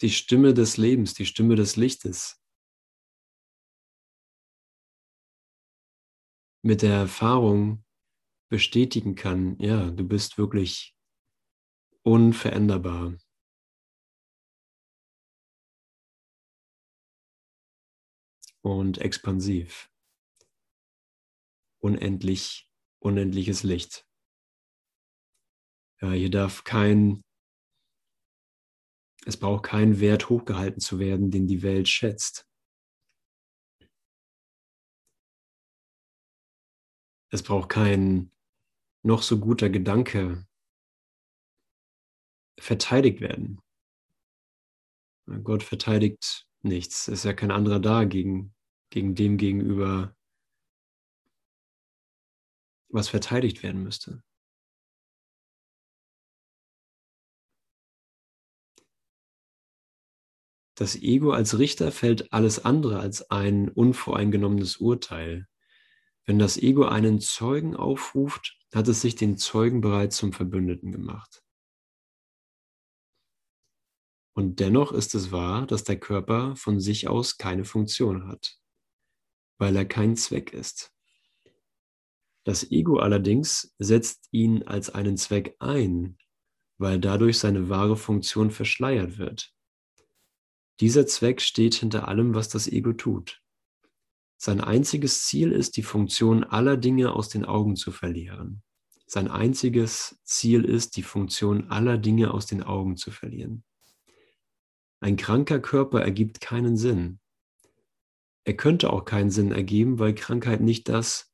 die 0.00 0.10
Stimme 0.10 0.54
des 0.54 0.76
Lebens, 0.76 1.14
die 1.14 1.26
Stimme 1.26 1.54
des 1.54 1.76
Lichtes 1.76 2.42
mit 6.62 6.82
der 6.82 6.94
Erfahrung 6.94 7.84
bestätigen 8.50 9.14
kann, 9.14 9.58
ja, 9.58 9.90
du 9.90 10.06
bist 10.06 10.38
wirklich 10.38 10.96
unveränderbar. 12.02 13.16
Und 18.76 18.98
expansiv. 18.98 19.90
Unendlich, 21.80 22.68
unendliches 22.98 23.62
Licht. 23.62 24.06
Ja, 26.00 26.12
hier 26.12 26.30
darf 26.30 26.64
kein, 26.64 27.22
es 29.24 29.36
braucht 29.36 29.64
kein 29.64 30.00
Wert 30.00 30.28
hochgehalten 30.28 30.80
zu 30.80 30.98
werden, 30.98 31.30
den 31.30 31.46
die 31.46 31.62
Welt 31.62 31.88
schätzt. 31.88 32.48
Es 37.30 37.42
braucht 37.42 37.68
kein 37.68 38.32
noch 39.02 39.22
so 39.22 39.38
guter 39.38 39.68
Gedanke 39.70 40.46
verteidigt 42.58 43.20
werden. 43.20 43.60
Gott 45.42 45.62
verteidigt 45.62 46.48
nichts. 46.62 47.08
Es 47.08 47.20
ist 47.20 47.24
ja 47.24 47.32
kein 47.34 47.50
anderer 47.50 47.80
da 47.80 48.04
gegen, 48.04 48.54
gegen 48.90 49.14
dem 49.14 49.36
gegenüber, 49.36 50.14
was 52.90 53.08
verteidigt 53.08 53.62
werden 53.62 53.82
müsste. 53.82 54.22
Das 60.78 60.94
Ego 60.94 61.32
als 61.32 61.58
Richter 61.58 61.90
fällt 61.90 62.32
alles 62.32 62.64
andere 62.64 63.00
als 63.00 63.32
ein 63.32 63.68
unvoreingenommenes 63.68 64.76
Urteil. 64.76 65.48
Wenn 66.24 66.38
das 66.38 66.56
Ego 66.56 66.84
einen 66.84 67.20
Zeugen 67.20 67.74
aufruft, 67.74 68.56
hat 68.72 68.86
es 68.86 69.00
sich 69.00 69.16
den 69.16 69.36
Zeugen 69.38 69.80
bereits 69.80 70.18
zum 70.18 70.32
Verbündeten 70.32 70.92
gemacht. 70.92 71.42
Und 74.36 74.60
dennoch 74.60 74.92
ist 74.92 75.16
es 75.16 75.32
wahr, 75.32 75.66
dass 75.66 75.82
der 75.82 75.98
Körper 75.98 76.54
von 76.54 76.78
sich 76.78 77.08
aus 77.08 77.38
keine 77.38 77.64
Funktion 77.64 78.28
hat, 78.28 78.60
weil 79.58 79.76
er 79.76 79.84
kein 79.84 80.16
Zweck 80.16 80.52
ist. 80.52 80.92
Das 82.44 82.70
Ego 82.70 82.98
allerdings 82.98 83.74
setzt 83.78 84.28
ihn 84.30 84.62
als 84.62 84.90
einen 84.90 85.16
Zweck 85.16 85.56
ein, 85.58 86.16
weil 86.78 86.98
dadurch 86.98 87.38
seine 87.38 87.68
wahre 87.68 87.96
Funktion 87.96 88.50
verschleiert 88.50 89.18
wird. 89.18 89.52
Dieser 90.80 91.06
Zweck 91.06 91.42
steht 91.42 91.74
hinter 91.74 92.08
allem, 92.08 92.34
was 92.34 92.48
das 92.48 92.68
Ego 92.68 92.92
tut. 92.92 93.42
Sein 94.36 94.60
einziges 94.60 95.26
Ziel 95.26 95.50
ist, 95.50 95.76
die 95.76 95.82
Funktion 95.82 96.44
aller 96.44 96.76
Dinge 96.76 97.12
aus 97.12 97.28
den 97.28 97.44
Augen 97.44 97.74
zu 97.74 97.90
verlieren. 97.90 98.62
Sein 99.06 99.28
einziges 99.28 100.20
Ziel 100.22 100.64
ist, 100.64 100.96
die 100.96 101.02
Funktion 101.02 101.70
aller 101.70 101.98
Dinge 101.98 102.32
aus 102.32 102.46
den 102.46 102.62
Augen 102.62 102.96
zu 102.96 103.10
verlieren. 103.10 103.64
Ein 105.00 105.16
kranker 105.16 105.58
Körper 105.60 106.02
ergibt 106.02 106.40
keinen 106.40 106.76
Sinn. 106.76 107.18
Er 108.48 108.54
könnte 108.54 108.90
auch 108.90 109.04
keinen 109.04 109.28
Sinn 109.28 109.52
ergeben, 109.52 109.98
weil 109.98 110.14
Krankheit 110.14 110.62
nicht 110.62 110.88
das, 110.88 111.30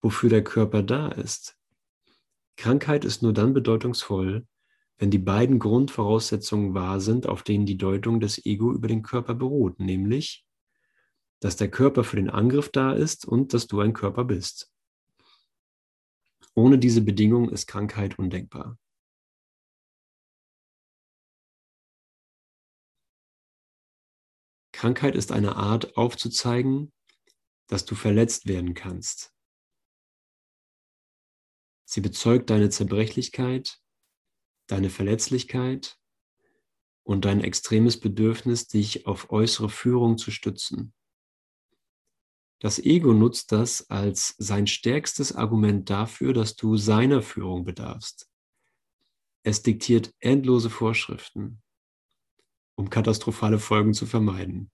wofür 0.00 0.30
der 0.30 0.42
Körper 0.42 0.82
da 0.82 1.08
ist. 1.08 1.58
Krankheit 2.56 3.04
ist 3.04 3.22
nur 3.22 3.34
dann 3.34 3.52
bedeutungsvoll, 3.52 4.46
wenn 4.96 5.10
die 5.10 5.18
beiden 5.18 5.58
Grundvoraussetzungen 5.58 6.72
wahr 6.72 7.00
sind, 7.00 7.26
auf 7.26 7.42
denen 7.42 7.66
die 7.66 7.76
Deutung 7.76 8.18
des 8.18 8.46
Ego 8.46 8.72
über 8.72 8.88
den 8.88 9.02
Körper 9.02 9.34
beruht, 9.34 9.78
nämlich, 9.78 10.46
dass 11.38 11.56
der 11.56 11.70
Körper 11.70 12.02
für 12.02 12.16
den 12.16 12.30
Angriff 12.30 12.70
da 12.70 12.94
ist 12.94 13.26
und 13.26 13.52
dass 13.52 13.66
du 13.66 13.80
ein 13.80 13.92
Körper 13.92 14.24
bist. 14.24 14.72
Ohne 16.54 16.78
diese 16.78 17.02
Bedingung 17.02 17.50
ist 17.50 17.66
Krankheit 17.66 18.18
undenkbar. 18.18 18.78
Krankheit 24.84 25.16
ist 25.16 25.32
eine 25.32 25.56
Art 25.56 25.96
aufzuzeigen, 25.96 26.92
dass 27.68 27.86
du 27.86 27.94
verletzt 27.94 28.48
werden 28.48 28.74
kannst. 28.74 29.34
Sie 31.86 32.02
bezeugt 32.02 32.50
deine 32.50 32.68
Zerbrechlichkeit, 32.68 33.80
deine 34.66 34.90
Verletzlichkeit 34.90 35.98
und 37.02 37.24
dein 37.24 37.40
extremes 37.40 37.98
Bedürfnis, 37.98 38.68
dich 38.68 39.06
auf 39.06 39.30
äußere 39.30 39.70
Führung 39.70 40.18
zu 40.18 40.30
stützen. 40.30 40.92
Das 42.58 42.78
Ego 42.78 43.14
nutzt 43.14 43.52
das 43.52 43.88
als 43.88 44.34
sein 44.36 44.66
stärkstes 44.66 45.34
Argument 45.34 45.88
dafür, 45.88 46.34
dass 46.34 46.56
du 46.56 46.76
seiner 46.76 47.22
Führung 47.22 47.64
bedarfst. 47.64 48.30
Es 49.44 49.62
diktiert 49.62 50.12
endlose 50.20 50.68
Vorschriften, 50.68 51.62
um 52.76 52.90
katastrophale 52.90 53.58
Folgen 53.58 53.94
zu 53.94 54.06
vermeiden. 54.06 54.70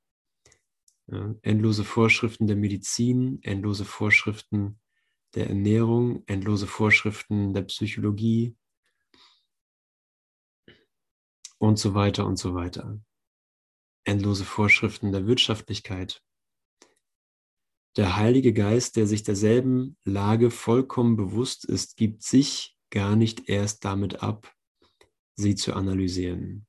Ja, 1.07 1.35
endlose 1.43 1.85
Vorschriften 1.85 2.47
der 2.47 2.57
Medizin, 2.57 3.41
endlose 3.43 3.85
Vorschriften 3.85 4.81
der 5.35 5.49
Ernährung, 5.49 6.23
endlose 6.27 6.67
Vorschriften 6.67 7.53
der 7.53 7.63
Psychologie 7.63 8.57
und 11.59 11.79
so 11.79 11.95
weiter 11.95 12.27
und 12.27 12.39
so 12.39 12.55
weiter. 12.55 13.01
Endlose 14.05 14.45
Vorschriften 14.45 15.13
der 15.13 15.27
Wirtschaftlichkeit. 15.27 16.23
Der 17.97 18.17
Heilige 18.17 18.53
Geist, 18.53 18.97
der 18.97 19.07
sich 19.07 19.25
derselben 19.25 19.97
Lage 20.05 20.51
vollkommen 20.51 21.17
bewusst 21.17 21.65
ist, 21.65 21.97
gibt 21.97 22.23
sich 22.23 22.77
gar 22.91 23.17
nicht 23.17 23.49
erst 23.49 23.85
damit 23.85 24.23
ab, 24.23 24.55
sie 25.35 25.55
zu 25.57 25.75
analysieren. 25.75 26.67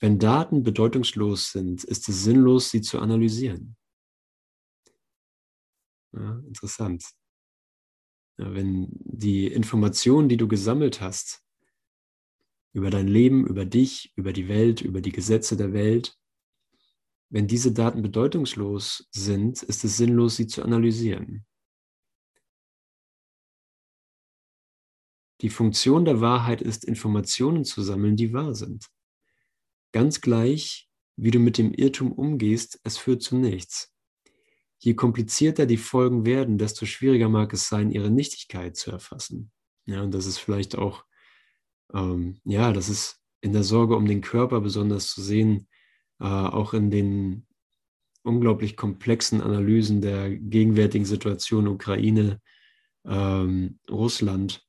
Wenn 0.00 0.18
Daten 0.18 0.62
bedeutungslos 0.62 1.50
sind, 1.50 1.82
ist 1.84 2.08
es 2.08 2.22
sinnlos, 2.22 2.70
sie 2.70 2.82
zu 2.82 3.00
analysieren. 3.00 3.76
Ja, 6.12 6.40
interessant. 6.46 7.04
Ja, 8.38 8.54
wenn 8.54 8.88
die 8.90 9.48
Informationen, 9.48 10.28
die 10.28 10.36
du 10.36 10.46
gesammelt 10.46 11.00
hast, 11.00 11.42
über 12.72 12.90
dein 12.90 13.08
Leben, 13.08 13.46
über 13.46 13.64
dich, 13.64 14.12
über 14.14 14.32
die 14.32 14.46
Welt, 14.46 14.80
über 14.80 15.00
die 15.00 15.10
Gesetze 15.10 15.56
der 15.56 15.72
Welt, 15.72 16.16
wenn 17.30 17.46
diese 17.46 17.72
Daten 17.72 18.00
bedeutungslos 18.00 19.08
sind, 19.10 19.62
ist 19.62 19.84
es 19.84 19.96
sinnlos, 19.96 20.36
sie 20.36 20.46
zu 20.46 20.62
analysieren. 20.62 21.44
Die 25.40 25.50
Funktion 25.50 26.04
der 26.04 26.20
Wahrheit 26.20 26.62
ist, 26.62 26.84
Informationen 26.84 27.64
zu 27.64 27.82
sammeln, 27.82 28.16
die 28.16 28.32
wahr 28.32 28.54
sind. 28.54 28.88
Ganz 29.92 30.20
gleich, 30.20 30.88
wie 31.16 31.30
du 31.30 31.38
mit 31.38 31.58
dem 31.58 31.72
Irrtum 31.72 32.12
umgehst, 32.12 32.80
es 32.84 32.98
führt 32.98 33.22
zu 33.22 33.36
nichts. 33.36 33.92
Je 34.78 34.94
komplizierter 34.94 35.66
die 35.66 35.76
Folgen 35.76 36.24
werden, 36.24 36.58
desto 36.58 36.86
schwieriger 36.86 37.28
mag 37.28 37.52
es 37.52 37.68
sein, 37.68 37.90
ihre 37.90 38.10
Nichtigkeit 38.10 38.76
zu 38.76 38.92
erfassen. 38.92 39.50
Ja, 39.86 40.02
und 40.02 40.12
das 40.12 40.26
ist 40.26 40.38
vielleicht 40.38 40.76
auch, 40.76 41.04
ähm, 41.92 42.40
ja, 42.44 42.72
das 42.72 42.88
ist 42.88 43.20
in 43.40 43.52
der 43.52 43.64
Sorge 43.64 43.96
um 43.96 44.06
den 44.06 44.20
Körper 44.20 44.60
besonders 44.60 45.08
zu 45.08 45.22
sehen, 45.22 45.68
äh, 46.20 46.24
auch 46.24 46.74
in 46.74 46.90
den 46.90 47.46
unglaublich 48.22 48.76
komplexen 48.76 49.40
Analysen 49.40 50.00
der 50.00 50.30
gegenwärtigen 50.30 51.06
Situation 51.06 51.66
Ukraine, 51.66 52.40
ähm, 53.06 53.78
Russland, 53.90 54.67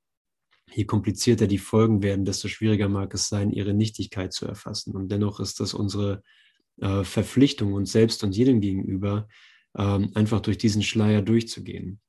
je 0.74 0.86
komplizierter 0.86 1.47
die 1.47 1.57
Folgen 1.57 2.01
werden, 2.03 2.26
desto 2.26 2.47
schwieriger 2.47 2.89
mag 2.89 3.13
es 3.13 3.28
sein, 3.30 3.51
ihre 3.51 3.74
Nichtigkeit 3.74 4.34
zu 4.34 4.45
erfassen. 4.45 4.95
Und 4.95 5.11
dennoch 5.11 5.39
ist 5.39 5.59
das 5.59 5.74
unsere 5.74 6.24
äh, 6.82 7.03
Verpflichtung 7.03 7.74
uns 7.74 7.91
selbst 7.91 8.24
und 8.24 8.36
jedem 8.36 8.61
gegenüber, 8.61 9.28
ähm, 9.78 10.11
einfach 10.13 10.39
durch 10.39 10.57
diesen 10.57 10.84
Schleier 10.84 11.22
durchzugehen. 11.22 11.99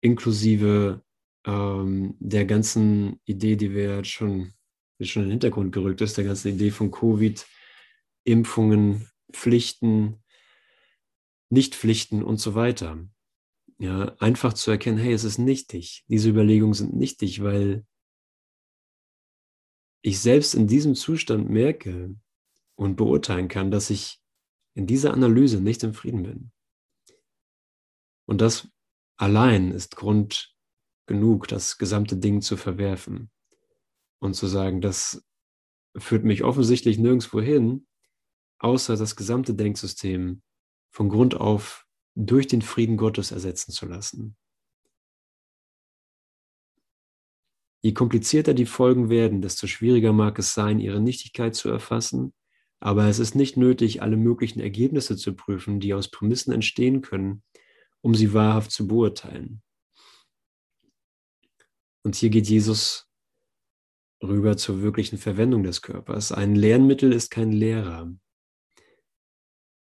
Inklusive 0.00 1.02
ähm, 1.46 2.16
der 2.18 2.44
ganzen 2.44 3.20
Idee, 3.24 3.56
die 3.56 3.72
wir 3.72 3.96
jetzt 3.96 4.08
schon, 4.08 4.52
die 4.98 5.06
schon 5.06 5.22
in 5.22 5.28
den 5.28 5.32
Hintergrund 5.32 5.72
gerückt 5.72 6.00
ist, 6.00 6.16
der 6.16 6.24
ganzen 6.24 6.54
Idee 6.54 6.70
von 6.70 6.90
Covid, 6.90 7.46
Impfungen, 8.24 9.08
Pflichten, 9.32 10.16
Nichtpflichten 11.50 12.22
und 12.22 12.38
so 12.38 12.54
weiter. 12.54 12.98
Ja, 13.80 14.14
einfach 14.18 14.52
zu 14.52 14.70
erkennen, 14.70 14.98
hey, 14.98 15.14
es 15.14 15.24
ist 15.24 15.38
nichtig. 15.38 16.04
Diese 16.06 16.28
Überlegungen 16.28 16.74
sind 16.74 16.94
nichtig, 16.94 17.42
weil 17.42 17.86
ich 20.02 20.20
selbst 20.20 20.54
in 20.54 20.66
diesem 20.66 20.94
Zustand 20.94 21.48
merke 21.48 22.14
und 22.76 22.96
beurteilen 22.96 23.48
kann, 23.48 23.70
dass 23.70 23.88
ich 23.88 24.20
in 24.74 24.86
dieser 24.86 25.14
Analyse 25.14 25.62
nicht 25.62 25.82
im 25.82 25.94
Frieden 25.94 26.24
bin. 26.24 26.52
Und 28.28 28.42
das 28.42 28.68
allein 29.16 29.70
ist 29.70 29.96
Grund 29.96 30.54
genug, 31.06 31.48
das 31.48 31.78
gesamte 31.78 32.18
Ding 32.18 32.42
zu 32.42 32.58
verwerfen 32.58 33.30
und 34.20 34.34
zu 34.34 34.46
sagen, 34.46 34.82
das 34.82 35.26
führt 35.96 36.24
mich 36.24 36.44
offensichtlich 36.44 36.98
nirgendwo 36.98 37.40
hin, 37.40 37.86
außer 38.58 38.96
das 38.98 39.16
gesamte 39.16 39.54
Denksystem 39.54 40.42
von 40.92 41.08
Grund 41.08 41.34
auf 41.34 41.86
durch 42.14 42.46
den 42.46 42.62
Frieden 42.62 42.96
Gottes 42.96 43.32
ersetzen 43.32 43.72
zu 43.72 43.86
lassen. 43.86 44.36
Je 47.82 47.94
komplizierter 47.94 48.52
die 48.52 48.66
Folgen 48.66 49.08
werden, 49.08 49.40
desto 49.40 49.66
schwieriger 49.66 50.12
mag 50.12 50.38
es 50.38 50.52
sein, 50.52 50.80
ihre 50.80 51.00
Nichtigkeit 51.00 51.54
zu 51.54 51.70
erfassen, 51.70 52.34
aber 52.78 53.06
es 53.06 53.18
ist 53.18 53.34
nicht 53.34 53.56
nötig, 53.56 54.02
alle 54.02 54.16
möglichen 54.16 54.60
Ergebnisse 54.60 55.16
zu 55.16 55.34
prüfen, 55.34 55.80
die 55.80 55.94
aus 55.94 56.10
Prämissen 56.10 56.52
entstehen 56.52 57.00
können, 57.00 57.42
um 58.02 58.14
sie 58.14 58.34
wahrhaft 58.34 58.70
zu 58.70 58.86
beurteilen. 58.86 59.62
Und 62.02 62.16
hier 62.16 62.30
geht 62.30 62.48
Jesus 62.48 63.10
rüber 64.22 64.56
zur 64.56 64.82
wirklichen 64.82 65.18
Verwendung 65.18 65.62
des 65.62 65.82
Körpers. 65.82 66.32
Ein 66.32 66.54
Lernmittel 66.54 67.12
ist 67.12 67.30
kein 67.30 67.52
Lehrer. 67.52 68.12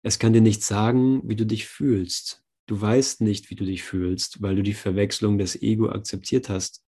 Es 0.04 0.18
kann 0.18 0.34
dir 0.34 0.42
nicht 0.42 0.64
sagen, 0.64 1.22
wie 1.28 1.36
du 1.36 1.46
dich 1.46 1.68
fühlst. 1.68 2.44
Du 2.66 2.80
weißt 2.80 3.22
nicht, 3.22 3.50
wie 3.50 3.56
du 3.56 3.66
dich 3.66 3.84
fühlst, 3.84 4.42
weil 4.42 4.56
du 4.56 4.64
die 4.64 4.74
Verwechslung 4.74 5.38
des 5.38 5.62
Ego 5.62 5.90
akzeptiert 5.90 6.50
hast 6.50 6.84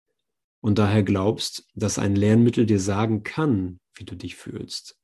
und 0.61 0.79
daher 0.79 1.03
glaubst, 1.03 1.67
dass 1.75 1.99
ein 1.99 2.17
Lernmittel 2.17 2.67
dir 2.67 2.81
sagen 2.81 3.23
kann, 3.23 3.81
wie 3.95 4.05
du 4.05 4.17
dich 4.17 4.37
fühlst. 4.37 4.99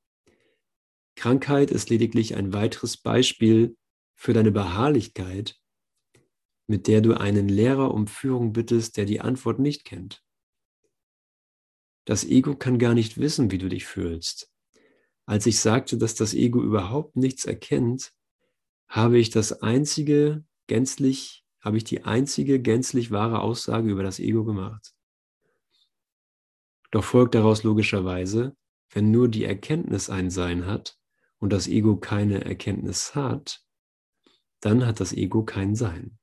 Krankheit 1.16 1.70
ist 1.70 1.90
lediglich 1.90 2.34
ein 2.34 2.52
weiteres 2.52 2.96
Beispiel 2.96 3.76
für 4.16 4.32
deine 4.32 4.50
Beharrlichkeit, 4.50 5.56
mit 6.66 6.88
der 6.88 7.00
du 7.00 7.14
einen 7.14 7.48
Lehrer 7.48 7.94
um 7.94 8.06
Führung 8.06 8.52
bittest, 8.52 8.96
der 8.96 9.04
die 9.04 9.20
Antwort 9.20 9.58
nicht 9.58 9.84
kennt. 9.84 10.22
Das 12.04 12.24
Ego 12.24 12.56
kann 12.56 12.78
gar 12.78 12.94
nicht 12.94 13.18
wissen, 13.18 13.50
wie 13.50 13.58
du 13.58 13.68
dich 13.68 13.86
fühlst. 13.86 14.53
Als 15.26 15.46
ich 15.46 15.58
sagte, 15.58 15.96
dass 15.96 16.14
das 16.14 16.34
Ego 16.34 16.62
überhaupt 16.62 17.16
nichts 17.16 17.44
erkennt, 17.44 18.12
habe 18.88 19.18
ich 19.18 19.30
das 19.30 19.62
einzige 19.62 20.44
gänzlich, 20.66 21.44
habe 21.60 21.76
ich 21.78 21.84
die 21.84 22.04
einzige 22.04 22.60
gänzlich 22.60 23.10
wahre 23.10 23.40
Aussage 23.40 23.90
über 23.90 24.02
das 24.02 24.18
Ego 24.18 24.44
gemacht. 24.44 24.94
Doch 26.90 27.04
folgt 27.04 27.34
daraus 27.34 27.62
logischerweise, 27.64 28.56
wenn 28.90 29.10
nur 29.10 29.28
die 29.28 29.44
Erkenntnis 29.44 30.10
ein 30.10 30.30
Sein 30.30 30.66
hat 30.66 30.98
und 31.38 31.52
das 31.52 31.66
Ego 31.66 31.96
keine 31.96 32.44
Erkenntnis 32.44 33.14
hat, 33.14 33.64
dann 34.60 34.86
hat 34.86 35.00
das 35.00 35.12
Ego 35.12 35.44
kein 35.44 35.74
Sein. 35.74 36.18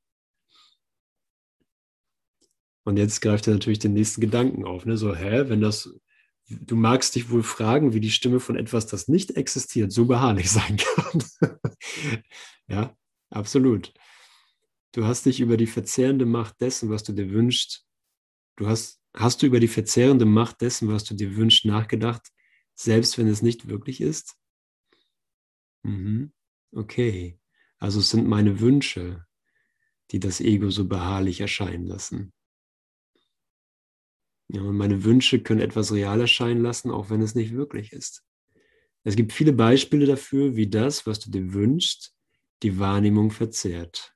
Und 2.83 2.97
jetzt 2.97 3.21
greift 3.21 3.47
er 3.47 3.53
natürlich 3.53 3.79
den 3.79 3.93
nächsten 3.93 4.21
Gedanken 4.21 4.65
auf, 4.65 4.85
ne? 4.85 4.97
so, 4.97 5.15
hä, 5.15 5.49
wenn 5.49 5.61
das, 5.61 5.93
du 6.49 6.75
magst 6.75 7.15
dich 7.15 7.29
wohl 7.29 7.43
fragen, 7.43 7.93
wie 7.93 7.99
die 7.99 8.11
Stimme 8.11 8.39
von 8.39 8.55
etwas, 8.55 8.87
das 8.87 9.07
nicht 9.07 9.31
existiert, 9.37 9.91
so 9.91 10.05
beharrlich 10.05 10.51
sein 10.51 10.77
kann. 10.77 11.23
ja, 12.67 12.95
absolut. 13.29 13.93
Du 14.93 15.05
hast 15.05 15.25
dich 15.25 15.39
über 15.39 15.57
die 15.57 15.67
verzehrende 15.67 16.25
Macht 16.25 16.59
dessen, 16.59 16.89
was 16.89 17.03
du 17.03 17.13
dir 17.13 17.31
wünschst, 17.31 17.85
du 18.57 18.67
hast, 18.67 19.01
hast 19.15 19.41
du 19.41 19.45
über 19.45 19.59
die 19.59 19.69
verzehrende 19.69 20.25
Macht 20.25 20.61
dessen, 20.61 20.89
was 20.89 21.03
du 21.05 21.13
dir 21.13 21.35
wünschst, 21.35 21.65
nachgedacht, 21.65 22.27
selbst 22.75 23.17
wenn 23.17 23.27
es 23.27 23.41
nicht 23.41 23.69
wirklich 23.69 24.01
ist? 24.01 24.35
Mhm. 25.83 26.33
Okay, 26.73 27.39
also 27.79 27.99
es 27.99 28.09
sind 28.09 28.27
meine 28.27 28.59
Wünsche, 28.59 29.25
die 30.11 30.19
das 30.19 30.41
Ego 30.41 30.69
so 30.69 30.87
beharrlich 30.87 31.41
erscheinen 31.41 31.85
lassen. 31.85 32.33
Ja, 34.53 34.61
und 34.63 34.75
meine 34.75 35.05
Wünsche 35.05 35.39
können 35.41 35.61
etwas 35.61 35.93
real 35.93 36.19
erscheinen 36.19 36.61
lassen, 36.61 36.91
auch 36.91 37.09
wenn 37.09 37.21
es 37.21 37.35
nicht 37.35 37.53
wirklich 37.53 37.93
ist. 37.93 38.25
Es 39.03 39.15
gibt 39.15 39.31
viele 39.33 39.53
Beispiele 39.53 40.05
dafür, 40.05 40.55
wie 40.57 40.67
das, 40.67 41.07
was 41.07 41.19
du 41.19 41.31
dir 41.31 41.53
wünschst, 41.53 42.13
die 42.61 42.77
Wahrnehmung 42.77 43.31
verzehrt. 43.31 44.13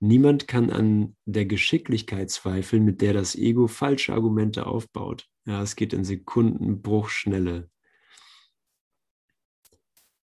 Niemand 0.00 0.46
kann 0.46 0.68
an 0.70 1.16
der 1.24 1.46
Geschicklichkeit 1.46 2.30
zweifeln, 2.30 2.84
mit 2.84 3.00
der 3.00 3.14
das 3.14 3.34
Ego 3.34 3.66
falsche 3.66 4.12
Argumente 4.12 4.66
aufbaut. 4.66 5.30
Ja, 5.46 5.62
es 5.62 5.74
geht 5.74 5.94
in 5.94 6.04
Sekundenbruchschnelle. 6.04 7.70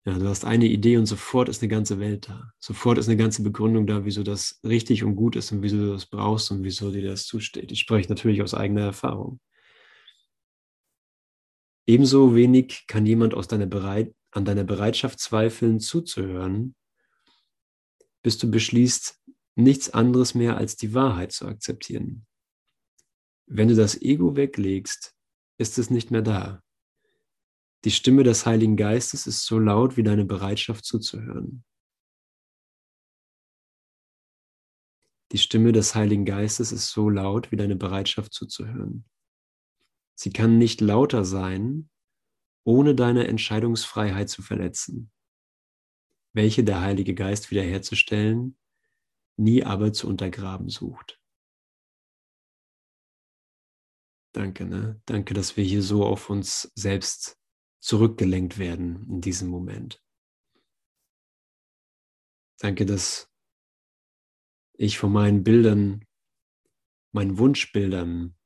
Ja, 0.05 0.19
du 0.19 0.27
hast 0.27 0.43
eine 0.43 0.65
Idee 0.65 0.97
und 0.97 1.05
sofort 1.05 1.47
ist 1.47 1.61
eine 1.61 1.69
ganze 1.69 1.97
Welt 1.99 2.27
da. 2.27 2.51
Sofort 2.59 2.97
ist 2.97 3.07
eine 3.07 3.15
ganze 3.15 3.41
Begründung 3.41 3.87
da, 3.87 4.03
wieso 4.03 4.21
das 4.21 4.59
richtig 4.63 5.03
und 5.03 5.15
gut 5.15 5.37
ist 5.37 5.51
und 5.53 5.61
wieso 5.61 5.77
du 5.77 5.93
das 5.93 6.05
brauchst 6.05 6.51
und 6.51 6.63
wieso 6.63 6.91
dir 6.91 7.07
das 7.07 7.25
zusteht. 7.25 7.71
Ich 7.71 7.79
spreche 7.79 8.09
natürlich 8.09 8.41
aus 8.41 8.53
eigener 8.53 8.81
Erfahrung. 8.81 9.39
Ebenso 11.87 12.35
wenig 12.35 12.85
kann 12.87 13.05
jemand 13.05 13.33
aus 13.33 13.47
deiner 13.47 13.65
Bereit 13.65 14.13
an 14.31 14.45
deiner 14.45 14.63
Bereitschaft 14.63 15.19
zweifeln, 15.19 15.79
zuzuhören, 15.79 16.75
bis 18.23 18.37
du 18.37 18.49
beschließt, 18.49 19.21
nichts 19.55 19.89
anderes 19.91 20.33
mehr 20.33 20.57
als 20.57 20.75
die 20.75 20.93
Wahrheit 20.93 21.31
zu 21.31 21.45
akzeptieren. 21.45 22.25
Wenn 23.45 23.67
du 23.67 23.75
das 23.75 24.01
Ego 24.01 24.35
weglegst, 24.35 25.13
ist 25.59 25.77
es 25.77 25.89
nicht 25.89 26.09
mehr 26.09 26.23
da. 26.23 26.63
Die 27.85 27.91
Stimme 27.91 28.23
des 28.23 28.45
Heiligen 28.45 28.77
Geistes 28.77 29.27
ist 29.27 29.45
so 29.45 29.59
laut 29.59 29.97
wie 29.97 30.03
deine 30.03 30.23
Bereitschaft 30.23 30.85
zuzuhören. 30.85 31.65
Die 35.33 35.37
Stimme 35.37 35.71
des 35.71 35.93
Heiligen 35.95 36.25
Geistes 36.25 36.71
ist 36.71 36.91
so 36.91 37.09
laut 37.09 37.51
wie 37.51 37.57
deine 37.57 37.75
Bereitschaft 37.75 38.33
zuzuhören. 38.33 39.05
Sie 40.15 40.31
kann 40.31 40.57
nicht 40.57 40.79
lauter 40.79 41.25
sein, 41.25 41.89
ohne 42.65 42.95
deine 42.95 43.27
Entscheidungsfreiheit 43.27 44.29
zu 44.29 44.41
verletzen, 44.41 45.11
welche 46.33 46.63
der 46.63 46.81
Heilige 46.81 47.15
Geist 47.15 47.51
wiederherzustellen, 47.51 48.57
nie 49.37 49.63
aber 49.63 49.91
zu 49.91 50.07
untergraben 50.07 50.69
sucht. 50.69 51.19
Danke, 54.33 54.65
ne? 54.65 55.01
Danke, 55.05 55.33
dass 55.33 55.57
wir 55.57 55.63
hier 55.63 55.81
so 55.81 56.05
auf 56.05 56.29
uns 56.29 56.71
selbst 56.75 57.42
zurückgelenkt 57.83 58.57
werden 58.57 59.05
in 59.09 59.19
diesem 59.19 59.49
Moment. 59.49 60.01
Danke, 62.59 62.85
dass 62.85 63.29
ich 64.73 64.97
von 64.97 65.11
meinen 65.11 65.43
Bildern, 65.43 66.05
meinen 67.11 67.37
Wunschbildern, 67.37 68.37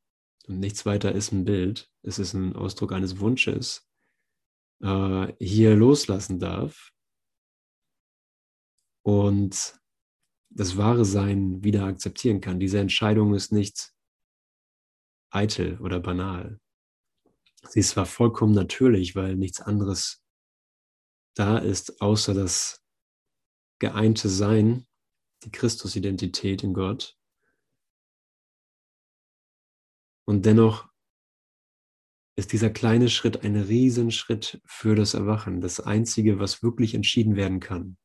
und 0.47 0.59
nichts 0.59 0.85
weiter 0.85 1.11
ist 1.11 1.31
ein 1.31 1.45
Bild, 1.45 1.91
es 2.01 2.17
ist 2.17 2.33
ein 2.33 2.55
Ausdruck 2.55 2.93
eines 2.93 3.19
Wunsches, 3.19 3.87
äh, 4.81 5.33
hier 5.39 5.75
loslassen 5.75 6.39
darf 6.39 6.91
und 9.03 9.79
das 10.49 10.77
wahre 10.77 11.05
Sein 11.05 11.63
wieder 11.63 11.83
akzeptieren 11.83 12.41
kann. 12.41 12.59
Diese 12.59 12.79
Entscheidung 12.79 13.35
ist 13.35 13.51
nicht 13.51 13.93
eitel 15.29 15.79
oder 15.79 15.99
banal. 15.99 16.59
Sie 17.63 17.79
ist 17.79 17.89
zwar 17.89 18.05
vollkommen 18.05 18.53
natürlich, 18.53 19.15
weil 19.15 19.35
nichts 19.35 19.61
anderes 19.61 20.23
da 21.35 21.57
ist, 21.57 22.01
außer 22.01 22.33
das 22.33 22.83
geeinte 23.79 24.29
Sein, 24.29 24.87
die 25.43 25.51
Christusidentität 25.51 26.63
in 26.63 26.73
Gott. 26.73 27.17
Und 30.25 30.45
dennoch 30.45 30.89
ist 32.35 32.51
dieser 32.53 32.69
kleine 32.69 33.09
Schritt 33.09 33.43
ein 33.43 33.55
Riesenschritt 33.55 34.61
für 34.65 34.95
das 34.95 35.13
Erwachen, 35.13 35.61
das 35.61 35.79
Einzige, 35.79 36.39
was 36.39 36.61
wirklich 36.61 36.93
entschieden 36.93 37.35
werden 37.35 37.59
kann. 37.59 37.97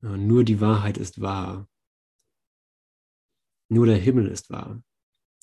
Nur 0.00 0.44
die 0.44 0.60
Wahrheit 0.60 0.96
ist 0.96 1.20
wahr. 1.20 1.68
Nur 3.68 3.86
der 3.86 3.98
Himmel 3.98 4.26
ist 4.26 4.50
wahr. 4.50 4.82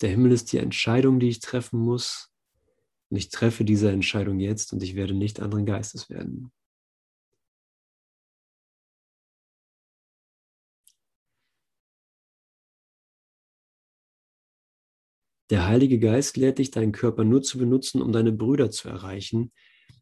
Der 0.02 0.10
Himmel 0.10 0.32
ist 0.32 0.52
die 0.52 0.58
Entscheidung, 0.58 1.20
die 1.20 1.30
ich 1.30 1.40
treffen 1.40 1.80
muss. 1.80 2.34
Und 3.10 3.18
ich 3.18 3.30
treffe 3.30 3.64
diese 3.64 3.92
Entscheidung 3.92 4.40
jetzt 4.40 4.74
und 4.74 4.84
ich 4.84 4.96
werde 4.96 5.14
nicht 5.14 5.40
anderen 5.40 5.66
Geistes 5.66 6.10
werden. 6.10 6.52
Der 15.50 15.66
Heilige 15.66 15.98
Geist 15.98 16.36
lehrt 16.36 16.58
dich, 16.58 16.72
deinen 16.72 16.92
Körper 16.92 17.24
nur 17.24 17.42
zu 17.42 17.58
benutzen, 17.58 18.02
um 18.02 18.12
deine 18.12 18.34
Brüder 18.34 18.70
zu 18.70 18.90
erreichen, 18.90 19.54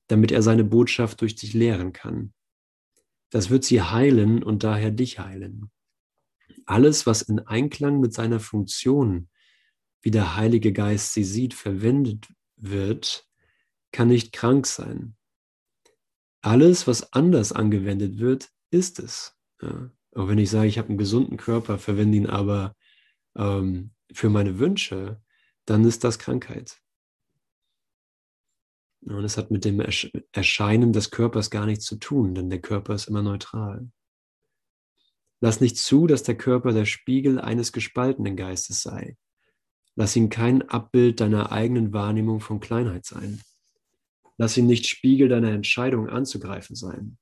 damit 0.08 0.32
er 0.32 0.42
seine 0.42 0.64
Botschaft 0.64 1.22
durch 1.22 1.36
dich 1.36 1.54
lehren 1.54 1.94
kann. 1.94 2.34
Das 3.30 3.52
wird 3.52 3.64
sie 3.64 3.82
heilen 3.82 4.44
und 4.44 4.64
daher 4.64 4.90
dich 4.90 5.20
heilen. 5.20 5.70
Alles, 6.66 7.06
was 7.06 7.22
in 7.22 7.40
Einklang 7.40 8.00
mit 8.00 8.14
seiner 8.14 8.40
Funktion, 8.40 9.30
wie 10.02 10.10
der 10.10 10.36
Heilige 10.36 10.74
Geist 10.74 11.14
sie 11.14 11.24
sieht, 11.24 11.54
verwendet 11.54 12.28
wird, 12.70 13.28
kann 13.92 14.10
nicht 14.10 14.34
krank 14.34 14.68
sein. 14.68 15.16
Alles, 16.42 16.86
was 16.88 17.14
anders 17.14 17.52
angewendet 17.52 18.20
wird, 18.20 18.50
ist 18.70 19.00
es. 19.00 19.36
Ja. 19.62 19.92
Auch 20.16 20.28
wenn 20.28 20.38
ich 20.38 20.50
sage, 20.50 20.68
ich 20.68 20.78
habe 20.78 20.90
einen 20.90 20.98
gesunden 20.98 21.38
Körper, 21.38 21.78
verwende 21.78 22.18
ihn 22.18 22.28
aber 22.28 22.76
ähm, 23.36 23.92
für 24.14 24.30
meine 24.30 24.60
Wünsche, 24.60 25.22
dann 25.66 25.84
ist 25.84 26.04
das 26.04 26.20
Krankheit. 26.20 26.82
Und 29.02 29.24
es 29.24 29.38
hat 29.38 29.52
mit 29.52 29.66
dem 29.66 29.84
Erscheinen 30.32 30.94
des 30.94 31.12
Körpers 31.12 31.52
gar 31.52 31.66
nichts 31.66 31.86
zu 31.86 31.98
tun, 31.98 32.34
denn 32.34 32.50
der 32.50 32.62
Körper 32.62 32.96
ist 32.96 33.08
immer 33.08 33.22
neutral. 33.22 33.92
Lass 35.42 35.62
nicht 35.62 35.78
zu, 35.78 36.08
dass 36.08 36.24
der 36.24 36.38
Körper 36.38 36.72
der 36.72 36.86
Spiegel 36.86 37.40
eines 37.40 37.72
gespaltenen 37.72 38.36
Geistes 38.36 38.82
sei. 38.82 39.18
Lass 39.96 40.16
ihn 40.16 40.30
kein 40.30 40.62
Abbild 40.70 41.20
deiner 41.20 41.52
eigenen 41.52 41.94
Wahrnehmung 41.94 42.42
von 42.42 42.60
Kleinheit 42.60 43.06
sein. 43.06 43.42
Lass 44.38 44.58
ihn 44.58 44.68
nicht 44.68 44.88
Spiegel 44.88 45.30
deiner 45.30 45.52
Entscheidung 45.52 46.10
anzugreifen 46.10 46.76
sein. 46.76 47.18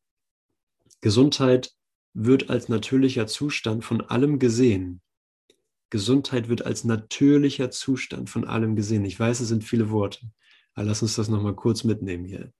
Gesundheit 1.02 1.72
wird 2.14 2.50
als 2.50 2.70
natürlicher 2.70 3.28
Zustand 3.28 3.86
von 3.86 4.02
allem 4.02 4.40
gesehen, 4.40 5.02
Gesundheit 5.94 6.50
wird 6.50 6.66
als 6.66 6.86
natürlicher 6.86 7.70
Zustand 7.70 8.28
von 8.28 8.46
allem 8.46 8.76
gesehen. 8.76 9.06
Ich 9.06 9.20
weiß, 9.20 9.42
es 9.42 9.48
sind 9.50 9.64
viele 9.64 9.92
Worte, 9.92 10.28
aber 10.74 10.88
lass 10.88 11.04
uns 11.04 11.16
das 11.16 11.30
nochmal 11.30 11.54
kurz 11.54 11.84
mitnehmen 11.84 12.26
hier. 12.26 12.52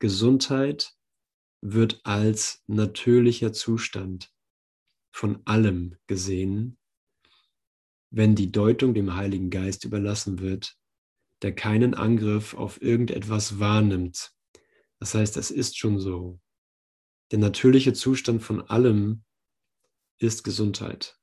Gesundheit 0.00 0.92
wird 1.60 2.00
als 2.02 2.64
natürlicher 2.66 3.52
Zustand 3.52 4.34
von 5.12 5.40
allem 5.44 5.94
gesehen, 6.08 6.78
wenn 8.10 8.34
die 8.34 8.52
Deutung 8.52 8.94
dem 8.94 9.14
Heiligen 9.14 9.50
Geist 9.50 9.84
überlassen 9.84 10.40
wird, 10.40 10.76
der 11.42 11.54
keinen 11.54 11.94
Angriff 11.94 12.54
auf 12.54 12.82
irgendetwas 12.82 13.58
wahrnimmt. 13.58 14.32
Das 14.98 15.14
heißt, 15.14 15.36
es 15.36 15.50
ist 15.50 15.78
schon 15.78 15.98
so. 15.98 16.40
Der 17.30 17.38
natürliche 17.38 17.92
Zustand 17.92 18.42
von 18.42 18.60
allem 18.62 19.22
ist 20.18 20.44
Gesundheit. 20.44 21.16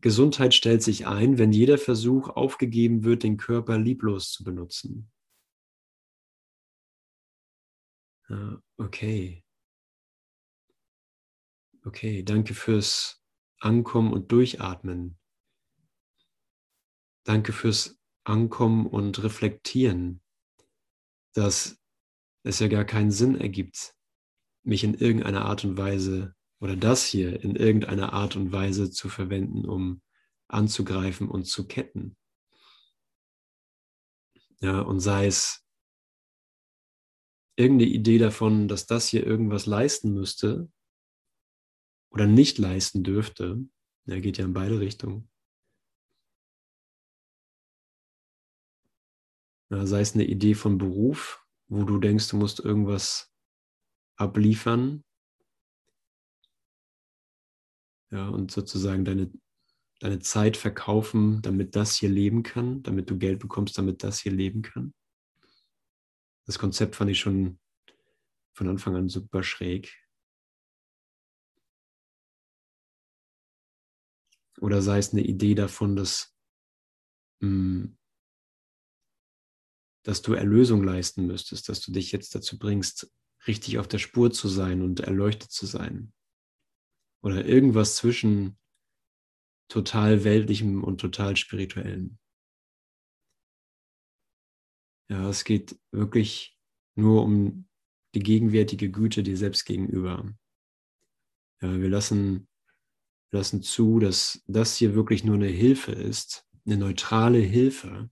Gesundheit 0.00 0.52
stellt 0.54 0.82
sich 0.82 1.06
ein, 1.06 1.38
wenn 1.38 1.52
jeder 1.52 1.78
Versuch 1.78 2.28
aufgegeben 2.28 3.04
wird, 3.04 3.22
den 3.22 3.36
Körper 3.36 3.78
lieblos 3.78 4.32
zu 4.32 4.44
benutzen. 4.44 5.10
Okay. 8.78 9.44
Okay, 11.86 12.22
danke 12.22 12.54
fürs 12.54 13.23
Ankommen 13.64 14.12
und 14.12 14.30
Durchatmen. 14.30 15.18
Danke 17.24 17.54
fürs 17.54 17.98
Ankommen 18.24 18.86
und 18.86 19.22
Reflektieren, 19.22 20.22
dass 21.32 21.80
es 22.42 22.58
ja 22.58 22.68
gar 22.68 22.84
keinen 22.84 23.10
Sinn 23.10 23.40
ergibt, 23.40 23.94
mich 24.64 24.84
in 24.84 24.92
irgendeiner 24.92 25.46
Art 25.46 25.64
und 25.64 25.78
Weise 25.78 26.34
oder 26.60 26.76
das 26.76 27.06
hier 27.06 27.42
in 27.42 27.56
irgendeiner 27.56 28.12
Art 28.12 28.36
und 28.36 28.52
Weise 28.52 28.90
zu 28.90 29.08
verwenden, 29.08 29.64
um 29.64 30.02
anzugreifen 30.48 31.30
und 31.30 31.44
zu 31.44 31.66
ketten. 31.66 32.18
Ja, 34.60 34.80
und 34.80 35.00
sei 35.00 35.26
es 35.26 35.64
irgendeine 37.56 37.90
Idee 37.90 38.18
davon, 38.18 38.68
dass 38.68 38.86
das 38.86 39.08
hier 39.08 39.26
irgendwas 39.26 39.64
leisten 39.64 40.12
müsste 40.12 40.70
oder 42.14 42.26
nicht 42.26 42.58
leisten 42.58 43.02
dürfte, 43.02 43.58
ja, 44.06 44.20
geht 44.20 44.38
ja 44.38 44.44
in 44.44 44.52
beide 44.52 44.78
Richtungen. 44.78 45.28
Sei 49.68 50.00
es 50.00 50.14
eine 50.14 50.24
Idee 50.24 50.54
von 50.54 50.78
Beruf, 50.78 51.44
wo 51.66 51.82
du 51.82 51.98
denkst, 51.98 52.28
du 52.28 52.36
musst 52.36 52.60
irgendwas 52.60 53.34
abliefern, 54.16 55.02
ja, 58.12 58.28
und 58.28 58.52
sozusagen 58.52 59.04
deine, 59.04 59.32
deine 59.98 60.20
Zeit 60.20 60.56
verkaufen, 60.56 61.42
damit 61.42 61.74
das 61.74 61.96
hier 61.96 62.10
leben 62.10 62.44
kann, 62.44 62.84
damit 62.84 63.10
du 63.10 63.18
Geld 63.18 63.40
bekommst, 63.40 63.76
damit 63.76 64.04
das 64.04 64.20
hier 64.20 64.30
leben 64.30 64.62
kann. 64.62 64.94
Das 66.46 66.60
Konzept 66.60 66.94
fand 66.94 67.10
ich 67.10 67.18
schon 67.18 67.58
von 68.52 68.68
Anfang 68.68 68.94
an 68.94 69.08
super 69.08 69.42
schräg. 69.42 70.03
Oder 74.60 74.82
sei 74.82 74.98
es 74.98 75.12
eine 75.12 75.22
Idee 75.22 75.54
davon, 75.54 75.96
dass, 75.96 76.36
hm, 77.40 77.96
dass 80.04 80.22
du 80.22 80.34
Erlösung 80.34 80.82
leisten 80.84 81.26
müsstest, 81.26 81.68
dass 81.68 81.80
du 81.80 81.92
dich 81.92 82.12
jetzt 82.12 82.34
dazu 82.34 82.58
bringst, 82.58 83.10
richtig 83.46 83.78
auf 83.78 83.88
der 83.88 83.98
Spur 83.98 84.30
zu 84.30 84.48
sein 84.48 84.82
und 84.82 85.00
erleuchtet 85.00 85.50
zu 85.50 85.66
sein 85.66 86.12
oder 87.22 87.46
irgendwas 87.46 87.96
zwischen 87.96 88.58
total 89.70 90.24
weltlichem 90.24 90.84
und 90.84 91.00
total 91.00 91.36
spirituellem. 91.36 92.18
Ja, 95.10 95.28
es 95.30 95.44
geht 95.44 95.78
wirklich 95.90 96.58
nur 96.96 97.22
um 97.22 97.68
die 98.14 98.20
gegenwärtige 98.20 98.90
Güte 98.90 99.22
dir 99.22 99.36
selbst 99.36 99.64
gegenüber. 99.64 100.34
Ja, 101.62 101.80
wir 101.80 101.88
lassen, 101.88 102.46
lassen 103.34 103.62
zu, 103.62 103.98
dass 103.98 104.42
das 104.46 104.76
hier 104.76 104.94
wirklich 104.94 105.24
nur 105.24 105.34
eine 105.34 105.48
Hilfe 105.48 105.92
ist, 105.92 106.46
eine 106.64 106.78
neutrale 106.78 107.38
Hilfe 107.38 108.10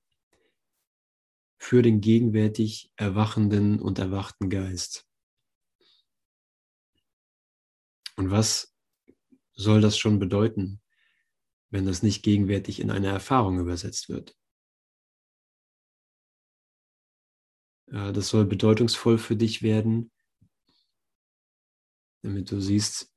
für 1.57 1.81
den 1.81 2.01
gegenwärtig 2.01 2.93
erwachenden 2.97 3.81
und 3.81 3.99
erwachten 3.99 4.51
Geist. 4.51 5.09
Und 8.16 8.31
was 8.31 8.75
soll 9.55 9.81
das 9.81 9.97
schon 9.97 10.18
bedeuten, 10.18 10.83
wenn 11.70 11.87
das 11.87 12.03
nicht 12.03 12.23
gegenwärtig 12.23 12.81
in 12.81 12.91
eine 12.91 13.09
Erfahrung 13.09 13.59
übersetzt 13.59 14.09
wird? 14.09 14.37
Das 17.87 18.29
soll 18.29 18.47
bedeutungsvoll 18.47 19.18
für 19.18 19.37
dich 19.37 19.62
werden, 19.62 20.11
damit 22.23 22.51
du 22.51 22.61
siehst, 22.61 23.11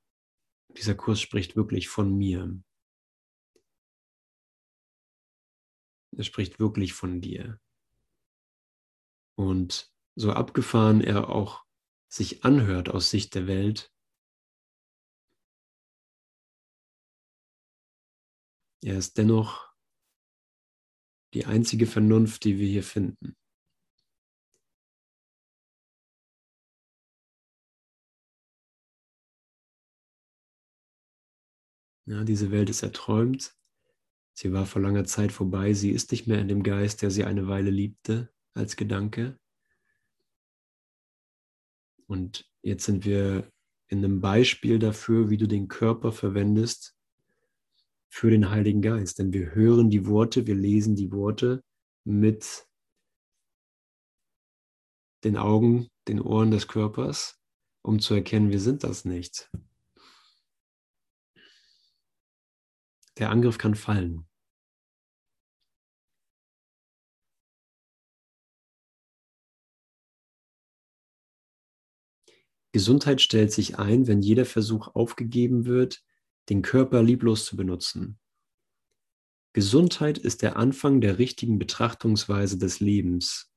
dieser 0.77 0.95
Kurs 0.95 1.21
spricht 1.21 1.55
wirklich 1.55 1.87
von 1.89 2.17
mir. 2.17 2.61
Er 6.17 6.23
spricht 6.23 6.59
wirklich 6.59 6.93
von 6.93 7.21
dir. 7.21 7.59
Und 9.37 9.93
so 10.15 10.31
abgefahren 10.31 11.01
er 11.01 11.29
auch 11.29 11.65
sich 12.07 12.45
anhört 12.45 12.89
aus 12.89 13.09
Sicht 13.09 13.35
der 13.35 13.47
Welt, 13.47 13.91
er 18.81 18.97
ist 18.97 19.17
dennoch 19.17 19.73
die 21.33 21.45
einzige 21.45 21.87
Vernunft, 21.87 22.43
die 22.45 22.59
wir 22.59 22.67
hier 22.67 22.83
finden. 22.83 23.35
Ja, 32.05 32.23
diese 32.23 32.51
Welt 32.51 32.69
ist 32.69 32.83
erträumt. 32.83 33.55
Sie 34.33 34.53
war 34.53 34.65
vor 34.65 34.81
langer 34.81 35.05
Zeit 35.05 35.31
vorbei. 35.31 35.73
Sie 35.73 35.91
ist 35.91 36.11
nicht 36.11 36.27
mehr 36.27 36.39
in 36.39 36.47
dem 36.47 36.61
Geist, 36.61 37.01
der 37.01 37.09
sie 37.09 37.23
eine 37.23 37.47
Weile 37.47 37.71
liebte, 37.71 38.31
als 38.53 38.75
Gedanke. 38.75 39.39
Und 42.07 42.49
jetzt 42.61 42.85
sind 42.85 43.05
wir 43.05 43.49
in 43.87 43.99
einem 43.99 44.21
Beispiel 44.21 44.77
dafür, 44.77 45.29
wie 45.29 45.37
du 45.37 45.47
den 45.47 45.67
Körper 45.67 46.11
verwendest 46.11 46.95
für 48.09 48.29
den 48.29 48.49
Heiligen 48.49 48.81
Geist. 48.81 49.19
Denn 49.19 49.33
wir 49.33 49.55
hören 49.55 49.89
die 49.89 50.05
Worte, 50.05 50.45
wir 50.45 50.55
lesen 50.55 50.95
die 50.95 51.11
Worte 51.11 51.63
mit 52.03 52.67
den 55.23 55.37
Augen, 55.37 55.87
den 56.07 56.21
Ohren 56.21 56.51
des 56.51 56.67
Körpers, 56.67 57.41
um 57.81 57.99
zu 57.99 58.13
erkennen, 58.13 58.51
wir 58.51 58.59
sind 58.59 58.83
das 58.83 59.05
nicht. 59.05 59.49
Der 63.17 63.29
Angriff 63.29 63.57
kann 63.57 63.75
fallen. 63.75 64.27
Gesundheit 72.73 73.21
stellt 73.21 73.53
sich 73.53 73.79
ein, 73.79 74.05
wenn 74.05 74.21
jeder 74.21 74.43
Versuch 74.43 74.89
aufgegeben 74.95 75.65
wird, 75.65 76.03
den 76.49 76.61
Körper 76.61 77.01
lieblos 77.01 77.45
zu 77.45 77.55
benutzen. 77.55 78.19
Gesundheit 79.53 80.17
ist 80.17 80.41
der 80.41 80.57
Anfang 80.57 80.99
der 80.99 81.17
richtigen 81.17 81.57
Betrachtungsweise 81.57 82.57
des 82.57 82.81
Lebens 82.81 83.49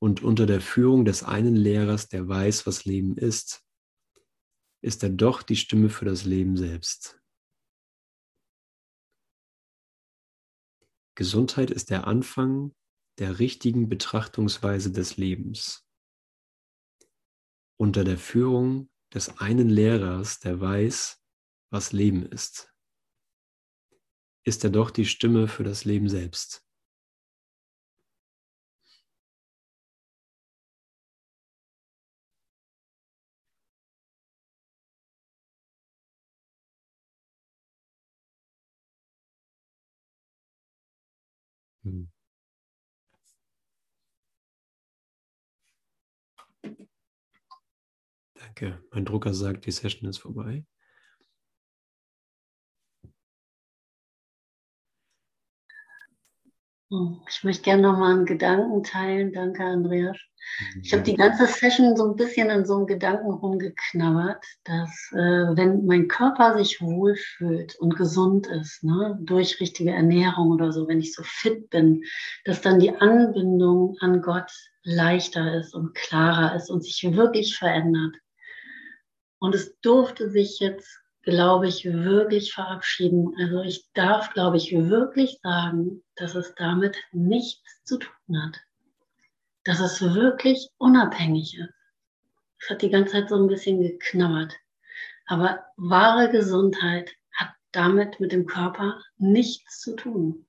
und 0.00 0.24
unter 0.24 0.46
der 0.46 0.60
Führung 0.60 1.04
des 1.04 1.22
einen 1.22 1.54
Lehrers, 1.54 2.08
der 2.08 2.26
weiß, 2.26 2.66
was 2.66 2.84
Leben 2.84 3.16
ist, 3.16 3.64
ist 4.80 5.04
er 5.04 5.10
doch 5.10 5.42
die 5.42 5.54
Stimme 5.54 5.88
für 5.88 6.04
das 6.04 6.24
Leben 6.24 6.56
selbst. 6.56 7.20
Gesundheit 11.18 11.72
ist 11.72 11.90
der 11.90 12.06
Anfang 12.06 12.76
der 13.18 13.40
richtigen 13.40 13.88
Betrachtungsweise 13.88 14.92
des 14.92 15.16
Lebens. 15.16 15.84
Unter 17.76 18.04
der 18.04 18.18
Führung 18.18 18.88
des 19.12 19.40
einen 19.40 19.68
Lehrers, 19.68 20.38
der 20.38 20.60
weiß, 20.60 21.20
was 21.72 21.90
Leben 21.90 22.24
ist, 22.24 22.72
ist 24.46 24.62
er 24.62 24.70
doch 24.70 24.92
die 24.92 25.06
Stimme 25.06 25.48
für 25.48 25.64
das 25.64 25.84
Leben 25.84 26.08
selbst. 26.08 26.64
Hm. 41.88 42.08
Danke. 48.34 48.82
Mein 48.92 49.04
Drucker 49.04 49.32
sagt, 49.34 49.66
die 49.66 49.70
Session 49.70 50.08
ist 50.08 50.18
vorbei. 50.18 50.64
Oh, 56.90 57.16
ich 57.28 57.44
möchte 57.44 57.62
gerne 57.64 57.82
nochmal 57.82 58.14
einen 58.14 58.26
Gedanken 58.26 58.82
teilen. 58.82 59.32
Danke, 59.32 59.64
Andreas. 59.64 60.18
Ich 60.82 60.92
habe 60.92 61.02
die 61.02 61.14
ganze 61.14 61.46
Session 61.46 61.96
so 61.96 62.10
ein 62.10 62.16
bisschen 62.16 62.50
in 62.50 62.64
so 62.64 62.76
einem 62.76 62.86
Gedanken 62.86 63.30
rumgeknabbert, 63.30 64.44
dass 64.64 65.10
äh, 65.12 65.56
wenn 65.56 65.86
mein 65.86 66.08
Körper 66.08 66.56
sich 66.58 66.80
wohlfühlt 66.80 67.76
und 67.76 67.96
gesund 67.96 68.46
ist, 68.48 68.82
ne, 68.82 69.18
durch 69.22 69.60
richtige 69.60 69.92
Ernährung 69.92 70.50
oder 70.50 70.72
so, 70.72 70.88
wenn 70.88 71.00
ich 71.00 71.14
so 71.14 71.22
fit 71.22 71.70
bin, 71.70 72.02
dass 72.44 72.60
dann 72.60 72.80
die 72.80 72.94
Anbindung 72.94 73.96
an 74.00 74.20
Gott 74.20 74.50
leichter 74.82 75.54
ist 75.54 75.74
und 75.74 75.94
klarer 75.94 76.56
ist 76.56 76.70
und 76.70 76.82
sich 76.82 77.02
wirklich 77.14 77.56
verändert. 77.56 78.16
Und 79.38 79.54
es 79.54 79.78
durfte 79.80 80.30
sich 80.30 80.58
jetzt, 80.58 80.88
glaube 81.22 81.68
ich, 81.68 81.84
wirklich 81.84 82.52
verabschieden. 82.52 83.32
Also 83.38 83.62
ich 83.62 83.86
darf, 83.94 84.32
glaube 84.32 84.56
ich, 84.56 84.72
wirklich 84.72 85.38
sagen, 85.42 86.02
dass 86.16 86.34
es 86.34 86.54
damit 86.56 86.96
nichts 87.12 87.84
zu 87.84 87.98
tun 87.98 88.42
hat 88.42 88.58
dass 89.68 89.80
es 89.80 90.00
wirklich 90.00 90.70
unabhängig 90.78 91.58
ist. 91.58 91.74
Es 92.58 92.70
hat 92.70 92.80
die 92.80 92.88
ganze 92.88 93.12
Zeit 93.12 93.28
so 93.28 93.36
ein 93.36 93.48
bisschen 93.48 93.82
geknabbert. 93.82 94.56
Aber 95.26 95.62
wahre 95.76 96.30
Gesundheit 96.30 97.14
hat 97.34 97.50
damit 97.72 98.18
mit 98.18 98.32
dem 98.32 98.46
Körper 98.46 98.98
nichts 99.18 99.80
zu 99.80 99.94
tun. 99.94 100.46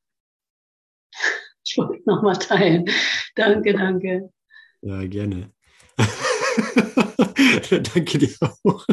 Ich 1.71 1.77
wollte 1.77 2.01
nochmal 2.09 2.35
teilen. 2.35 2.89
Danke, 3.35 3.73
danke. 3.73 4.33
Ja, 4.81 5.05
gerne. 5.05 5.53
danke 7.69 8.17
dir 8.17 8.35
auch. 8.63 8.87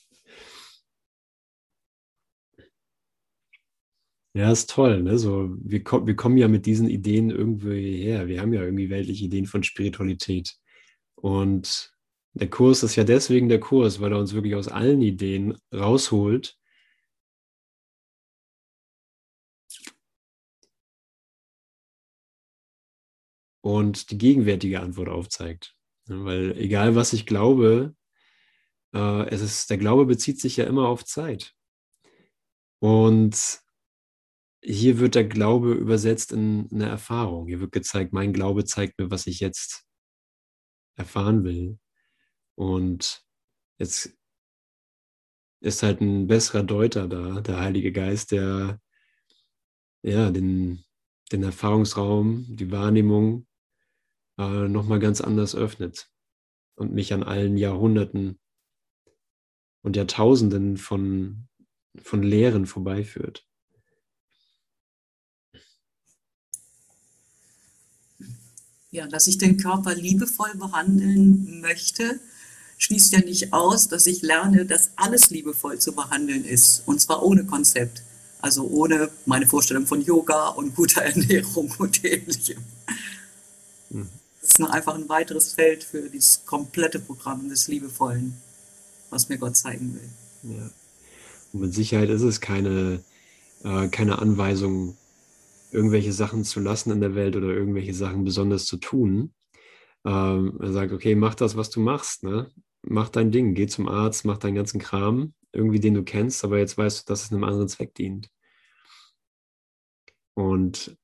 Ja, 4.38 4.52
ist 4.52 4.70
toll. 4.70 5.02
Ne? 5.02 5.18
So, 5.18 5.50
wir, 5.64 5.84
ko 5.84 6.06
wir 6.06 6.16
kommen 6.16 6.38
ja 6.38 6.48
mit 6.48 6.68
diesen 6.68 6.88
Ideen 6.90 7.32
irgendwo 7.32 7.72
hierher. 7.72 8.28
Wir 8.28 8.40
haben 8.42 8.54
ja 8.54 8.62
irgendwie 8.62 8.90
weltliche 8.92 9.26
Ideen 9.26 9.48
von 9.48 9.64
Spiritualität. 9.64 10.58
Und 11.16 11.92
der 12.34 12.50
Kurs 12.50 12.84
ist 12.84 12.96
ja 12.96 13.04
deswegen 13.04 13.50
der 13.50 13.60
Kurs, 13.60 14.00
weil 14.00 14.12
er 14.12 14.20
uns 14.20 14.34
wirklich 14.34 14.56
aus 14.56 14.68
allen 14.68 15.02
Ideen 15.02 15.58
rausholt. 15.74 16.56
Und 23.62 24.12
die 24.12 24.18
gegenwärtige 24.20 24.82
Antwort 24.82 25.10
aufzeigt. 25.10 25.76
Weil 26.06 26.56
egal 26.58 26.96
was 26.96 27.14
ich 27.14 27.26
glaube, 27.26 27.96
äh, 28.94 29.28
es 29.30 29.42
ist, 29.42 29.70
der 29.72 29.78
Glaube 29.80 30.06
bezieht 30.06 30.40
sich 30.40 30.58
ja 30.58 30.66
immer 30.66 30.88
auf 30.88 31.06
Zeit. 31.06 31.56
Und 32.80 33.66
hier 34.62 35.00
wird 35.00 35.16
der 35.16 35.26
Glaube 35.26 35.74
übersetzt 35.74 36.32
in 36.32 36.68
eine 36.72 36.88
Erfahrung. 36.88 37.48
Hier 37.48 37.60
wird 37.60 37.72
gezeigt, 37.72 38.14
mein 38.14 38.34
Glaube 38.34 38.66
zeigt 38.66 39.00
mir, 39.00 39.12
was 39.12 39.28
ich 39.28 39.40
jetzt 39.40 39.86
erfahren 40.96 41.44
will. 41.44 41.80
Und 42.56 43.24
jetzt 43.78 44.18
ist 45.62 45.84
halt 45.84 46.02
ein 46.02 46.28
besserer 46.28 46.64
Deuter 46.64 47.08
da, 47.08 47.42
der 47.42 47.60
Heilige 47.60 47.92
Geist, 47.92 48.32
der 48.32 48.80
ja 50.04 50.32
den, 50.32 50.84
den 51.32 51.44
Erfahrungsraum, 51.44 52.46
die 52.50 52.72
Wahrnehmung 52.72 53.48
äh, 54.38 54.68
nochmal 54.68 55.00
ganz 55.00 55.22
anders 55.22 55.56
öffnet 55.56 56.10
und 56.76 56.94
mich 56.94 57.14
an 57.14 57.24
allen 57.24 57.58
Jahrhunderten 57.58 58.40
und 59.84 59.96
Jahrtausenden 59.96 60.78
von, 60.78 61.48
von 62.02 62.24
Lehren 62.24 62.66
vorbeiführt. 62.66 63.47
Ja, 68.92 69.08
dass 69.08 69.28
ich 69.28 69.38
den 69.38 69.58
Körper 69.58 69.96
liebevoll 69.96 70.56
behandeln 70.56 71.60
möchte, 71.62 72.20
schließt 72.78 73.14
ja 73.14 73.20
nicht 73.20 73.52
aus, 73.54 73.88
dass 73.90 74.06
ich 74.06 74.22
lerne, 74.22 74.66
dass 74.66 74.92
alles 74.96 75.30
liebevoll 75.30 75.80
zu 75.80 75.94
behandeln 75.94 76.46
ist. 76.46 76.84
Und 76.86 77.02
zwar 77.02 77.24
ohne 77.24 77.46
Konzept. 77.46 78.04
Also 78.40 78.66
ohne 78.68 79.10
meine 79.26 79.48
Vorstellung 79.48 79.88
von 79.88 80.02
Yoga 80.02 80.50
und 80.50 80.76
guter 80.76 81.02
Ernährung 81.04 81.74
und 81.80 82.06
ähnlichem. 82.06 82.64
Mhm. 83.90 84.10
Das 84.42 84.52
ist 84.52 84.60
nur 84.60 84.72
einfach 84.72 84.96
ein 84.96 85.10
weiteres 85.10 85.54
Feld 85.54 85.84
für 85.84 86.10
dieses 86.10 86.46
komplette 86.46 87.00
Programm 87.00 87.50
des 87.50 87.68
Liebevollen, 87.68 88.38
was 89.10 89.28
mir 89.28 89.38
Gott 89.38 89.58
zeigen 89.58 89.96
will. 89.96 90.56
Ja. 90.56 90.70
Und 91.52 91.62
mit 91.62 91.74
Sicherheit 91.74 92.10
ist 92.10 92.22
es 92.22 92.40
keine, 92.40 93.02
äh, 93.64 93.88
keine 93.90 94.20
Anweisung 94.20 94.96
irgendwelche 95.72 96.14
Sachen 96.14 96.44
zu 96.44 96.60
lassen 96.60 96.92
in 96.92 97.02
der 97.02 97.16
Welt 97.16 97.36
oder 97.36 97.48
irgendwelche 97.50 97.94
Sachen 97.94 98.24
besonders 98.24 98.66
zu 98.66 98.78
tun. 98.78 99.34
Ähm, 100.06 100.58
er 100.62 100.72
sagt, 100.72 100.94
okay, 100.94 101.16
mach 101.16 101.36
das, 101.36 101.58
was 101.58 101.70
du 101.70 101.80
machst. 101.80 102.24
Ne? 102.24 102.52
Mach 102.84 103.10
dein 103.10 103.32
Ding, 103.32 103.54
geh 103.54 103.68
zum 103.68 103.88
Arzt, 103.88 104.26
mach 104.26 104.38
deinen 104.38 104.56
ganzen 104.56 104.80
Kram. 104.80 105.34
irgendwie 105.54 105.80
den 105.80 105.96
du 105.96 106.04
kennst, 106.04 106.44
aber 106.44 106.60
jetzt 106.60 106.78
weißt 106.78 107.02
du, 107.02 107.12
dass 107.12 107.24
es 107.24 107.32
einem 107.32 107.44
anderen 107.44 107.68
Zweck 107.70 107.96
dient. 107.96 108.30
Und 110.36 110.98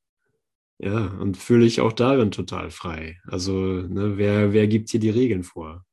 ja, 0.80 1.08
und 1.20 1.38
fühle 1.38 1.66
ich 1.66 1.82
auch 1.82 1.94
darin 1.94 2.32
total 2.32 2.70
frei. 2.70 3.20
Also, 3.26 3.54
ne, 3.54 4.18
wer, 4.18 4.54
wer 4.54 4.68
gibt 4.68 4.92
dir 4.94 5.00
die 5.00 5.10
Regeln 5.10 5.44
vor? 5.44 5.86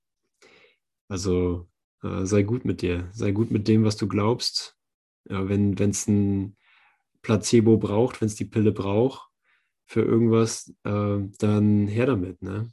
Also, 1.08 1.68
äh, 2.02 2.24
sei 2.26 2.42
gut 2.42 2.64
mit 2.64 2.82
dir, 2.82 3.08
sei 3.12 3.32
gut 3.32 3.50
mit 3.50 3.68
dem, 3.68 3.84
was 3.84 3.96
du 3.96 4.08
glaubst. 4.08 4.76
Ja, 5.28 5.48
wenn 5.48 5.74
es 5.78 6.06
ein 6.08 6.56
Placebo 7.22 7.76
braucht, 7.78 8.20
wenn 8.20 8.26
es 8.26 8.34
die 8.34 8.44
Pille 8.44 8.72
braucht 8.72 9.28
für 9.86 10.02
irgendwas, 10.02 10.74
äh, 10.84 11.18
dann 11.38 11.86
her 11.88 12.06
damit. 12.06 12.42
Ne? 12.42 12.72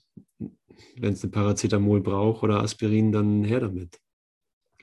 Wenn 0.95 1.13
es 1.13 1.23
eine 1.23 1.31
Paracetamol 1.31 2.01
braucht 2.01 2.43
oder 2.43 2.61
Aspirin, 2.61 3.11
dann 3.11 3.43
her 3.43 3.59
damit. 3.61 3.99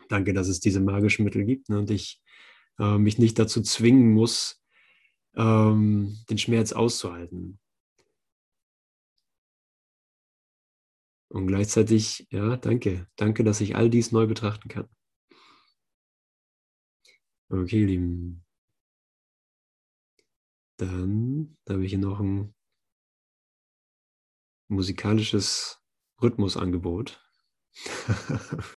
Danke, 0.08 0.32
dass 0.34 0.48
es 0.48 0.60
diese 0.60 0.80
magischen 0.80 1.24
Mittel 1.24 1.44
gibt 1.44 1.68
ne? 1.68 1.78
und 1.78 1.90
ich 1.90 2.20
äh, 2.78 2.98
mich 2.98 3.18
nicht 3.18 3.38
dazu 3.38 3.62
zwingen 3.62 4.12
muss, 4.12 4.62
ähm, 5.36 6.18
den 6.28 6.38
Schmerz 6.38 6.72
auszuhalten. 6.72 7.58
Und 11.28 11.48
gleichzeitig, 11.48 12.28
ja, 12.30 12.56
danke. 12.56 13.08
Danke, 13.16 13.42
dass 13.42 13.60
ich 13.60 13.74
all 13.74 13.90
dies 13.90 14.12
neu 14.12 14.26
betrachten 14.26 14.68
kann. 14.68 14.88
Okay, 17.48 17.84
Lieben. 17.84 18.43
Dann 20.76 21.56
habe 21.68 21.84
ich 21.84 21.90
hier 21.90 21.98
noch 21.98 22.20
ein 22.20 22.54
musikalisches 24.68 25.80
Rhythmusangebot. 26.20 27.20